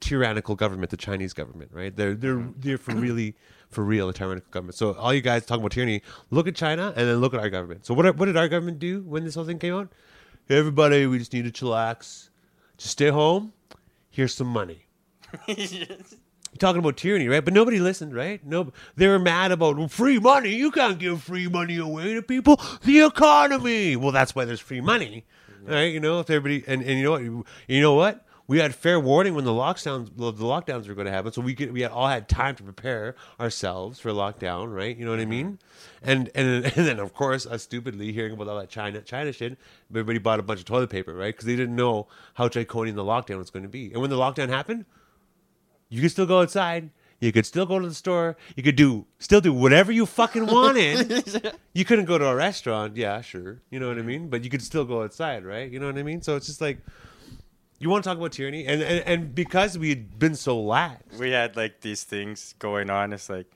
tyrannical 0.00 0.56
government, 0.56 0.90
the 0.90 0.96
Chinese 0.96 1.32
government. 1.32 1.70
Right? 1.72 1.94
They're 1.94 2.14
they're 2.14 2.44
they're 2.58 2.78
for 2.78 2.96
really 2.96 3.36
for 3.74 3.84
real 3.84 4.08
a 4.08 4.12
tyrannical 4.12 4.50
government. 4.50 4.76
So 4.76 4.94
all 4.94 5.12
you 5.12 5.20
guys 5.20 5.44
talking 5.44 5.62
about 5.62 5.72
tyranny, 5.72 6.02
look 6.30 6.48
at 6.48 6.54
China 6.54 6.92
and 6.96 7.08
then 7.08 7.16
look 7.18 7.34
at 7.34 7.40
our 7.40 7.50
government. 7.50 7.84
So 7.86 7.94
what 7.94 8.16
what 8.16 8.26
did 8.26 8.36
our 8.36 8.48
government 8.48 8.78
do 8.78 9.02
when 9.02 9.24
this 9.24 9.34
whole 9.34 9.44
thing 9.44 9.58
came 9.58 9.74
out? 9.74 9.92
Everybody, 10.48 11.06
we 11.06 11.18
just 11.18 11.32
need 11.32 11.44
to 11.44 11.50
chillax. 11.50 12.28
Just 12.76 12.92
stay 12.92 13.08
home. 13.08 13.52
Here's 14.10 14.34
some 14.34 14.48
money. 14.48 14.86
talking 16.58 16.78
about 16.78 16.96
tyranny, 16.96 17.28
right? 17.28 17.44
But 17.44 17.54
nobody 17.54 17.80
listened, 17.80 18.14
right? 18.14 18.44
No, 18.44 18.72
they 18.96 19.08
were 19.08 19.18
mad 19.18 19.52
about 19.52 19.90
free 19.90 20.18
money. 20.18 20.54
You 20.54 20.70
can't 20.70 20.98
give 20.98 21.22
free 21.22 21.48
money 21.48 21.78
away 21.78 22.14
to 22.14 22.22
people. 22.22 22.60
The 22.82 23.00
economy. 23.00 23.96
Well, 23.96 24.12
that's 24.12 24.34
why 24.34 24.44
there's 24.44 24.60
free 24.60 24.80
money, 24.80 25.24
right? 25.64 25.92
You 25.92 26.00
know, 26.00 26.20
if 26.20 26.30
everybody 26.30 26.64
and, 26.66 26.82
and 26.82 26.98
you 26.98 27.04
know 27.04 27.10
what, 27.12 27.22
you 27.68 27.80
know 27.80 27.94
what, 27.94 28.23
we 28.46 28.58
had 28.58 28.74
fair 28.74 29.00
warning 29.00 29.34
when 29.34 29.44
the 29.44 29.52
lockdowns 29.52 30.10
the 30.16 30.32
lockdowns 30.32 30.86
were 30.86 30.94
going 30.94 31.06
to 31.06 31.12
happen, 31.12 31.32
so 31.32 31.40
we 31.40 31.54
could, 31.54 31.72
we 31.72 31.80
had 31.80 31.90
all 31.90 32.08
had 32.08 32.28
time 32.28 32.54
to 32.56 32.62
prepare 32.62 33.14
ourselves 33.40 33.98
for 33.98 34.10
lockdown, 34.10 34.74
right? 34.74 34.96
You 34.96 35.04
know 35.04 35.12
what 35.12 35.20
I 35.20 35.24
mean? 35.24 35.58
Mm-hmm. 36.02 36.10
And 36.10 36.30
and 36.34 36.64
and 36.76 36.86
then 36.86 36.98
of 36.98 37.14
course, 37.14 37.46
us 37.46 37.62
stupidly 37.62 38.12
hearing 38.12 38.32
about 38.32 38.48
all 38.48 38.58
that 38.58 38.68
China 38.68 39.00
China 39.00 39.32
shit, 39.32 39.58
everybody 39.90 40.18
bought 40.18 40.40
a 40.40 40.42
bunch 40.42 40.60
of 40.60 40.66
toilet 40.66 40.90
paper, 40.90 41.14
right? 41.14 41.34
Because 41.34 41.46
they 41.46 41.56
didn't 41.56 41.76
know 41.76 42.06
how 42.34 42.48
draconian 42.48 42.96
the 42.96 43.04
lockdown 43.04 43.38
was 43.38 43.50
going 43.50 43.62
to 43.62 43.68
be. 43.68 43.92
And 43.92 44.00
when 44.00 44.10
the 44.10 44.16
lockdown 44.16 44.48
happened, 44.48 44.84
you 45.88 46.02
could 46.02 46.10
still 46.10 46.26
go 46.26 46.40
outside. 46.40 46.90
You 47.20 47.32
could 47.32 47.46
still 47.46 47.64
go 47.64 47.78
to 47.78 47.88
the 47.88 47.94
store. 47.94 48.36
You 48.54 48.62
could 48.62 48.76
do 48.76 49.06
still 49.18 49.40
do 49.40 49.54
whatever 49.54 49.90
you 49.90 50.04
fucking 50.04 50.46
wanted. 50.46 51.54
you 51.72 51.86
couldn't 51.86 52.04
go 52.04 52.18
to 52.18 52.26
a 52.26 52.34
restaurant, 52.34 52.98
yeah, 52.98 53.22
sure. 53.22 53.62
You 53.70 53.80
know 53.80 53.88
what 53.88 53.96
I 53.96 54.00
mm-hmm. 54.00 54.08
mean? 54.08 54.28
But 54.28 54.44
you 54.44 54.50
could 54.50 54.60
still 54.60 54.84
go 54.84 55.02
outside, 55.02 55.46
right? 55.46 55.70
You 55.70 55.78
know 55.78 55.86
what 55.86 55.96
I 55.96 56.02
mean? 56.02 56.20
So 56.20 56.36
it's 56.36 56.46
just 56.46 56.60
like 56.60 56.80
you 57.78 57.90
want 57.90 58.04
to 58.04 58.10
talk 58.10 58.18
about 58.18 58.32
tyranny, 58.32 58.66
and 58.66 58.82
and, 58.82 59.04
and 59.06 59.34
because 59.34 59.76
we 59.78 59.88
had 59.90 60.18
been 60.18 60.34
so 60.34 60.60
lax, 60.60 61.18
We 61.18 61.30
had 61.30 61.56
like 61.56 61.80
these 61.80 62.04
things 62.04 62.54
going 62.58 62.88
on. 62.90 63.12
It's 63.12 63.28
like 63.28 63.46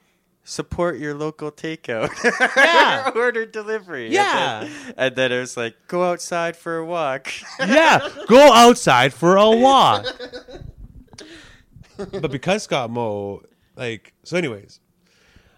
support 0.45 0.99
your 0.99 1.15
local 1.15 1.51
takeout. 1.53 2.11
Yeah. 2.57 3.11
Order 3.17 3.47
delivery. 3.47 4.07
And 4.07 4.15
Yeah. 4.15 4.61
then, 4.61 4.95
and 4.97 5.17
then 5.17 5.33
it 5.33 5.39
was 5.41 5.57
like 5.57 5.77
go 5.89 6.05
outside 6.05 6.57
for 6.57 6.79
a 6.79 6.85
walk. 6.85 7.31
yeah, 7.61 8.09
go 8.27 8.53
outside 8.53 9.13
for 9.15 9.37
a 9.37 9.51
walk. 9.51 10.07
but 11.97 12.31
because 12.31 12.63
Scott 12.65 12.91
Moe, 12.91 13.43
like, 13.77 14.13
so, 14.25 14.37
anyways, 14.37 14.81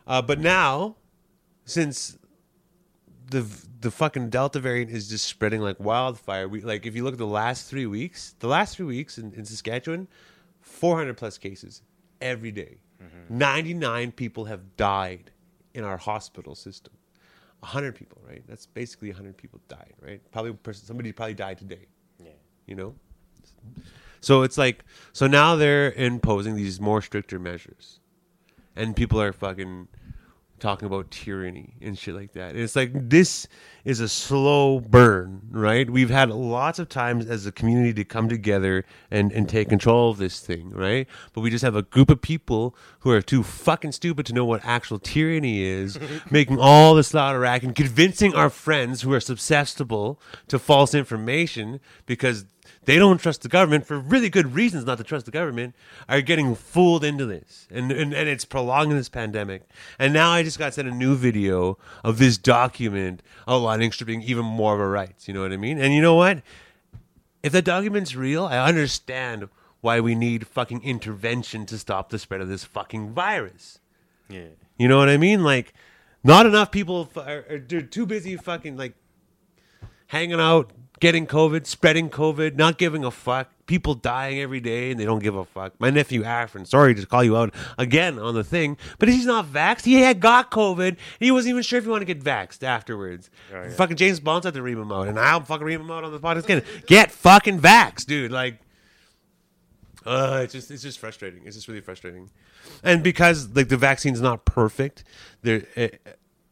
uh, 0.07 0.23
but 0.23 0.41
now, 0.41 0.97
since 1.65 2.17
the 3.31 3.47
the 3.81 3.91
fucking 3.91 4.31
Delta 4.31 4.61
variant 4.61 4.91
is 4.91 5.09
just 5.09 5.27
spreading 5.27 5.61
like 5.61 5.81
wildfire, 5.81 6.49
we 6.49 6.61
like 6.61 6.87
if 6.87 6.95
you 6.95 7.05
look 7.05 7.15
at 7.15 7.19
the 7.19 7.27
last 7.27 7.69
three 7.69 7.87
weeks, 7.87 8.35
the 8.41 8.49
last 8.49 8.77
three 8.77 8.87
weeks 8.87 9.19
in, 9.19 9.33
in 9.35 9.45
Saskatchewan, 9.45 10.09
four 10.61 10.97
hundred 10.97 11.17
plus 11.17 11.39
cases 11.39 11.83
every 12.21 12.53
day. 12.53 12.79
99 13.31 14.13
people 14.13 14.45
have 14.45 14.77
died 14.77 15.31
in 15.73 15.85
our 15.85 15.97
hospital 15.97 16.55
system. 16.55 16.93
100 17.61 17.95
people, 17.95 18.21
right? 18.29 18.43
That's 18.47 18.67
basically 18.67 19.09
100 19.09 19.37
people 19.37 19.61
died, 19.69 19.95
right? 20.03 20.21
Probably 20.33 20.53
person, 20.53 20.85
somebody 20.85 21.13
probably 21.13 21.35
died 21.35 21.57
today 21.57 21.87
yeah. 22.25 22.31
you 22.67 22.75
know 22.75 22.95
so 24.21 24.43
it's 24.43 24.59
like 24.59 24.85
so 25.13 25.27
now 25.27 25.57
they're 25.57 25.93
imposing 25.93 26.57
these 26.57 26.81
more 26.81 27.01
stricter 27.01 27.39
measures 27.39 28.01
and 28.77 28.95
people 28.97 29.21
are 29.21 29.33
fucking 29.33 29.89
talking 30.61 30.87
about 30.87 31.11
tyranny 31.11 31.75
and 31.81 31.99
shit 31.99 32.15
like 32.15 32.33
that. 32.33 32.51
And 32.51 32.61
it's 32.61 32.77
like 32.77 32.91
this 32.93 33.49
is 33.85 34.01
a 34.01 34.09
slow 34.09 34.81
burn 34.81 35.41
right? 35.51 35.89
We've 35.89 36.11
had 36.11 36.31
lots 36.31 36.79
of 36.79 36.89
times 36.89 37.27
as 37.27 37.47
a 37.47 37.53
community 37.53 37.93
to 37.95 38.05
come 38.05 38.29
together 38.29 38.85
and 39.11 39.33
and 39.33 39.49
take 39.49 39.69
control 39.69 40.11
of 40.11 40.19
this 40.19 40.41
thing 40.41 40.71
right? 40.71 41.07
But 41.33 41.41
we 41.41 41.51
just 41.51 41.65
have 41.65 41.77
a 41.77 41.83
group 41.83 42.11
of 42.11 42.21
people 42.21 42.77
who 43.01 43.11
are 43.11 43.23
too 43.23 43.43
fucking 43.43 43.93
stupid 43.93 44.27
to 44.27 44.33
know 44.33 44.45
what 44.45 44.65
actual 44.65 44.99
tyranny 44.99 45.63
is 45.63 45.99
making 46.31 46.59
all 46.59 46.95
this 46.95 47.15
loud 47.15 47.37
rack 47.37 47.63
and 47.63 47.75
convincing 47.75 48.35
our 48.35 48.51
friends 48.51 49.03
who 49.03 49.13
are 49.13 49.21
susceptible 49.21 50.21
to 50.49 50.59
false 50.59 50.95
information 50.95 51.81
because 52.07 52.45
they 52.85 52.97
don't 52.97 53.19
trust 53.19 53.43
the 53.43 53.49
government 53.49 53.87
for 53.87 53.99
really 53.99 54.31
good 54.31 54.55
reasons 54.55 54.87
not 54.87 54.99
to 54.99 55.05
trust 55.05 55.27
the 55.27 55.33
government 55.33 55.75
are 56.09 56.21
getting 56.21 56.55
fooled 56.55 57.05
into 57.05 57.27
this. 57.27 57.69
And, 57.71 57.93
and 57.93 58.15
and 58.15 58.29
it's 58.29 58.45
prolonging 58.45 58.97
this 58.97 59.09
pandemic. 59.09 59.63
And 59.99 60.13
now 60.13 60.31
i 60.31 60.43
just 60.43 60.59
got 60.59 60.75
sent 60.75 60.89
a 60.89 60.95
new 60.95 61.15
video 61.15 61.79
of 62.03 62.19
this 62.19 62.39
document 62.39 63.23
outlining 63.47 63.93
stripping 63.93 64.23
even 64.23 64.45
more 64.45 64.75
of 64.75 64.81
our 64.81 64.91
rights. 64.91 65.29
You 65.29 65.35
know 65.35 65.43
what 65.43 65.53
i 65.53 65.57
mean? 65.57 65.79
And 65.79 65.95
you 65.95 66.01
know 66.01 66.15
what? 66.15 66.43
If 67.43 67.53
that 67.53 67.65
document's 67.65 68.17
real 68.17 68.47
i 68.47 68.59
understand 68.59 69.49
why 69.81 70.01
we 70.01 70.15
need 70.15 70.47
fucking 70.47 70.83
intervention 70.83 71.67
to 71.67 71.79
stop 71.79 72.11
the 72.11 72.19
spread 72.19 72.41
of 72.41 72.49
this 72.49 72.65
fucking 72.65 73.13
virus. 73.13 73.79
Yeah. 74.29 74.49
you 74.79 74.89
know 74.89 74.99
what 74.99 75.09
I 75.09 75.17
mean? 75.17 75.43
Like, 75.43 75.73
not 76.23 76.47
enough 76.47 76.71
people 76.71 77.09
are, 77.17 77.45
are 77.49 77.59
they're 77.59 77.83
too 77.83 78.07
busy 78.07 78.37
fucking 78.37 78.77
like 78.77 78.95
hanging 80.09 80.41
out, 80.41 80.71
getting 81.01 81.27
COVID, 81.27 81.67
spreading 81.67 82.11
COVID, 82.11 82.57
not 82.57 82.79
giving 82.79 83.05
a 83.05 83.11
fuck. 83.11 83.49
People 83.67 83.95
dying 83.95 84.41
every 84.41 84.61
day 84.61 84.91
and 84.91 85.01
they 85.01 85.05
don't 85.05 85.23
give 85.23 85.35
a 85.35 85.45
fuck. 85.45 85.73
My 85.79 85.91
nephew 85.91 86.23
Afrin, 86.23 86.67
sorry 86.67 86.95
to 86.95 87.07
call 87.07 87.25
you 87.25 87.37
out 87.37 87.55
again 87.79 88.19
on 88.19 88.35
the 88.35 88.45
thing, 88.45 88.77
but 88.99 89.09
he's 89.09 89.27
not 89.27 89.47
vaxxed. 89.47 89.85
He 89.85 89.95
had 89.95 90.21
got 90.21 90.51
COVID. 90.51 90.97
He 91.19 91.31
wasn't 91.31 91.51
even 91.51 91.63
sure 91.63 91.79
if 91.79 91.85
he 91.85 91.91
wanted 91.91 92.07
to 92.07 92.15
get 92.15 92.23
vaxxed 92.25 92.63
afterwards. 92.63 93.31
Oh, 93.53 93.63
yeah. 93.63 93.71
Fucking 93.71 93.97
James 93.97 94.21
Bond's 94.21 94.45
had 94.45 94.55
to 94.55 94.63
ream 94.63 94.81
him 94.81 94.91
out, 94.93 95.09
and 95.09 95.19
I'll 95.19 95.41
fucking 95.41 95.67
ream 95.67 95.81
him 95.81 95.91
out 95.91 96.05
on 96.05 96.13
the 96.13 96.19
podcast 96.19 96.45
again. 96.45 96.63
Get 96.87 97.13
fucking 97.13 97.61
vaxxed, 97.61 98.07
dude. 98.07 98.33
Like, 98.33 98.59
uh, 100.05 100.41
it's 100.43 100.53
just 100.53 100.71
it's 100.71 100.83
just 100.83 100.99
frustrating. 100.99 101.43
It's 101.45 101.55
just 101.55 101.69
really 101.69 101.81
frustrating, 101.81 102.31
and 102.83 103.05
because 103.05 103.49
like 103.55 103.69
the 103.69 103.77
vaccine's 103.77 104.21
not 104.21 104.45
perfect, 104.45 105.05
there 105.43 105.63
uh, 105.77 105.89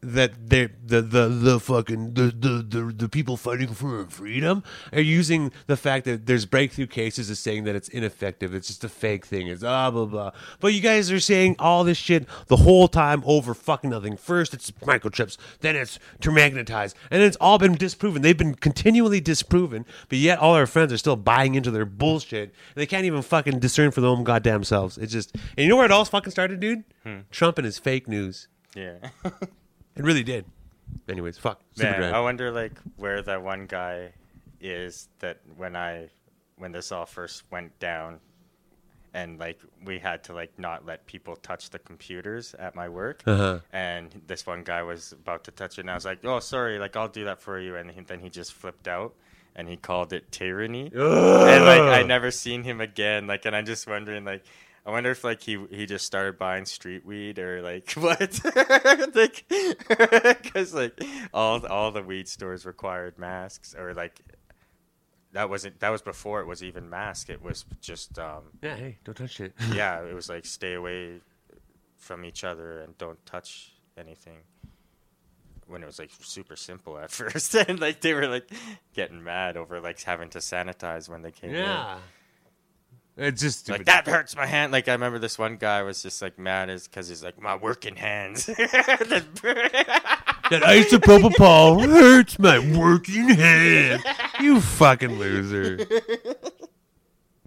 that 0.01 0.49
they 0.49 0.67
the 0.85 1.01
the 1.01 1.27
the 1.27 1.59
fucking 1.59 2.13
the, 2.13 2.33
the 2.37 2.65
the 2.67 2.93
the 2.93 3.09
people 3.09 3.35
fighting 3.35 3.67
for 3.73 4.05
freedom 4.05 4.63
are 4.93 5.01
using 5.01 5.51
the 5.67 5.75
fact 5.75 6.05
that 6.05 6.25
there's 6.25 6.45
breakthrough 6.45 6.87
cases 6.87 7.29
as 7.29 7.39
saying 7.39 7.65
that 7.65 7.75
it's 7.75 7.89
ineffective. 7.89 8.53
It's 8.53 8.67
just 8.67 8.83
a 8.83 8.89
fake 8.89 9.25
thing. 9.25 9.47
It's 9.47 9.61
blah 9.61 9.91
blah 9.91 10.05
blah. 10.05 10.31
But 10.61 10.73
you 10.73 10.79
guys 10.79 11.11
are 11.11 11.19
saying 11.19 11.57
all 11.59 11.83
this 11.83 11.97
shit 11.97 12.25
the 12.47 12.57
whole 12.57 12.87
time 12.87 13.23
over 13.25 13.53
fucking 13.53 13.89
nothing. 13.89 14.15
First 14.15 14.53
it's 14.53 14.71
microchips, 14.71 15.37
then 15.59 15.75
it's 15.75 15.99
to 16.21 16.31
magnetize, 16.31 16.95
and 17.11 17.21
it's 17.21 17.37
all 17.41 17.57
been 17.57 17.75
disproven. 17.75 18.21
They've 18.21 18.37
been 18.37 18.55
continually 18.55 19.19
disproven, 19.19 19.85
but 20.07 20.17
yet 20.17 20.39
all 20.39 20.53
our 20.53 20.67
friends 20.67 20.93
are 20.93 20.97
still 20.97 21.17
buying 21.17 21.55
into 21.55 21.71
their 21.71 21.85
bullshit. 21.85 22.49
And 22.49 22.75
they 22.75 22.85
can't 22.85 23.05
even 23.05 23.21
fucking 23.21 23.59
discern 23.59 23.91
for 23.91 23.99
their 24.01 24.09
own 24.09 24.23
goddamn 24.23 24.63
selves. 24.63 24.97
It's 24.97 25.11
just, 25.11 25.35
and 25.35 25.63
you 25.63 25.67
know 25.67 25.75
where 25.75 25.85
it 25.85 25.91
all 25.91 26.05
fucking 26.05 26.31
started, 26.31 26.59
dude? 26.59 26.83
Hmm. 27.03 27.19
Trump 27.31 27.57
and 27.57 27.65
his 27.65 27.77
fake 27.77 28.07
news. 28.07 28.47
Yeah. 28.75 28.95
It 29.99 30.05
really 30.05 30.23
did. 30.23 30.45
Anyways, 31.07 31.37
fuck. 31.37 31.61
Man, 31.77 31.97
grand. 31.97 32.15
I 32.15 32.21
wonder 32.21 32.51
like 32.51 32.71
where 32.97 33.21
that 33.21 33.43
one 33.43 33.65
guy 33.67 34.13
is 34.61 35.07
that 35.19 35.39
when 35.57 35.75
I 35.75 36.09
when 36.57 36.71
this 36.71 36.91
all 36.91 37.05
first 37.05 37.43
went 37.51 37.77
down 37.79 38.19
and 39.13 39.39
like 39.39 39.59
we 39.85 39.99
had 39.99 40.23
to 40.25 40.33
like 40.33 40.57
not 40.57 40.85
let 40.85 41.05
people 41.05 41.35
touch 41.35 41.69
the 41.71 41.79
computers 41.79 42.53
at 42.59 42.75
my 42.75 42.87
work 42.89 43.23
Uh-huh. 43.25 43.59
and 43.73 44.21
this 44.27 44.45
one 44.45 44.63
guy 44.63 44.83
was 44.83 45.11
about 45.13 45.43
to 45.45 45.51
touch 45.51 45.77
it 45.77 45.81
and 45.81 45.91
I 45.91 45.95
was 45.95 46.05
like, 46.05 46.23
"Oh, 46.23 46.39
sorry, 46.39 46.79
like 46.79 46.95
I'll 46.95 47.07
do 47.09 47.25
that 47.25 47.41
for 47.41 47.59
you." 47.59 47.75
And 47.75 47.89
he, 47.91 48.01
then 48.01 48.19
he 48.19 48.29
just 48.29 48.53
flipped 48.53 48.87
out 48.87 49.13
and 49.55 49.67
he 49.67 49.77
called 49.77 50.13
it 50.13 50.31
tyranny. 50.31 50.91
and 50.93 51.65
like 51.65 51.81
I 51.81 52.03
never 52.03 52.31
seen 52.31 52.63
him 52.63 52.79
again 52.81 53.27
like 53.27 53.45
and 53.45 53.55
I'm 53.55 53.65
just 53.65 53.87
wondering 53.87 54.23
like 54.25 54.43
I 54.89 54.91
wonder 54.91 55.11
if 55.11 55.23
like 55.23 55.43
he 55.43 55.63
he 55.69 55.85
just 55.85 56.03
started 56.07 56.39
buying 56.39 56.65
street 56.65 57.05
weed 57.05 57.37
or 57.37 57.61
like 57.61 57.91
what, 57.97 58.39
like 59.15 59.45
because 59.87 60.73
like 60.73 60.99
all 61.31 61.63
all 61.67 61.91
the 61.91 62.01
weed 62.01 62.27
stores 62.27 62.65
required 62.65 63.19
masks 63.19 63.75
or 63.77 63.93
like 63.93 64.19
that 65.33 65.47
wasn't 65.47 65.79
that 65.79 65.89
was 65.89 66.01
before 66.01 66.41
it 66.41 66.47
was 66.47 66.63
even 66.63 66.89
mask. 66.89 67.29
It 67.29 67.43
was 67.43 67.65
just 67.81 68.17
um 68.17 68.45
Yeah, 68.63 68.75
hey, 68.77 68.97
don't 69.03 69.15
touch 69.15 69.39
it. 69.41 69.53
yeah 69.71 70.01
it 70.01 70.15
was 70.15 70.27
like 70.27 70.47
stay 70.47 70.73
away 70.73 71.21
from 71.97 72.25
each 72.25 72.43
other 72.43 72.81
and 72.81 72.97
don't 72.97 73.23
touch 73.27 73.73
anything. 73.95 74.37
When 75.67 75.83
it 75.83 75.85
was 75.85 75.99
like 75.99 76.09
super 76.21 76.55
simple 76.55 76.97
at 76.97 77.11
first, 77.11 77.53
and 77.53 77.79
like 77.79 78.01
they 78.01 78.15
were 78.15 78.27
like 78.27 78.49
getting 78.95 79.23
mad 79.23 79.55
over 79.55 79.79
like 79.79 80.01
having 80.01 80.29
to 80.31 80.39
sanitize 80.39 81.07
when 81.07 81.21
they 81.21 81.29
came 81.31 81.51
in. 81.51 81.63
It's 83.21 83.41
just 83.41 83.67
like 83.67 83.83
that 83.85 84.07
hurts 84.07 84.33
my 84.37 84.45
hand. 84.45 84.71
Like 84.71 84.87
I 84.87 84.93
remember 84.93 85.19
this 85.19 85.37
one 85.37 85.57
guy 85.57 85.83
was 85.83 86.01
just 86.01 86.21
like 86.21 86.39
mad 86.39 86.69
is 86.69 86.87
because 86.87 87.09
he's 87.09 87.21
like 87.21 87.41
my 87.41 87.55
working 87.55 87.97
hands. 87.97 88.45
That 90.49 90.63
isopropyl 90.63 91.85
hurts 91.85 92.39
my 92.39 92.57
working 92.75 93.29
hand. 93.29 94.03
You 94.39 94.59
fucking 94.59 95.19
loser. 95.19 95.85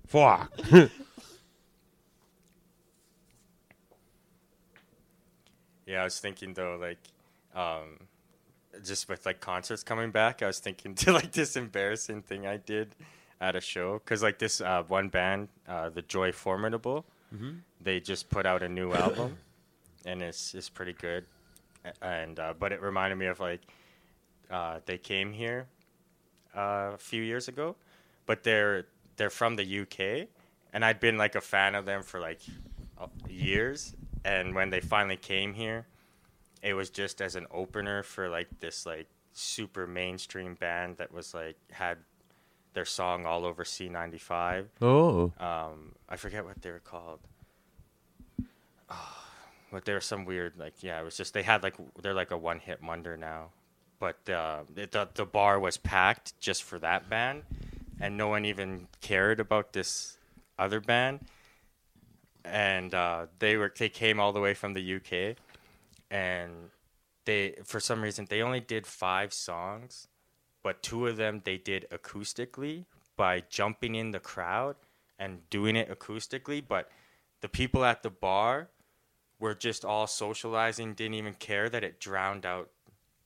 Fuck. 0.06 0.52
yeah, 5.84 6.02
I 6.02 6.04
was 6.04 6.20
thinking 6.20 6.54
though, 6.54 6.78
like, 6.80 6.98
um, 7.56 8.06
just 8.84 9.08
with 9.08 9.26
like 9.26 9.40
concerts 9.40 9.82
coming 9.82 10.12
back, 10.12 10.40
I 10.40 10.46
was 10.46 10.60
thinking 10.60 10.94
to 10.96 11.12
like 11.12 11.32
this 11.32 11.56
embarrassing 11.56 12.22
thing 12.22 12.46
I 12.46 12.56
did 12.56 12.94
at 13.42 13.56
a 13.56 13.60
show 13.60 13.94
because 13.98 14.22
like 14.22 14.38
this 14.38 14.60
uh, 14.60 14.84
one 14.86 15.08
band, 15.08 15.48
uh, 15.68 15.90
the 15.90 16.00
Joy 16.02 16.32
Formidable, 16.32 17.04
they 17.80 17.98
just 18.00 18.30
put 18.30 18.46
out 18.46 18.62
a 18.62 18.68
new 18.68 18.92
album, 18.92 19.36
and 20.06 20.22
it's 20.22 20.54
it's 20.54 20.68
pretty 20.70 20.92
good, 20.94 21.24
and 22.00 22.38
uh, 22.38 22.54
but 22.58 22.72
it 22.72 22.80
reminded 22.80 23.16
me 23.16 23.26
of 23.26 23.40
like 23.40 23.60
uh, 24.50 24.78
they 24.86 24.96
came 24.96 25.32
here 25.32 25.66
uh, 26.56 26.92
a 26.94 26.98
few 26.98 27.22
years 27.22 27.48
ago, 27.48 27.74
but 28.26 28.44
they're 28.44 28.86
they're 29.16 29.30
from 29.30 29.56
the 29.56 29.80
UK, 29.80 30.28
and 30.72 30.84
I'd 30.84 31.00
been 31.00 31.18
like 31.18 31.34
a 31.34 31.40
fan 31.40 31.74
of 31.74 31.84
them 31.84 32.02
for 32.02 32.20
like 32.20 32.40
years, 33.28 33.94
and 34.24 34.54
when 34.54 34.70
they 34.70 34.80
finally 34.80 35.16
came 35.16 35.52
here, 35.52 35.86
it 36.62 36.74
was 36.74 36.90
just 36.90 37.20
as 37.20 37.34
an 37.34 37.46
opener 37.50 38.04
for 38.04 38.28
like 38.28 38.48
this 38.60 38.86
like 38.86 39.08
super 39.32 39.86
mainstream 39.86 40.54
band 40.54 40.98
that 40.98 41.12
was 41.12 41.34
like 41.34 41.56
had 41.70 41.98
their 42.74 42.84
song 42.84 43.26
all 43.26 43.44
over 43.44 43.64
C95. 43.64 44.66
Oh. 44.80 45.32
Um, 45.38 45.94
I 46.08 46.16
forget 46.16 46.44
what 46.44 46.60
they 46.62 46.70
were 46.70 46.78
called. 46.78 47.20
Oh, 48.90 49.24
but 49.70 49.84
there 49.84 49.94
was 49.94 50.04
some 50.04 50.24
weird 50.24 50.54
like 50.58 50.82
yeah, 50.82 51.00
it 51.00 51.04
was 51.04 51.16
just 51.16 51.32
they 51.34 51.42
had 51.42 51.62
like 51.62 51.74
they're 52.02 52.14
like 52.14 52.30
a 52.30 52.36
one 52.36 52.58
hit 52.58 52.82
wonder 52.82 53.16
now, 53.16 53.48
but 53.98 54.28
uh, 54.28 54.60
it, 54.76 54.92
the 54.92 55.08
the 55.14 55.24
bar 55.24 55.58
was 55.58 55.76
packed 55.76 56.38
just 56.40 56.62
for 56.62 56.78
that 56.80 57.08
band, 57.08 57.42
and 58.00 58.16
no 58.16 58.28
one 58.28 58.44
even 58.44 58.88
cared 59.00 59.40
about 59.40 59.72
this 59.72 60.18
other 60.58 60.80
band, 60.80 61.20
and 62.44 62.94
uh, 62.94 63.26
they 63.38 63.56
were 63.56 63.72
they 63.76 63.88
came 63.88 64.20
all 64.20 64.32
the 64.32 64.40
way 64.40 64.52
from 64.52 64.74
the 64.74 64.96
UK, 64.96 65.36
and 66.10 66.52
they 67.24 67.54
for 67.64 67.80
some 67.80 68.02
reason 68.02 68.26
they 68.28 68.42
only 68.42 68.60
did 68.60 68.86
five 68.86 69.32
songs, 69.32 70.08
but 70.62 70.82
two 70.82 71.06
of 71.06 71.16
them 71.16 71.42
they 71.44 71.56
did 71.58 71.86
acoustically 71.90 72.84
by 73.16 73.42
jumping 73.48 73.94
in 73.94 74.10
the 74.10 74.20
crowd 74.20 74.76
and 75.18 75.48
doing 75.50 75.76
it 75.76 75.90
acoustically, 75.90 76.62
but 76.66 76.90
the 77.40 77.48
people 77.48 77.84
at 77.84 78.02
the 78.02 78.10
bar 78.10 78.68
were 79.38 79.54
just 79.54 79.84
all 79.84 80.06
socializing, 80.06 80.94
didn't 80.94 81.14
even 81.14 81.34
care 81.34 81.68
that 81.68 81.84
it 81.84 82.00
drowned 82.00 82.46
out 82.46 82.70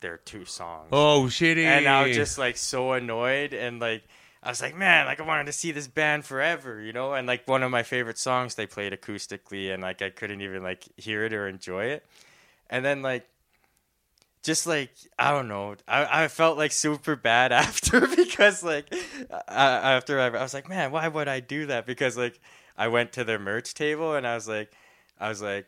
their 0.01 0.17
two 0.19 0.45
songs. 0.45 0.89
Oh, 0.93 1.25
shitty. 1.29 1.65
And 1.65 1.87
I 1.87 2.07
was 2.07 2.17
just 2.17 2.39
like 2.39 2.57
so 2.57 2.93
annoyed 2.93 3.55
and 3.55 3.81
like 3.81 4.05
I 4.43 4.51
was 4.51 4.63
like, 4.63 4.77
man, 4.77 5.07
like 5.07 5.21
I 5.21 5.25
wanted 5.25 5.47
to 5.47 5.53
see 5.53 5.73
this 5.73 5.89
band 5.89 6.25
forever, 6.25 6.81
you 6.81 6.93
know? 6.93 7.15
And 7.15 7.27
like 7.27 7.49
one 7.49 7.63
of 7.63 7.71
my 7.71 7.83
favorite 7.83 8.19
songs 8.19 8.55
they 8.55 8.67
played 8.67 8.93
acoustically 8.93 9.73
and 9.73 9.83
like 9.83 10.03
I 10.03 10.11
couldn't 10.11 10.41
even 10.41 10.63
like 10.63 10.85
hear 10.97 11.25
it 11.25 11.33
or 11.33 11.49
enjoy 11.49 11.87
it. 11.87 12.07
And 12.71 12.85
then 12.85 13.03
like 13.03 13.29
just 14.47 14.67
like 14.67 14.91
I 15.19 15.33
don't 15.33 15.49
know, 15.49 15.75
I, 15.89 16.25
I 16.25 16.29
felt 16.29 16.57
like 16.57 16.73
super 16.73 17.17
bad 17.17 17.53
after 17.65 18.07
because 18.07 18.63
like 18.63 18.87
I, 19.49 19.95
after 19.97 20.21
I, 20.21 20.27
I 20.29 20.43
was 20.43 20.55
like, 20.55 20.69
man, 20.69 20.93
why 20.93 21.07
would 21.09 21.29
I 21.29 21.41
do 21.41 21.67
that? 21.67 21.85
Because 21.85 22.17
like 22.17 22.41
I 22.79 22.89
went 22.89 23.13
to 23.15 23.25
their 23.25 23.39
merch 23.39 23.75
table 23.75 24.15
and 24.15 24.27
I 24.27 24.35
was 24.37 24.49
like, 24.49 24.73
I 25.21 25.29
was 25.29 25.43
like, 25.43 25.67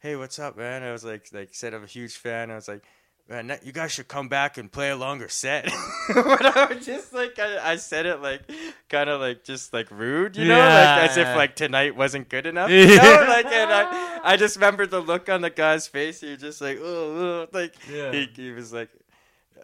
hey, 0.00 0.16
what's 0.16 0.38
up, 0.38 0.56
man? 0.58 0.82
I 0.82 0.92
was 0.92 1.04
like, 1.04 1.28
like 1.32 1.50
said 1.52 1.72
I'm 1.74 1.84
a 1.84 1.86
huge 1.86 2.16
fan. 2.16 2.50
I 2.50 2.56
was 2.56 2.66
like, 2.68 2.82
man, 3.28 3.56
you 3.62 3.72
guys 3.72 3.92
should 3.92 4.08
come 4.08 4.28
back 4.28 4.58
and 4.58 4.72
play 4.72 4.90
a 4.90 4.96
longer 4.96 5.28
set. 5.28 5.64
but 6.14 6.44
I 6.56 6.72
was 6.74 6.84
just 6.86 7.12
like, 7.12 7.38
I, 7.38 7.72
I 7.72 7.76
said 7.76 8.06
it 8.06 8.22
like, 8.22 8.42
kind 8.88 9.10
of 9.10 9.20
like 9.20 9.44
just 9.44 9.72
like 9.74 9.90
rude, 9.90 10.36
you 10.36 10.46
know, 10.48 10.56
Yeah. 10.56 10.96
like 11.02 11.10
as 11.10 11.16
if 11.18 11.36
like 11.36 11.54
tonight 11.54 11.94
wasn't 11.94 12.28
good 12.30 12.46
enough, 12.46 12.70
you 12.70 12.86
know, 12.96 13.24
like 13.28 13.46
and 13.46 13.70
I, 13.70 14.07
I 14.32 14.36
just 14.36 14.56
remember 14.56 14.86
the 14.86 15.00
look 15.00 15.28
on 15.28 15.40
the 15.40 15.50
guy's 15.50 15.86
face. 15.86 16.20
He 16.20 16.30
was 16.32 16.40
just 16.40 16.60
like, 16.60 16.78
oh, 16.80 16.86
oh," 17.24 17.46
like 17.52 17.74
Yeah. 17.90 18.12
he, 18.12 18.28
he 18.34 18.50
was 18.52 18.72
like, 18.72 18.90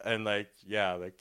and 0.04 0.24
like 0.24 0.50
yeah, 0.66 0.92
like. 0.94 1.14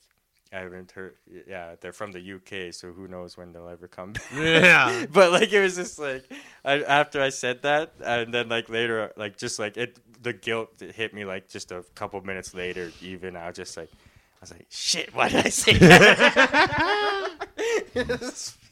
I 0.55 0.57
haven't 0.59 0.91
heard. 0.91 1.15
Yeah, 1.47 1.73
they're 1.81 1.93
from 1.93 2.11
the 2.11 2.19
UK, 2.35 2.71
so 2.75 2.91
who 2.91 3.07
knows 3.07 3.35
when 3.35 3.53
they'll 3.53 3.67
ever 3.67 3.87
come 3.87 4.13
back. 4.13 4.23
Yeah. 4.35 5.07
but 5.11 5.31
like 5.31 5.51
it 5.51 5.59
was 5.59 5.75
just 5.75 5.97
like 5.97 6.25
I, 6.63 6.83
after 6.83 7.19
I 7.23 7.29
said 7.29 7.63
that, 7.63 7.93
and 8.05 8.31
then 8.31 8.49
like 8.49 8.69
later, 8.69 9.11
like 9.17 9.35
just 9.35 9.57
like 9.57 9.77
it, 9.77 9.97
the 10.21 10.31
guilt 10.31 10.79
hit 10.79 11.11
me 11.11 11.25
like 11.25 11.49
just 11.49 11.71
a 11.71 11.83
couple 11.95 12.21
minutes 12.21 12.53
later. 12.53 12.91
Even 13.01 13.35
I 13.35 13.47
was 13.47 13.55
just 13.57 13.75
like, 13.75 13.89
I 13.91 14.41
was 14.41 14.51
like, 14.51 14.67
shit, 14.69 15.11
why 15.15 15.29
did 15.29 15.43
I 15.43 15.49
say 15.49 15.73
that? 15.73 17.47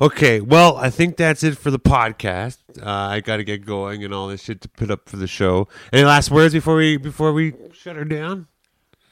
Okay, 0.00 0.40
well, 0.40 0.76
I 0.76 0.90
think 0.90 1.16
that's 1.16 1.42
it 1.42 1.58
for 1.58 1.72
the 1.72 1.78
podcast. 1.78 2.58
Uh, 2.80 2.88
I 2.88 3.18
got 3.20 3.38
to 3.38 3.44
get 3.44 3.66
going 3.66 4.04
and 4.04 4.14
all 4.14 4.28
this 4.28 4.42
shit 4.44 4.60
to 4.60 4.68
put 4.68 4.92
up 4.92 5.08
for 5.08 5.16
the 5.16 5.26
show. 5.26 5.66
Any 5.92 6.04
last 6.04 6.30
words 6.30 6.54
before 6.54 6.76
we 6.76 6.96
before 6.98 7.32
we 7.32 7.54
shut 7.72 7.96
her 7.96 8.04
down? 8.04 8.46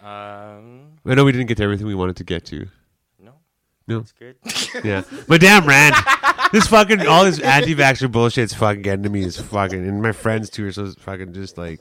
um, 0.01 0.93
I 1.05 1.15
know 1.17 1.25
we 1.25 1.33
didn't 1.33 1.49
get 1.49 1.57
to 1.57 1.65
everything 1.65 1.89
we 1.89 1.97
wanted 1.97 2.17
to 2.19 2.25
get 2.25 2.45
to. 2.47 2.69
no, 3.21 3.33
No, 3.89 3.99
it's 3.99 4.13
good. 4.13 4.37
yeah, 4.85 5.03
damn, 5.39 5.67
Rand, 5.67 5.97
this 6.53 6.69
fucking 6.69 7.05
all 7.09 7.25
this 7.25 7.41
anti-vaxxer 7.41 8.09
bullshit's 8.11 8.55
fucking 8.55 8.83
getting 8.83 9.03
to 9.03 9.09
me. 9.11 9.25
Is 9.25 9.41
fucking 9.41 9.85
and 9.89 10.01
my 10.01 10.13
friends 10.13 10.51
too 10.51 10.67
are 10.69 10.73
so 10.73 10.93
fucking 11.01 11.33
just 11.33 11.59
like 11.59 11.81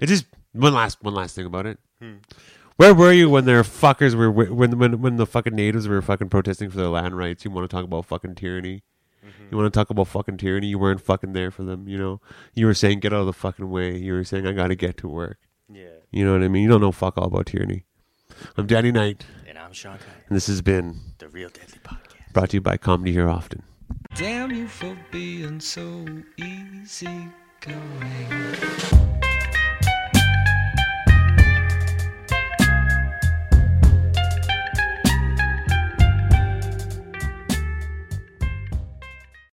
it. 0.00 0.06
Just 0.06 0.26
one 0.52 0.74
last 0.74 1.02
one 1.02 1.14
last 1.14 1.34
thing 1.34 1.46
about 1.46 1.64
it. 1.64 1.78
Where 2.80 2.94
were 2.94 3.12
you 3.12 3.28
when 3.28 3.44
their 3.44 3.62
fuckers 3.62 4.14
were 4.14 4.30
when 4.30 4.78
when 4.78 5.02
when 5.02 5.16
the 5.16 5.26
fucking 5.26 5.54
natives 5.54 5.86
were 5.86 6.00
fucking 6.00 6.30
protesting 6.30 6.70
for 6.70 6.78
their 6.78 6.88
land 6.88 7.14
rights? 7.14 7.44
You 7.44 7.50
want 7.50 7.68
to 7.68 7.76
talk 7.76 7.84
about 7.84 8.06
fucking 8.06 8.36
tyranny? 8.36 8.84
Mm-hmm. 9.22 9.48
You 9.50 9.58
want 9.58 9.70
to 9.70 9.78
talk 9.78 9.90
about 9.90 10.08
fucking 10.08 10.38
tyranny? 10.38 10.68
You 10.68 10.78
weren't 10.78 11.02
fucking 11.02 11.34
there 11.34 11.50
for 11.50 11.62
them. 11.62 11.86
You 11.86 11.98
know, 11.98 12.22
you 12.54 12.64
were 12.64 12.72
saying 12.72 13.00
get 13.00 13.12
out 13.12 13.20
of 13.20 13.26
the 13.26 13.34
fucking 13.34 13.68
way. 13.68 13.98
You 13.98 14.14
were 14.14 14.24
saying 14.24 14.46
I 14.46 14.52
got 14.52 14.68
to 14.68 14.76
get 14.76 14.96
to 14.96 15.08
work. 15.08 15.36
yeah, 15.70 15.88
You 16.10 16.24
know 16.24 16.32
what 16.32 16.42
I 16.42 16.48
mean? 16.48 16.62
You 16.62 16.70
don't 16.70 16.80
know 16.80 16.90
fuck 16.90 17.18
all 17.18 17.26
about 17.26 17.44
tyranny. 17.44 17.84
I'm 18.56 18.66
Danny 18.66 18.92
Knight, 18.92 19.26
and 19.46 19.58
I'm 19.58 19.74
Sean 19.74 19.98
Kite, 19.98 20.24
and 20.30 20.34
this 20.34 20.46
has 20.46 20.62
been 20.62 21.00
the 21.18 21.28
Real 21.28 21.50
Deadly 21.50 21.80
Podcast. 21.84 22.32
brought 22.32 22.48
to 22.48 22.56
you 22.56 22.60
by 22.62 22.78
Comedy 22.78 23.12
Here 23.12 23.28
Often. 23.28 23.62
Damn 24.14 24.52
you 24.52 24.68
for 24.68 24.96
being 25.10 25.60
so 25.60 26.06
easy 26.38 27.28
going. 27.60 29.29